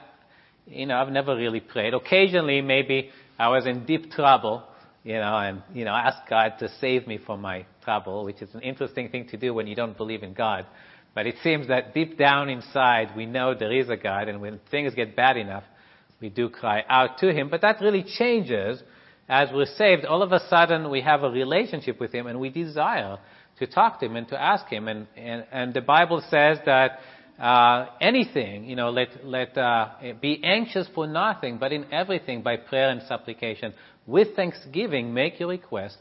you 0.66 0.86
know, 0.86 0.96
I've 0.96 1.12
never 1.12 1.36
really 1.36 1.60
prayed. 1.60 1.92
Occasionally, 1.92 2.62
maybe 2.62 3.10
I 3.38 3.48
was 3.48 3.66
in 3.66 3.84
deep 3.84 4.10
trouble, 4.10 4.64
you 5.04 5.14
know, 5.14 5.36
and 5.36 5.62
you 5.74 5.84
know, 5.84 5.92
asked 5.92 6.30
God 6.30 6.54
to 6.60 6.68
save 6.80 7.06
me 7.06 7.18
from 7.18 7.42
my 7.42 7.66
trouble, 7.84 8.24
which 8.24 8.40
is 8.40 8.54
an 8.54 8.62
interesting 8.62 9.10
thing 9.10 9.28
to 9.28 9.36
do 9.36 9.52
when 9.52 9.66
you 9.66 9.76
don't 9.76 9.96
believe 9.96 10.22
in 10.22 10.32
God. 10.32 10.66
But 11.14 11.26
it 11.26 11.34
seems 11.42 11.68
that 11.68 11.92
deep 11.92 12.16
down 12.16 12.48
inside, 12.48 13.14
we 13.14 13.26
know 13.26 13.54
there 13.54 13.72
is 13.72 13.90
a 13.90 13.98
God, 13.98 14.28
and 14.28 14.40
when 14.40 14.60
things 14.70 14.94
get 14.94 15.14
bad 15.14 15.36
enough, 15.36 15.64
we 16.22 16.30
do 16.30 16.48
cry 16.48 16.84
out 16.88 17.18
to 17.18 17.32
Him. 17.32 17.50
But 17.50 17.60
that 17.60 17.82
really 17.82 18.02
changes 18.02 18.82
as 19.28 19.50
we're 19.52 19.66
saved. 19.66 20.06
All 20.06 20.22
of 20.22 20.32
a 20.32 20.40
sudden, 20.48 20.90
we 20.90 21.02
have 21.02 21.22
a 21.22 21.28
relationship 21.28 22.00
with 22.00 22.12
Him, 22.12 22.26
and 22.26 22.40
we 22.40 22.48
desire 22.48 23.18
to 23.58 23.66
talk 23.66 24.00
to 24.00 24.06
him 24.06 24.16
and 24.16 24.28
to 24.28 24.40
ask 24.40 24.66
him. 24.66 24.88
And, 24.88 25.06
and, 25.16 25.44
and 25.52 25.74
the 25.74 25.80
Bible 25.80 26.22
says 26.30 26.58
that 26.66 26.98
uh, 27.38 27.86
anything, 28.00 28.64
you 28.64 28.76
know, 28.76 28.90
let, 28.90 29.24
let 29.24 29.56
uh, 29.56 29.88
be 30.20 30.40
anxious 30.44 30.86
for 30.94 31.06
nothing, 31.06 31.58
but 31.58 31.72
in 31.72 31.92
everything 31.92 32.42
by 32.42 32.56
prayer 32.56 32.90
and 32.90 33.02
supplication. 33.02 33.74
With 34.06 34.34
thanksgiving, 34.36 35.14
make 35.14 35.40
your 35.40 35.48
request 35.48 35.96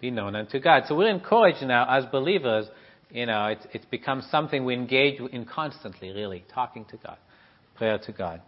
be 0.00 0.10
known 0.10 0.36
unto 0.36 0.60
God. 0.60 0.84
So 0.86 0.94
we're 0.96 1.10
encouraged 1.10 1.62
now 1.62 1.86
as 1.88 2.04
believers, 2.06 2.66
you 3.10 3.26
know, 3.26 3.46
it's, 3.46 3.66
it's 3.72 3.84
become 3.86 4.22
something 4.30 4.64
we 4.64 4.74
engage 4.74 5.20
in 5.20 5.44
constantly, 5.44 6.10
really, 6.10 6.44
talking 6.54 6.84
to 6.86 6.96
God, 6.96 7.16
prayer 7.76 7.98
to 7.98 8.12
God. 8.12 8.42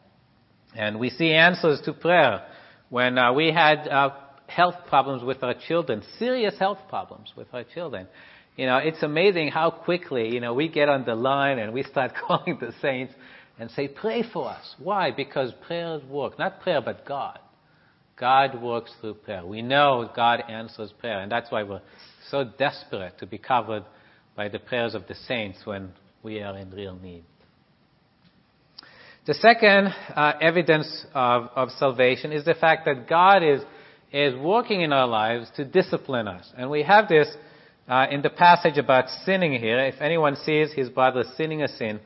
And 0.76 0.98
we 0.98 1.10
see 1.10 1.32
answers 1.32 1.80
to 1.82 1.92
prayer 1.92 2.46
when 2.90 3.18
uh, 3.18 3.32
we 3.32 3.50
had 3.52 3.88
uh, 3.88 4.10
health 4.46 4.74
problems 4.88 5.22
with 5.22 5.42
our 5.42 5.54
children, 5.66 6.02
serious 6.18 6.58
health 6.58 6.78
problems 6.88 7.32
with 7.36 7.48
our 7.52 7.64
children. 7.64 8.06
You 8.58 8.66
know, 8.66 8.78
it's 8.78 9.04
amazing 9.04 9.52
how 9.52 9.70
quickly, 9.70 10.34
you 10.34 10.40
know, 10.40 10.52
we 10.52 10.68
get 10.68 10.88
on 10.88 11.04
the 11.04 11.14
line 11.14 11.60
and 11.60 11.72
we 11.72 11.84
start 11.84 12.12
calling 12.26 12.58
the 12.60 12.72
saints 12.82 13.14
and 13.56 13.70
say, 13.70 13.86
pray 13.86 14.24
for 14.32 14.48
us. 14.48 14.74
Why? 14.80 15.12
Because 15.12 15.52
prayers 15.64 16.02
work. 16.10 16.40
Not 16.40 16.60
prayer, 16.60 16.80
but 16.80 17.06
God. 17.06 17.38
God 18.18 18.60
works 18.60 18.92
through 19.00 19.14
prayer. 19.14 19.46
We 19.46 19.62
know 19.62 20.10
God 20.14 20.42
answers 20.48 20.92
prayer, 20.98 21.20
and 21.20 21.30
that's 21.30 21.52
why 21.52 21.62
we're 21.62 21.82
so 22.32 22.50
desperate 22.58 23.16
to 23.20 23.26
be 23.26 23.38
covered 23.38 23.84
by 24.34 24.48
the 24.48 24.58
prayers 24.58 24.96
of 24.96 25.06
the 25.06 25.14
saints 25.14 25.60
when 25.64 25.92
we 26.24 26.40
are 26.40 26.56
in 26.58 26.72
real 26.72 26.96
need. 26.96 27.22
The 29.24 29.34
second 29.34 29.94
uh, 30.16 30.32
evidence 30.40 31.06
of, 31.14 31.48
of 31.54 31.70
salvation 31.78 32.32
is 32.32 32.44
the 32.44 32.54
fact 32.54 32.86
that 32.86 33.08
God 33.08 33.44
is, 33.44 33.60
is 34.12 34.34
working 34.34 34.80
in 34.80 34.92
our 34.92 35.06
lives 35.06 35.48
to 35.54 35.64
discipline 35.64 36.26
us. 36.26 36.50
And 36.56 36.70
we 36.70 36.82
have 36.82 37.06
this 37.06 37.28
uh, 37.88 38.06
in 38.10 38.20
the 38.22 38.30
passage 38.30 38.76
about 38.76 39.08
sinning 39.24 39.52
here, 39.52 39.78
if 39.80 40.00
anyone 40.00 40.36
sees 40.36 40.72
his 40.72 40.90
brother 40.90 41.24
sinning 41.36 41.62
a 41.62 41.68
sin 41.68 42.00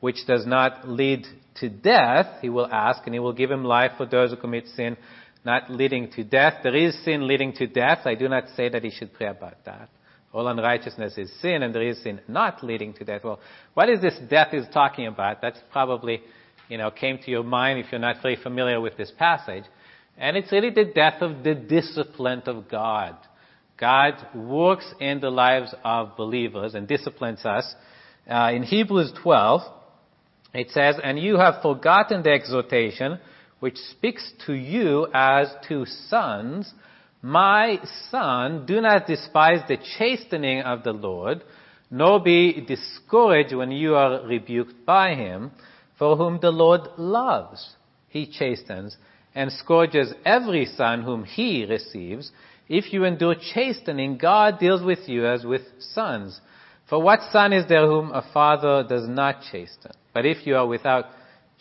which 0.00 0.26
does 0.26 0.46
not 0.46 0.88
lead 0.88 1.26
to 1.56 1.68
death, 1.68 2.26
he 2.40 2.48
will 2.48 2.68
ask, 2.70 3.00
and 3.04 3.14
he 3.14 3.18
will 3.18 3.32
give 3.32 3.50
him 3.50 3.64
life 3.64 3.92
for 3.96 4.06
those 4.06 4.30
who 4.30 4.36
commit 4.36 4.66
sin 4.68 4.96
not 5.44 5.70
leading 5.70 6.10
to 6.12 6.24
death. 6.24 6.60
There 6.62 6.74
is 6.74 6.96
sin 7.04 7.26
leading 7.26 7.52
to 7.54 7.66
death. 7.66 8.00
I 8.06 8.14
do 8.14 8.28
not 8.28 8.44
say 8.56 8.68
that 8.68 8.82
he 8.82 8.90
should 8.90 9.12
pray 9.12 9.26
about 9.26 9.64
that. 9.64 9.88
All 10.32 10.48
unrighteousness 10.48 11.18
is 11.18 11.32
sin, 11.40 11.62
and 11.62 11.74
there 11.74 11.82
is 11.82 12.02
sin 12.02 12.20
not 12.28 12.64
leading 12.64 12.92
to 12.94 13.04
death. 13.04 13.22
Well, 13.24 13.40
what 13.74 13.88
is 13.88 14.00
this 14.00 14.18
death 14.30 14.54
is 14.54 14.66
talking 14.72 15.06
about? 15.06 15.42
That's 15.42 15.58
probably, 15.70 16.22
you 16.68 16.78
know, 16.78 16.90
came 16.90 17.18
to 17.18 17.30
your 17.30 17.44
mind 17.44 17.78
if 17.78 17.86
you're 17.92 18.00
not 18.00 18.22
very 18.22 18.36
familiar 18.36 18.80
with 18.80 18.96
this 18.96 19.12
passage. 19.16 19.64
And 20.16 20.36
it's 20.36 20.50
really 20.50 20.70
the 20.70 20.84
death 20.84 21.22
of 21.22 21.44
the 21.44 21.54
discipline 21.54 22.42
of 22.46 22.68
God 22.68 23.16
God 23.78 24.14
works 24.34 24.92
in 25.00 25.20
the 25.20 25.30
lives 25.30 25.74
of 25.84 26.16
believers 26.16 26.74
and 26.74 26.86
disciplines 26.86 27.44
us. 27.44 27.74
Uh, 28.30 28.52
in 28.54 28.62
Hebrews 28.62 29.12
12, 29.22 29.62
it 30.54 30.70
says, 30.70 30.96
And 31.02 31.18
you 31.18 31.36
have 31.36 31.62
forgotten 31.62 32.22
the 32.22 32.30
exhortation 32.30 33.18
which 33.60 33.76
speaks 33.76 34.32
to 34.46 34.52
you 34.52 35.08
as 35.12 35.48
to 35.68 35.86
sons. 35.86 36.72
My 37.22 37.78
son, 38.10 38.66
do 38.66 38.80
not 38.80 39.06
despise 39.06 39.60
the 39.66 39.78
chastening 39.98 40.60
of 40.60 40.84
the 40.84 40.92
Lord, 40.92 41.42
nor 41.90 42.22
be 42.22 42.60
discouraged 42.60 43.54
when 43.54 43.70
you 43.70 43.94
are 43.94 44.24
rebuked 44.26 44.84
by 44.86 45.14
him, 45.14 45.50
for 45.98 46.16
whom 46.16 46.38
the 46.40 46.50
Lord 46.50 46.82
loves, 46.98 47.76
he 48.08 48.26
chastens, 48.26 48.96
and 49.34 49.50
scourges 49.50 50.12
every 50.24 50.66
son 50.66 51.02
whom 51.02 51.24
he 51.24 51.64
receives. 51.64 52.30
If 52.68 52.92
you 52.92 53.04
endure 53.04 53.34
chastening, 53.54 54.18
God 54.18 54.58
deals 54.58 54.82
with 54.82 55.08
you 55.08 55.26
as 55.26 55.44
with 55.44 55.62
sons. 55.78 56.40
For 56.88 57.00
what 57.00 57.20
son 57.30 57.52
is 57.52 57.66
there 57.68 57.86
whom 57.86 58.10
a 58.12 58.24
father 58.32 58.84
does 58.88 59.08
not 59.08 59.42
chasten? 59.50 59.92
But 60.12 60.26
if 60.26 60.46
you 60.46 60.56
are 60.56 60.66
without 60.66 61.06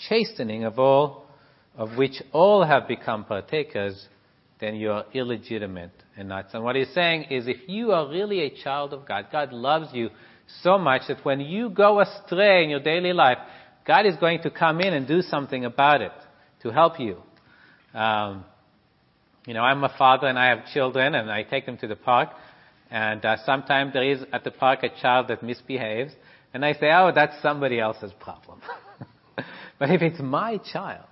chastening 0.09 0.63
of 0.63 0.79
all, 0.79 1.25
of 1.75 1.97
which 1.97 2.21
all 2.31 2.63
have 2.63 2.87
become 2.87 3.25
partakers, 3.25 4.07
then 4.59 4.75
you 4.75 4.91
are 4.91 5.05
illegitimate 5.13 5.91
and 6.15 6.29
not 6.29 6.51
son. 6.51 6.63
What 6.63 6.75
he's 6.75 6.93
saying 6.93 7.23
is 7.29 7.47
if 7.47 7.67
you 7.67 7.91
are 7.91 8.09
really 8.09 8.41
a 8.41 8.63
child 8.63 8.93
of 8.93 9.07
God, 9.07 9.27
God 9.31 9.51
loves 9.51 9.89
you 9.93 10.09
so 10.61 10.77
much 10.77 11.03
that 11.07 11.25
when 11.25 11.39
you 11.39 11.69
go 11.69 11.99
astray 11.99 12.63
in 12.63 12.69
your 12.69 12.79
daily 12.79 13.13
life, 13.13 13.37
God 13.85 14.05
is 14.05 14.15
going 14.17 14.41
to 14.43 14.49
come 14.49 14.79
in 14.79 14.93
and 14.93 15.07
do 15.07 15.21
something 15.21 15.65
about 15.65 16.01
it 16.01 16.11
to 16.61 16.69
help 16.69 16.99
you. 16.99 17.17
Um, 17.93 18.45
you 19.45 19.53
know, 19.53 19.61
I'm 19.61 19.83
a 19.83 19.93
father 19.97 20.27
and 20.27 20.39
I 20.39 20.47
have 20.47 20.65
children 20.73 21.15
and 21.15 21.29
I 21.31 21.43
take 21.43 21.65
them 21.65 21.77
to 21.77 21.87
the 21.87 21.95
park. 21.95 22.29
And 22.89 23.25
uh, 23.25 23.37
sometimes 23.45 23.93
there 23.93 24.03
is 24.03 24.23
at 24.31 24.43
the 24.43 24.51
park 24.51 24.83
a 24.83 24.89
child 25.01 25.27
that 25.29 25.43
misbehaves. 25.43 26.13
And 26.53 26.63
I 26.63 26.73
say, 26.73 26.91
oh, 26.91 27.11
that's 27.13 27.41
somebody 27.41 27.79
else's 27.79 28.11
problem. 28.19 28.61
but 29.79 29.89
if 29.89 30.01
it's 30.01 30.19
my 30.19 30.59
child, 30.71 31.07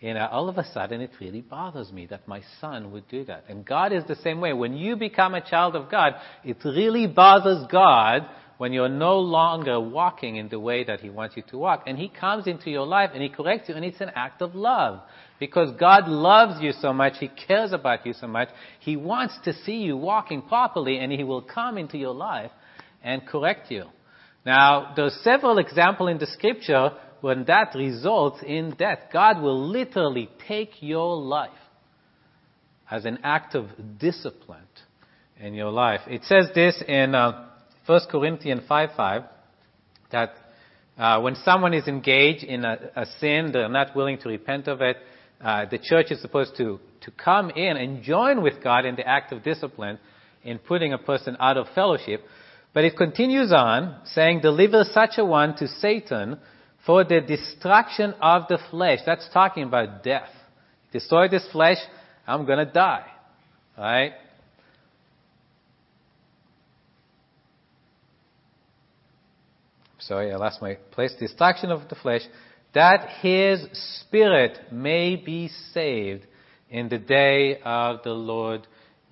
you 0.00 0.14
know, 0.14 0.26
all 0.32 0.48
of 0.48 0.58
a 0.58 0.64
sudden 0.72 1.00
it 1.00 1.10
really 1.20 1.42
bothers 1.42 1.92
me 1.92 2.06
that 2.06 2.26
my 2.26 2.42
son 2.60 2.90
would 2.90 3.06
do 3.08 3.24
that. 3.26 3.44
And 3.48 3.64
God 3.64 3.92
is 3.92 4.04
the 4.08 4.16
same 4.16 4.40
way. 4.40 4.52
When 4.52 4.74
you 4.74 4.96
become 4.96 5.34
a 5.34 5.40
child 5.40 5.76
of 5.76 5.90
God, 5.90 6.14
it 6.42 6.56
really 6.64 7.06
bothers 7.06 7.64
God 7.70 8.26
when 8.62 8.72
you're 8.72 8.88
no 8.88 9.18
longer 9.18 9.80
walking 9.80 10.36
in 10.36 10.48
the 10.48 10.60
way 10.60 10.84
that 10.84 11.00
He 11.00 11.10
wants 11.10 11.36
you 11.36 11.42
to 11.50 11.58
walk. 11.58 11.82
And 11.88 11.98
He 11.98 12.08
comes 12.08 12.46
into 12.46 12.70
your 12.70 12.86
life 12.86 13.10
and 13.12 13.20
He 13.20 13.28
corrects 13.28 13.68
you 13.68 13.74
and 13.74 13.84
it's 13.84 14.00
an 14.00 14.12
act 14.14 14.40
of 14.40 14.54
love. 14.54 15.00
Because 15.40 15.76
God 15.80 16.06
loves 16.06 16.62
you 16.62 16.70
so 16.70 16.92
much, 16.92 17.14
He 17.18 17.26
cares 17.26 17.72
about 17.72 18.06
you 18.06 18.12
so 18.12 18.28
much, 18.28 18.50
He 18.78 18.96
wants 18.96 19.34
to 19.46 19.52
see 19.52 19.78
you 19.78 19.96
walking 19.96 20.42
properly 20.42 20.98
and 20.98 21.10
He 21.10 21.24
will 21.24 21.42
come 21.42 21.76
into 21.76 21.98
your 21.98 22.14
life 22.14 22.52
and 23.02 23.26
correct 23.26 23.68
you. 23.72 23.86
Now, 24.46 24.92
there's 24.94 25.18
several 25.24 25.58
examples 25.58 26.10
in 26.10 26.18
the 26.18 26.28
scripture 26.28 26.92
when 27.20 27.44
that 27.46 27.74
results 27.74 28.44
in 28.46 28.76
death. 28.78 29.00
God 29.12 29.42
will 29.42 29.70
literally 29.70 30.30
take 30.46 30.74
your 30.78 31.16
life 31.16 31.50
as 32.88 33.06
an 33.06 33.18
act 33.24 33.56
of 33.56 33.66
discipline 33.98 34.60
in 35.40 35.54
your 35.54 35.72
life. 35.72 36.02
It 36.06 36.22
says 36.22 36.46
this 36.54 36.80
in 36.86 37.16
uh, 37.16 37.48
1 37.86 38.00
Corinthians 38.10 38.62
5:5 38.68 39.24
that 40.10 40.34
uh, 40.98 41.20
when 41.20 41.34
someone 41.36 41.74
is 41.74 41.88
engaged 41.88 42.44
in 42.44 42.64
a, 42.64 42.78
a, 42.94 43.06
sin, 43.18 43.50
they're 43.52 43.68
not 43.68 43.96
willing 43.96 44.18
to 44.18 44.28
repent 44.28 44.68
of 44.68 44.80
it. 44.82 44.96
Uh, 45.40 45.64
the 45.64 45.78
church 45.78 46.10
is 46.10 46.20
supposed 46.20 46.56
to 46.56 46.78
to 47.00 47.10
come 47.10 47.50
in 47.50 47.76
and 47.76 48.02
join 48.02 48.42
with 48.42 48.62
God 48.62 48.84
in 48.84 48.94
the 48.94 49.06
act 49.06 49.32
of 49.32 49.42
discipline 49.42 49.98
in 50.44 50.58
putting 50.58 50.92
a 50.92 50.98
person 50.98 51.36
out 51.40 51.56
of 51.56 51.66
fellowship. 51.74 52.22
But 52.72 52.84
it 52.84 52.96
continues 52.96 53.52
on, 53.52 54.00
saying, 54.04 54.40
"Deliver 54.40 54.84
such 54.84 55.18
a 55.18 55.24
one 55.24 55.54
to 55.56 55.66
Satan 55.66 56.38
for 56.86 57.04
the 57.04 57.20
destruction 57.20 58.14
of 58.20 58.46
the 58.48 58.58
flesh." 58.70 59.00
That's 59.04 59.28
talking 59.30 59.64
about 59.64 60.04
death. 60.04 60.30
Destroy 60.92 61.28
this 61.28 61.46
flesh, 61.50 61.78
I'm 62.26 62.44
gonna 62.44 62.66
die. 62.66 63.06
Right? 63.76 64.12
Sorry, 70.06 70.32
I 70.32 70.36
lost 70.36 70.60
my 70.60 70.74
place, 70.90 71.14
destruction 71.18 71.70
of 71.70 71.88
the 71.88 71.94
flesh, 71.96 72.22
that 72.74 73.08
his 73.20 73.66
spirit 74.00 74.58
may 74.70 75.16
be 75.16 75.48
saved 75.72 76.24
in 76.70 76.88
the 76.88 76.98
day 76.98 77.60
of 77.64 78.02
the 78.02 78.12
Lord 78.12 78.66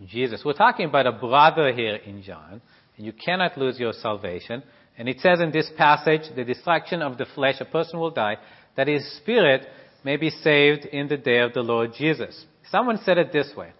Jesus. 0.07 0.43
We're 0.45 0.55
talking 0.55 0.87
about 0.87 1.07
a 1.07 1.13
brother 1.13 1.73
here 1.73 1.97
in 1.97 2.23
John, 2.23 2.63
and 2.97 3.07
you 3.07 3.13
cannot 3.13 3.59
lose 3.59 3.79
your 3.79 3.93
salvation. 3.93 4.63
And 4.97 5.09
it 5.09 5.21
says 5.21 5.41
in 5.41 5.53
this 5.53 5.71
passage, 5.77 6.23
the 6.35 6.45
destruction 6.45 7.03
of 7.03 7.19
the 7.19 7.27
flesh, 7.35 7.57
a 7.61 7.65
person 7.65 8.01
will 8.01 8.11
die, 8.11 8.37
that 8.77 8.89
his 8.89 9.17
spirit 9.19 9.67
may 10.05 10.17
be 10.17 10.31
saved 10.31 10.87
in 10.87 11.09
the 11.09 11.17
day 11.17 11.41
of 11.41 11.53
the 11.53 11.63
Lord 11.63 11.93
Jesus. 11.97 12.47
Someone 12.71 12.99
said 13.05 13.19
it 13.19 13.33
this 13.33 13.53
way, 13.57 13.73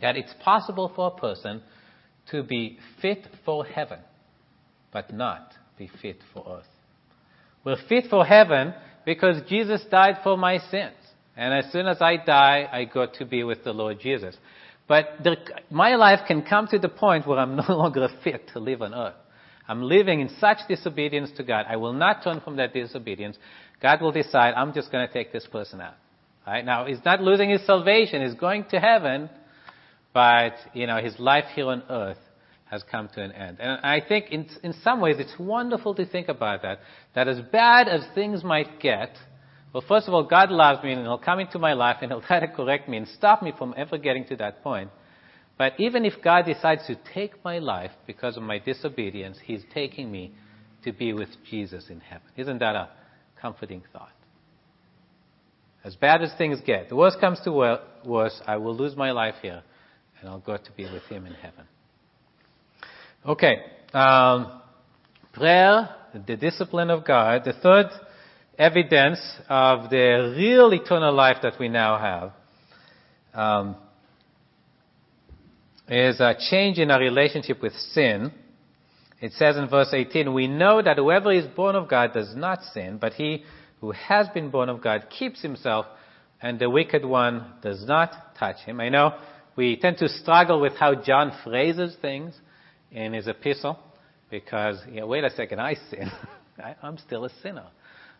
that 0.00 0.16
it's 0.16 0.34
possible 0.42 0.90
for 0.94 1.08
a 1.08 1.20
person 1.20 1.62
to 2.30 2.42
be 2.42 2.78
fit 3.00 3.26
for 3.44 3.64
heaven, 3.64 4.00
but 4.92 5.12
not 5.12 5.52
be 5.78 5.90
fit 6.02 6.18
for 6.34 6.58
earth. 6.58 6.66
We're 7.64 7.76
fit 7.88 8.06
for 8.10 8.24
heaven 8.24 8.74
because 9.04 9.42
Jesus 9.48 9.84
died 9.90 10.16
for 10.22 10.36
my 10.36 10.58
sins. 10.70 10.94
And 11.36 11.54
as 11.54 11.70
soon 11.72 11.86
as 11.86 11.98
I 12.00 12.16
die, 12.16 12.68
I 12.70 12.84
go 12.84 13.06
to 13.18 13.24
be 13.24 13.44
with 13.44 13.62
the 13.64 13.72
Lord 13.72 14.00
Jesus. 14.00 14.36
But 14.88 15.26
my 15.70 15.94
life 15.94 16.20
can 16.26 16.42
come 16.42 16.66
to 16.68 16.78
the 16.78 16.88
point 16.88 17.26
where 17.26 17.38
I'm 17.38 17.56
no 17.68 17.76
longer 17.76 18.08
fit 18.24 18.48
to 18.54 18.58
live 18.58 18.82
on 18.82 18.94
earth. 18.94 19.14
I'm 19.68 19.82
living 19.82 20.20
in 20.20 20.30
such 20.40 20.58
disobedience 20.66 21.30
to 21.36 21.44
God. 21.44 21.66
I 21.68 21.76
will 21.76 21.92
not 21.92 22.24
turn 22.24 22.40
from 22.40 22.56
that 22.56 22.72
disobedience. 22.72 23.36
God 23.82 24.00
will 24.00 24.12
decide, 24.12 24.54
I'm 24.54 24.72
just 24.72 24.90
going 24.90 25.06
to 25.06 25.12
take 25.12 25.32
this 25.32 25.46
person 25.46 25.80
out. 25.80 25.94
Right? 26.46 26.64
Now, 26.64 26.86
he's 26.86 27.04
not 27.04 27.20
losing 27.20 27.50
his 27.50 27.64
salvation. 27.66 28.22
He's 28.22 28.38
going 28.38 28.64
to 28.70 28.80
heaven. 28.80 29.28
But, 30.14 30.54
you 30.72 30.86
know, 30.86 31.02
his 31.02 31.18
life 31.18 31.44
here 31.54 31.66
on 31.66 31.82
earth 31.90 32.16
has 32.70 32.82
come 32.90 33.08
to 33.14 33.22
an 33.22 33.32
end. 33.32 33.58
And 33.60 33.80
I 33.84 34.00
think 34.06 34.26
in, 34.30 34.46
in 34.62 34.74
some 34.84 35.00
ways 35.00 35.16
it's 35.18 35.34
wonderful 35.38 35.94
to 35.94 36.04
think 36.06 36.28
about 36.28 36.62
that. 36.62 36.80
That 37.14 37.28
as 37.28 37.40
bad 37.40 37.88
as 37.88 38.02
things 38.14 38.44
might 38.44 38.80
get, 38.80 39.16
well, 39.72 39.84
first 39.86 40.08
of 40.08 40.14
all, 40.14 40.24
God 40.24 40.50
loves 40.50 40.82
me 40.82 40.92
and 40.92 41.02
He'll 41.02 41.18
come 41.18 41.40
into 41.40 41.58
my 41.58 41.72
life 41.72 41.98
and 42.02 42.10
He'll 42.10 42.20
try 42.26 42.40
to 42.40 42.48
correct 42.48 42.88
me 42.88 42.98
and 42.98 43.08
stop 43.08 43.42
me 43.42 43.52
from 43.56 43.74
ever 43.76 43.98
getting 43.98 44.26
to 44.26 44.36
that 44.36 44.62
point. 44.62 44.90
But 45.56 45.74
even 45.78 46.04
if 46.04 46.14
God 46.22 46.46
decides 46.46 46.86
to 46.86 46.96
take 47.12 47.44
my 47.44 47.58
life 47.58 47.90
because 48.06 48.36
of 48.36 48.42
my 48.42 48.58
disobedience, 48.58 49.38
He's 49.42 49.64
taking 49.74 50.10
me 50.10 50.32
to 50.84 50.92
be 50.92 51.12
with 51.12 51.30
Jesus 51.50 51.86
in 51.88 52.00
heaven. 52.00 52.28
Isn't 52.36 52.58
that 52.58 52.76
a 52.76 52.90
comforting 53.40 53.82
thought? 53.92 54.12
As 55.84 55.96
bad 55.96 56.22
as 56.22 56.32
things 56.36 56.60
get, 56.64 56.88
the 56.88 56.96
worst 56.96 57.18
comes 57.20 57.40
to 57.44 57.52
worst, 58.04 58.42
I 58.46 58.56
will 58.56 58.76
lose 58.76 58.96
my 58.96 59.10
life 59.10 59.36
here 59.40 59.62
and 60.20 60.28
I'll 60.28 60.40
go 60.40 60.56
to 60.56 60.72
be 60.76 60.84
with 60.84 61.04
Him 61.04 61.26
in 61.26 61.34
heaven. 61.34 61.64
Okay. 63.26 63.56
Um, 63.92 64.60
prayer, 65.32 65.88
the 66.26 66.36
discipline 66.36 66.90
of 66.90 67.04
God. 67.04 67.42
The 67.44 67.52
third 67.52 67.86
evidence 68.56 69.20
of 69.48 69.90
the 69.90 70.34
real 70.36 70.72
eternal 70.72 71.12
life 71.12 71.38
that 71.42 71.54
we 71.58 71.68
now 71.68 71.98
have 71.98 72.32
um, 73.34 73.76
is 75.88 76.20
a 76.20 76.34
change 76.50 76.78
in 76.78 76.90
our 76.90 77.00
relationship 77.00 77.60
with 77.60 77.72
sin. 77.92 78.32
It 79.20 79.32
says 79.32 79.56
in 79.56 79.68
verse 79.68 79.88
18, 79.92 80.32
We 80.32 80.46
know 80.46 80.80
that 80.80 80.96
whoever 80.96 81.32
is 81.32 81.46
born 81.46 81.74
of 81.74 81.88
God 81.88 82.12
does 82.12 82.36
not 82.36 82.62
sin, 82.72 82.98
but 83.00 83.14
he 83.14 83.42
who 83.80 83.90
has 83.92 84.28
been 84.28 84.50
born 84.50 84.68
of 84.68 84.80
God 84.80 85.06
keeps 85.10 85.42
himself, 85.42 85.86
and 86.40 86.58
the 86.58 86.70
wicked 86.70 87.04
one 87.04 87.44
does 87.62 87.84
not 87.84 88.36
touch 88.38 88.58
him. 88.64 88.80
I 88.80 88.88
know 88.90 89.18
we 89.56 89.76
tend 89.76 89.98
to 89.98 90.08
struggle 90.08 90.60
with 90.60 90.74
how 90.74 90.94
John 90.94 91.32
phrases 91.42 91.96
things 92.00 92.38
in 92.92 93.12
his 93.12 93.28
epistle 93.28 93.78
because, 94.30 94.80
you 94.90 95.00
know, 95.00 95.06
wait 95.06 95.24
a 95.24 95.30
second, 95.30 95.60
I 95.60 95.74
sin. 95.90 96.10
I, 96.58 96.74
I'm 96.82 96.98
still 96.98 97.24
a 97.24 97.30
sinner 97.42 97.66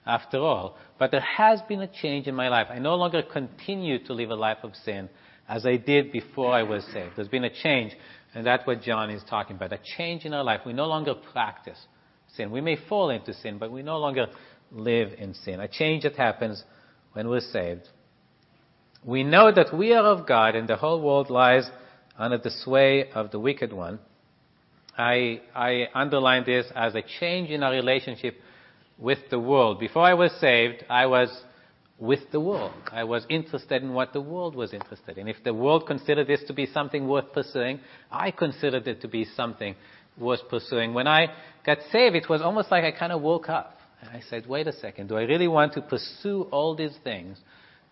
after 0.07 0.39
all. 0.39 0.77
But 0.99 1.11
there 1.11 1.25
has 1.37 1.61
been 1.69 1.81
a 1.83 1.89
change 1.89 2.27
in 2.27 2.35
my 2.35 2.49
life. 2.49 2.69
I 2.71 2.79
no 2.79 2.95
longer 2.95 3.23
continue 3.23 4.05
to 4.05 4.13
live 4.13 4.31
a 4.31 4.35
life 4.35 4.59
of 4.63 4.75
sin 4.85 5.09
as 5.49 5.67
I 5.67 5.77
did 5.77 6.13
before 6.13 6.53
I 6.53 6.63
was 6.63 6.85
saved. 6.93 7.13
There's 7.17 7.29
been 7.29 7.45
a 7.45 7.63
change, 7.63 7.93
and 8.35 8.47
that's 8.47 8.67
what 8.67 8.83
John 8.83 9.11
is 9.11 9.23
talking 9.29 9.57
about. 9.57 9.73
A 9.73 9.81
change 9.97 10.25
in 10.25 10.35
our 10.35 10.45
life. 10.45 10.61
We 10.65 10.73
no 10.73 10.87
longer 10.87 11.15
practice 11.33 11.79
sin. 12.37 12.51
We 12.51 12.61
may 12.61 12.77
fall 12.89 13.11
into 13.11 13.35
sin, 13.35 13.59
but 13.59 13.71
we 13.71 13.83
no 13.83 13.99
longer 13.99 14.27
live 14.71 15.13
in 15.19 15.35
sin. 15.35 15.61
A 15.61 15.69
change 15.69 16.03
that 16.03 16.17
happens 16.17 16.63
when 17.13 17.29
we're 17.29 17.41
saved. 17.41 17.89
We 19.05 19.23
know 19.23 19.53
that 19.53 19.75
we 19.77 19.93
are 19.93 20.05
of 20.05 20.27
God, 20.27 20.55
and 20.55 20.69
the 20.69 20.77
whole 20.77 21.01
world 21.01 21.31
lies 21.31 21.69
under 22.17 22.39
the 22.39 22.51
sway 22.51 23.11
of 23.13 23.31
the 23.31 23.39
wicked 23.39 23.73
one. 23.73 23.99
I, 24.99 25.41
I 25.55 25.87
underline 25.95 26.45
this 26.45 26.67
as 26.75 26.95
a 26.95 27.03
change 27.21 27.51
in 27.51 27.63
our 27.63 27.71
relationship 27.71 28.37
with 28.99 29.19
the 29.31 29.39
world. 29.39 29.79
Before 29.79 30.03
I 30.03 30.15
was 30.15 30.33
saved, 30.41 30.85
I 30.91 31.07
was 31.07 31.31
with 31.99 32.31
the 32.33 32.41
world. 32.41 32.73
I 32.93 33.05
was 33.05 33.25
interested 33.29 33.83
in 33.83 33.93
what 33.93 34.13
the 34.13 34.21
world 34.21 34.55
was 34.55 34.73
interested 34.73 35.19
in. 35.19 35.29
If 35.29 35.43
the 35.45 35.55
world 35.55 35.87
considered 35.87 36.27
this 36.27 36.43
to 36.49 36.53
be 36.53 36.67
something 36.67 37.07
worth 37.07 37.33
pursuing, 37.33 37.81
I 38.11 38.33
considered 38.33 38.87
it 38.89 39.01
to 39.03 39.09
be 39.09 39.25
something 39.25 39.77
worth 40.19 40.49
pursuing. 40.49 40.95
When 40.95 41.07
I 41.07 41.29
got 41.65 41.79
saved, 41.93 42.17
it 42.17 42.29
was 42.29 42.43
almost 42.43 42.71
like 42.71 42.85
I 42.85 42.93
kind 42.93 43.13
of 43.13 43.23
woke 43.23 43.49
up. 43.49 43.79
And 44.01 44.11
I 44.11 44.21
said, 44.29 44.47
wait 44.47 44.67
a 44.67 44.73
second, 44.73 45.09
do 45.09 45.17
I 45.17 45.23
really 45.23 45.49
want 45.49 45.73
to 45.75 45.81
pursue 45.81 46.43
all 46.53 46.77
these 46.77 46.97
things 47.03 47.39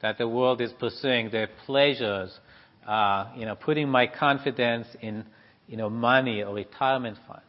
that 0.03 0.19
the 0.19 0.29
world 0.29 0.61
is 0.61 0.73
pursuing, 0.73 1.31
their 1.31 1.49
pleasures, 1.67 2.39
uh, 2.87 3.27
you 3.37 3.45
know, 3.45 3.57
putting 3.57 3.89
my 3.89 4.07
confidence 4.07 4.87
in, 5.01 5.25
you 5.67 5.77
know, 5.77 5.91
money 5.91 6.43
or 6.43 6.55
retirement 6.55 7.19
funds? 7.27 7.43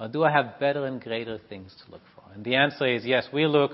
Or 0.00 0.08
do 0.08 0.24
I 0.24 0.32
have 0.32 0.58
better 0.58 0.86
and 0.86 1.00
greater 1.00 1.38
things 1.48 1.74
to 1.84 1.92
look 1.92 2.02
for? 2.14 2.24
And 2.34 2.44
the 2.44 2.56
answer 2.56 2.86
is 2.86 3.04
yes, 3.04 3.28
we 3.32 3.46
look 3.46 3.72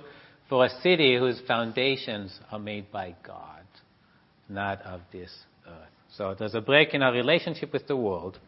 for 0.49 0.65
a 0.65 0.69
city 0.83 1.17
whose 1.17 1.41
foundations 1.47 2.39
are 2.51 2.59
made 2.59 2.91
by 2.91 3.15
God, 3.27 3.65
not 4.49 4.83
of 4.83 5.01
this 5.13 5.31
earth. 5.67 5.89
So 6.17 6.35
there's 6.39 6.55
a 6.55 6.61
break 6.61 6.95
in 6.95 7.03
our 7.03 7.13
relationship 7.13 7.73
with 7.73 7.87
the 7.87 7.97
world. 7.97 8.39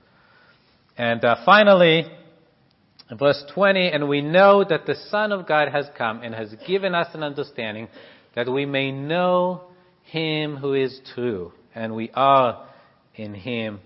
And 0.97 1.25
uh, 1.25 1.37
finally, 1.45 2.05
verse 3.19 3.43
20, 3.55 3.89
and 3.89 4.09
we 4.09 4.23
know 4.23 4.65
that 4.65 4.87
the 4.87 4.97
Son 5.09 5.33
of 5.33 5.47
God 5.47 5.69
has 5.69 5.87
come 5.97 6.23
and 6.23 6.35
has 6.35 6.55
given 6.67 6.95
us 6.95 7.09
an 7.15 7.23
understanding 7.23 7.89
that 8.35 8.51
we 8.51 8.67
may 8.67 8.91
know 8.91 9.63
him 10.05 10.57
who 10.57 10.75
is 10.75 11.01
true, 11.15 11.53
and 11.75 11.95
we 11.95 12.11
are 12.15 12.67
in 13.15 13.35
him 13.35 13.81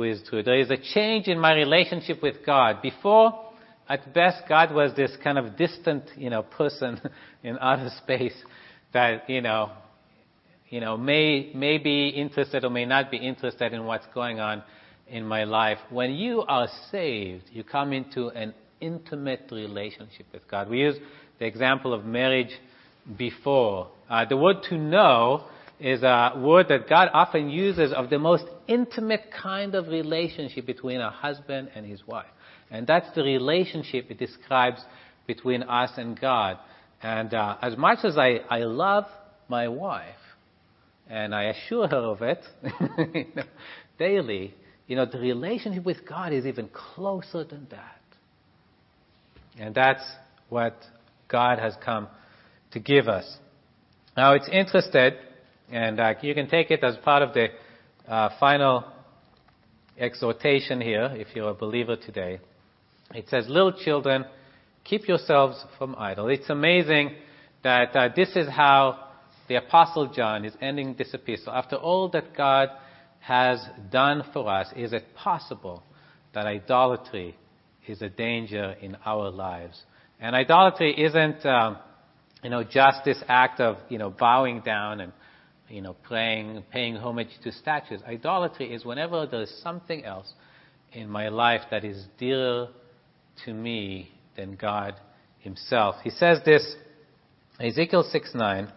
who 0.00 0.04
is 0.04 0.22
true. 0.28 0.42
There 0.42 0.58
is 0.58 0.70
a 0.70 0.78
change 0.94 1.28
in 1.28 1.38
my 1.38 1.52
relationship 1.52 2.22
with 2.22 2.36
God. 2.46 2.80
Before, 2.80 3.38
at 3.86 4.14
best, 4.14 4.44
God 4.48 4.72
was 4.74 4.94
this 4.96 5.12
kind 5.22 5.36
of 5.36 5.58
distant, 5.58 6.04
you 6.16 6.30
know, 6.30 6.42
person 6.42 6.98
in 7.44 7.58
outer 7.60 7.90
space 8.02 8.36
that, 8.94 9.28
you 9.28 9.42
know, 9.42 9.70
you 10.70 10.80
know, 10.80 10.96
may, 10.96 11.52
may 11.54 11.76
be 11.76 12.08
interested 12.08 12.64
or 12.64 12.70
may 12.70 12.86
not 12.86 13.10
be 13.10 13.18
interested 13.18 13.74
in 13.74 13.84
what's 13.84 14.06
going 14.14 14.40
on 14.40 14.62
in 15.06 15.26
my 15.26 15.44
life. 15.44 15.78
When 15.90 16.12
you 16.12 16.42
are 16.42 16.68
saved, 16.90 17.44
you 17.52 17.62
come 17.62 17.92
into 17.92 18.28
an 18.28 18.54
intimate 18.80 19.48
relationship 19.50 20.26
with 20.32 20.48
God. 20.48 20.70
We 20.70 20.78
use 20.78 20.96
the 21.38 21.44
example 21.44 21.92
of 21.92 22.06
marriage 22.06 22.52
before. 23.18 23.88
Uh, 24.08 24.24
the 24.24 24.36
word 24.36 24.58
to 24.70 24.78
know 24.78 25.44
is 25.80 26.02
a 26.02 26.32
word 26.36 26.68
that 26.68 26.88
God 26.88 27.08
often 27.12 27.48
uses 27.48 27.92
of 27.92 28.10
the 28.10 28.18
most 28.18 28.44
intimate 28.68 29.30
kind 29.30 29.74
of 29.74 29.88
relationship 29.88 30.66
between 30.66 31.00
a 31.00 31.10
husband 31.10 31.70
and 31.74 31.86
his 31.86 32.06
wife. 32.06 32.26
And 32.70 32.86
that's 32.86 33.12
the 33.14 33.22
relationship 33.22 34.10
it 34.10 34.18
describes 34.18 34.80
between 35.26 35.62
us 35.62 35.90
and 35.96 36.20
God. 36.20 36.58
And 37.02 37.32
uh, 37.32 37.56
as 37.62 37.76
much 37.76 38.00
as 38.04 38.18
I, 38.18 38.40
I 38.48 38.60
love 38.60 39.06
my 39.48 39.68
wife, 39.68 40.14
and 41.08 41.34
I 41.34 41.44
assure 41.44 41.88
her 41.88 41.96
of 41.96 42.22
it 42.22 42.38
you 43.14 43.26
know, 43.34 43.42
daily, 43.98 44.54
you 44.86 44.96
know, 44.96 45.06
the 45.06 45.18
relationship 45.18 45.84
with 45.84 46.06
God 46.08 46.32
is 46.32 46.46
even 46.46 46.68
closer 46.68 47.44
than 47.44 47.66
that. 47.70 48.00
And 49.58 49.74
that's 49.74 50.04
what 50.48 50.76
God 51.28 51.58
has 51.58 51.74
come 51.84 52.08
to 52.72 52.78
give 52.78 53.08
us. 53.08 53.38
Now, 54.16 54.34
it's 54.34 54.48
interested, 54.50 55.14
and 55.70 56.00
uh, 56.00 56.14
you 56.22 56.34
can 56.34 56.48
take 56.48 56.70
it 56.70 56.82
as 56.82 56.96
part 56.98 57.22
of 57.22 57.32
the 57.32 57.48
uh, 58.08 58.30
final 58.40 58.84
exhortation 59.98 60.80
here, 60.80 61.10
if 61.14 61.28
you're 61.34 61.50
a 61.50 61.54
believer 61.54 61.96
today. 61.96 62.40
It 63.14 63.28
says, 63.28 63.46
Little 63.48 63.72
children, 63.72 64.24
keep 64.84 65.06
yourselves 65.06 65.62
from 65.78 65.94
idle. 65.96 66.28
It's 66.28 66.50
amazing 66.50 67.14
that 67.62 67.94
uh, 67.94 68.08
this 68.14 68.30
is 68.34 68.48
how 68.48 69.08
the 69.48 69.56
Apostle 69.56 70.12
John 70.12 70.44
is 70.44 70.54
ending 70.60 70.94
this 70.96 71.12
epistle. 71.12 71.52
After 71.52 71.76
all 71.76 72.08
that 72.10 72.36
God 72.36 72.70
has 73.20 73.64
done 73.92 74.24
for 74.32 74.48
us, 74.48 74.68
is 74.76 74.92
it 74.92 75.04
possible 75.14 75.82
that 76.34 76.46
idolatry 76.46 77.36
is 77.86 78.00
a 78.02 78.08
danger 78.08 78.74
in 78.80 78.96
our 79.04 79.30
lives? 79.30 79.80
And 80.20 80.34
idolatry 80.34 81.00
isn't, 81.00 81.44
um, 81.46 81.78
you 82.42 82.50
know, 82.50 82.64
just 82.64 83.04
this 83.04 83.22
act 83.28 83.60
of, 83.60 83.76
you 83.88 83.98
know, 83.98 84.10
bowing 84.10 84.60
down 84.60 85.00
and, 85.00 85.12
you 85.70 85.80
know, 85.80 85.94
praying, 86.02 86.64
paying 86.72 86.96
homage 86.96 87.28
to 87.44 87.52
statues. 87.52 88.00
Idolatry 88.06 88.72
is 88.72 88.84
whenever 88.84 89.26
there's 89.26 89.50
something 89.62 90.04
else 90.04 90.32
in 90.92 91.08
my 91.08 91.28
life 91.28 91.62
that 91.70 91.84
is 91.84 92.04
dearer 92.18 92.68
to 93.44 93.54
me 93.54 94.10
than 94.36 94.56
God 94.56 94.94
Himself. 95.38 95.96
He 96.02 96.10
says 96.10 96.38
this, 96.44 96.74
Ezekiel 97.60 98.02
6 98.10 98.32
9. 98.34 98.72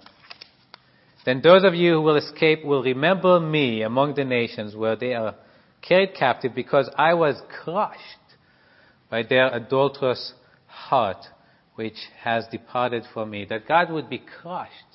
Then 1.25 1.41
those 1.41 1.63
of 1.63 1.73
you 1.73 1.93
who 1.93 2.01
will 2.01 2.17
escape 2.17 2.63
will 2.63 2.83
remember 2.83 3.39
me 3.39 3.81
among 3.81 4.15
the 4.15 4.25
nations 4.25 4.75
where 4.75 4.95
they 4.95 5.13
are 5.13 5.35
carried 5.81 6.13
captive 6.15 6.53
because 6.53 6.89
I 6.97 7.13
was 7.13 7.41
crushed 7.63 7.99
by 9.09 9.23
their 9.23 9.53
adulterous 9.53 10.33
heart 10.67 11.25
which 11.75 11.97
has 12.21 12.45
departed 12.51 13.03
from 13.13 13.29
me. 13.29 13.45
That 13.45 13.67
God 13.67 13.91
would 13.91 14.09
be 14.09 14.21
crushed 14.41 14.92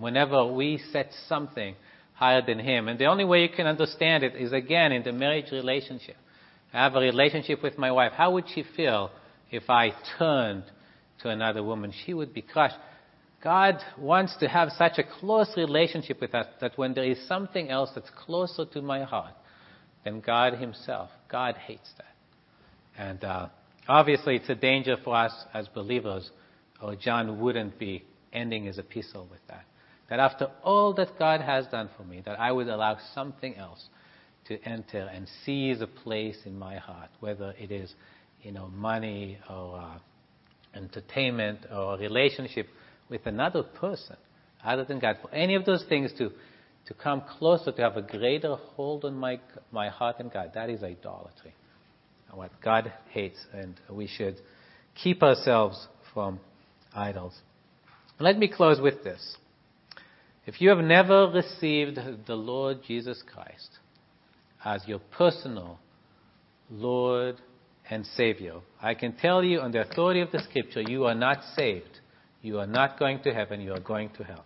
whenever 0.00 0.46
we 0.46 0.82
set 0.92 1.10
something 1.28 1.74
higher 2.14 2.42
than 2.44 2.58
Him. 2.58 2.88
And 2.88 2.98
the 2.98 3.06
only 3.06 3.24
way 3.24 3.42
you 3.42 3.48
can 3.48 3.66
understand 3.66 4.24
it 4.24 4.34
is 4.34 4.52
again 4.52 4.92
in 4.92 5.02
the 5.02 5.12
marriage 5.12 5.52
relationship. 5.52 6.16
I 6.72 6.84
have 6.84 6.94
a 6.94 7.00
relationship 7.00 7.62
with 7.62 7.78
my 7.78 7.90
wife. 7.92 8.12
How 8.12 8.32
would 8.32 8.46
she 8.54 8.64
feel 8.76 9.10
if 9.50 9.68
I 9.68 9.92
turned 10.18 10.64
to 11.22 11.28
another 11.28 11.62
woman? 11.62 11.92
She 12.04 12.14
would 12.14 12.32
be 12.32 12.42
crushed. 12.42 12.76
God 13.42 13.76
wants 13.98 14.36
to 14.38 14.48
have 14.48 14.70
such 14.76 14.98
a 14.98 15.02
close 15.02 15.50
relationship 15.56 16.20
with 16.20 16.34
us 16.34 16.46
that 16.60 16.76
when 16.76 16.94
there 16.94 17.04
is 17.04 17.26
something 17.26 17.70
else 17.70 17.90
that's 17.94 18.10
closer 18.24 18.66
to 18.66 18.82
my 18.82 19.02
heart 19.02 19.34
than 20.04 20.20
God 20.20 20.54
Himself, 20.54 21.10
God 21.30 21.56
hates 21.56 21.90
that. 21.96 23.02
And 23.02 23.24
uh, 23.24 23.48
obviously, 23.88 24.36
it's 24.36 24.48
a 24.50 24.54
danger 24.54 24.96
for 25.02 25.16
us 25.16 25.32
as 25.54 25.68
believers, 25.68 26.30
or 26.82 26.96
John 26.96 27.40
wouldn't 27.40 27.78
be 27.78 28.04
ending 28.32 28.64
his 28.64 28.78
epistle 28.78 29.26
with 29.30 29.40
that. 29.48 29.64
That 30.10 30.18
after 30.18 30.48
all 30.62 30.92
that 30.94 31.18
God 31.18 31.40
has 31.40 31.66
done 31.68 31.88
for 31.96 32.02
me, 32.02 32.20
that 32.26 32.38
I 32.38 32.52
would 32.52 32.68
allow 32.68 32.98
something 33.14 33.56
else 33.56 33.88
to 34.46 34.62
enter 34.64 35.08
and 35.12 35.28
seize 35.44 35.80
a 35.80 35.86
place 35.86 36.36
in 36.44 36.58
my 36.58 36.76
heart, 36.76 37.10
whether 37.20 37.54
it 37.58 37.70
is, 37.70 37.94
you 38.42 38.50
know, 38.50 38.66
money 38.68 39.38
or 39.48 39.78
uh, 39.78 39.98
entertainment 40.76 41.60
or 41.72 41.94
a 41.94 41.98
relationship 41.98 42.66
with 43.08 43.24
another 43.26 43.62
person 43.62 44.16
other 44.64 44.84
than 44.84 44.98
God. 44.98 45.18
For 45.22 45.32
any 45.32 45.54
of 45.54 45.64
those 45.64 45.84
things 45.88 46.12
to, 46.18 46.30
to 46.86 46.94
come 46.94 47.22
closer, 47.38 47.70
to 47.70 47.82
have 47.82 47.96
a 47.96 48.02
greater 48.02 48.56
hold 48.56 49.04
on 49.04 49.14
my, 49.14 49.38
my 49.70 49.88
heart 49.88 50.16
and 50.18 50.32
God, 50.32 50.52
that 50.54 50.68
is 50.68 50.82
idolatry. 50.82 51.54
What 52.32 52.50
God 52.62 52.92
hates, 53.10 53.38
and 53.52 53.74
we 53.90 54.06
should 54.06 54.36
keep 55.00 55.22
ourselves 55.22 55.88
from 56.14 56.40
idols. 56.94 57.36
Let 58.18 58.38
me 58.38 58.48
close 58.48 58.80
with 58.80 59.02
this. 59.02 59.36
If 60.46 60.60
you 60.60 60.70
have 60.70 60.78
never 60.78 61.28
received 61.28 61.98
the 62.26 62.34
Lord 62.34 62.78
Jesus 62.86 63.22
Christ, 63.32 63.78
as 64.64 64.86
your 64.86 64.98
personal 64.98 65.78
Lord 66.70 67.40
and 67.88 68.06
Savior. 68.06 68.54
I 68.80 68.94
can 68.94 69.12
tell 69.12 69.42
you 69.42 69.60
on 69.60 69.72
the 69.72 69.80
authority 69.80 70.20
of 70.20 70.30
the 70.30 70.40
Scripture, 70.40 70.82
you 70.82 71.04
are 71.04 71.14
not 71.14 71.38
saved. 71.56 72.00
You 72.42 72.58
are 72.58 72.66
not 72.66 72.98
going 72.98 73.22
to 73.24 73.34
heaven, 73.34 73.60
you 73.60 73.72
are 73.72 73.80
going 73.80 74.10
to 74.10 74.24
hell. 74.24 74.44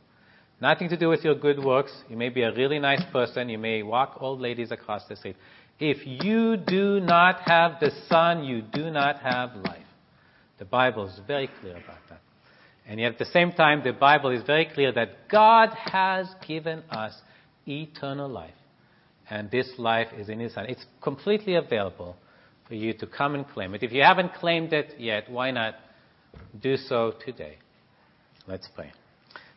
Nothing 0.61 0.89
to 0.89 0.97
do 0.97 1.09
with 1.09 1.23
your 1.25 1.35
good 1.35 1.63
works. 1.63 1.93
You 2.09 2.17
may 2.17 2.31
be 2.31 2.43
a 2.43 2.53
really 2.53 2.79
nice 2.79 3.03
person. 3.13 3.49
You 3.49 3.59
may 3.59 3.83
walk 3.83 4.17
old 4.21 4.41
ladies 4.41 4.71
across 4.71 5.07
the 5.09 5.17
street. 5.17 5.37
If 5.79 5.99
you 6.07 6.57
do 6.57 7.01
not 7.01 7.41
have 7.43 7.81
the 7.81 7.91
Son, 8.09 8.45
you 8.45 8.63
do 8.63 8.91
not 8.91 9.21
have 9.21 9.55
life. 9.57 9.87
The 10.59 10.65
Bible 10.65 11.09
is 11.09 11.21
very 11.27 11.51
clear 11.61 11.77
about 11.77 11.99
that. 12.09 12.21
And 12.87 13.01
yet 13.01 13.13
at 13.13 13.19
the 13.19 13.25
same 13.27 13.53
time, 13.53 13.83
the 13.83 13.93
Bible 13.93 14.31
is 14.31 14.43
very 14.45 14.67
clear 14.67 14.93
that 14.93 15.29
God 15.31 15.71
has 15.71 16.29
given 16.47 16.83
us 16.91 17.15
eternal 17.67 18.29
life 18.29 18.55
and 19.31 19.51
this 19.51 19.71
life 19.79 20.09
is 20.19 20.29
in 20.29 20.39
His 20.39 20.55
hand. 20.55 20.69
It's 20.69 20.85
completely 21.01 21.55
available 21.55 22.17
for 22.69 22.75
you 22.75 22.93
to 22.95 23.07
come 23.07 23.35
and 23.35 23.49
claim 23.49 23.75
it. 23.75 23.83
If 23.83 23.93
you 23.93 24.03
haven't 24.03 24.35
claimed 24.35 24.73
it 24.73 24.95
yet, 24.99 25.31
why 25.31 25.51
not 25.51 25.75
do 26.61 26.77
so 26.77 27.15
today? 27.25 27.59
Let's 28.47 28.69
pray. 28.75 28.93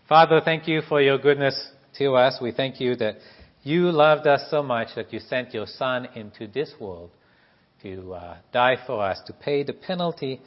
Father, 0.08 0.42
thank 0.44 0.68
you 0.68 0.82
for 0.88 1.02
your 1.02 1.18
goodness 1.18 1.70
to 1.98 2.14
us. 2.14 2.38
We 2.42 2.52
thank 2.52 2.80
you 2.80 2.96
that 2.98 3.18
you 3.64 3.92
loved 3.92 4.28
us 4.28 4.48
so 4.50 4.64
much 4.64 4.90
that 4.96 5.12
you 5.12 5.20
sent 5.20 5.54
your 5.54 5.68
Son 5.68 6.08
into 6.16 6.48
this 6.48 6.74
world 6.80 7.12
to 7.84 8.14
uh, 8.14 8.38
die 8.54 8.78
for 8.86 9.04
us, 9.04 9.20
to 9.28 9.34
pay 9.34 9.64
the 9.64 9.74
penalty 9.74 10.42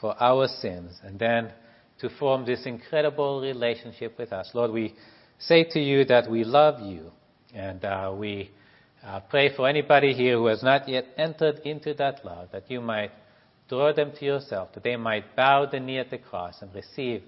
for 0.00 0.20
our 0.20 0.48
sins, 0.48 0.98
and 1.02 1.18
then 1.18 1.52
to 2.00 2.08
form 2.18 2.44
this 2.44 2.66
incredible 2.66 3.40
relationship 3.40 4.18
with 4.18 4.32
us. 4.32 4.50
Lord, 4.54 4.70
we 4.70 4.94
say 5.38 5.64
to 5.70 5.80
you 5.80 6.04
that 6.06 6.30
we 6.30 6.44
love 6.44 6.80
you 6.80 7.10
and 7.54 7.84
uh, 7.84 8.12
we 8.16 8.50
uh, 9.04 9.20
pray 9.20 9.54
for 9.54 9.68
anybody 9.68 10.12
here 10.12 10.36
who 10.36 10.46
has 10.46 10.62
not 10.62 10.88
yet 10.88 11.06
entered 11.16 11.60
into 11.64 11.94
that 11.94 12.24
love, 12.24 12.48
that 12.52 12.70
you 12.70 12.80
might 12.80 13.10
draw 13.68 13.92
them 13.92 14.12
to 14.18 14.24
yourself, 14.24 14.72
that 14.74 14.82
they 14.82 14.96
might 14.96 15.36
bow 15.36 15.66
the 15.66 15.78
knee 15.80 15.98
at 15.98 16.10
the 16.10 16.18
cross 16.18 16.56
and 16.62 16.74
receive 16.74 17.22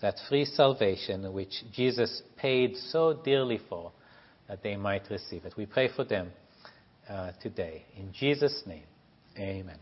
that 0.00 0.16
free 0.28 0.44
salvation 0.44 1.32
which 1.32 1.62
Jesus 1.72 2.22
paid 2.36 2.76
so 2.76 3.20
dearly 3.24 3.60
for 3.68 3.92
that 4.48 4.62
they 4.62 4.76
might 4.76 5.02
receive 5.10 5.44
it. 5.44 5.54
We 5.56 5.66
pray 5.66 5.88
for 5.94 6.04
them 6.04 6.30
uh, 7.08 7.32
today. 7.42 7.84
In 7.96 8.12
Jesus' 8.12 8.62
name, 8.66 8.84
amen. 9.38 9.78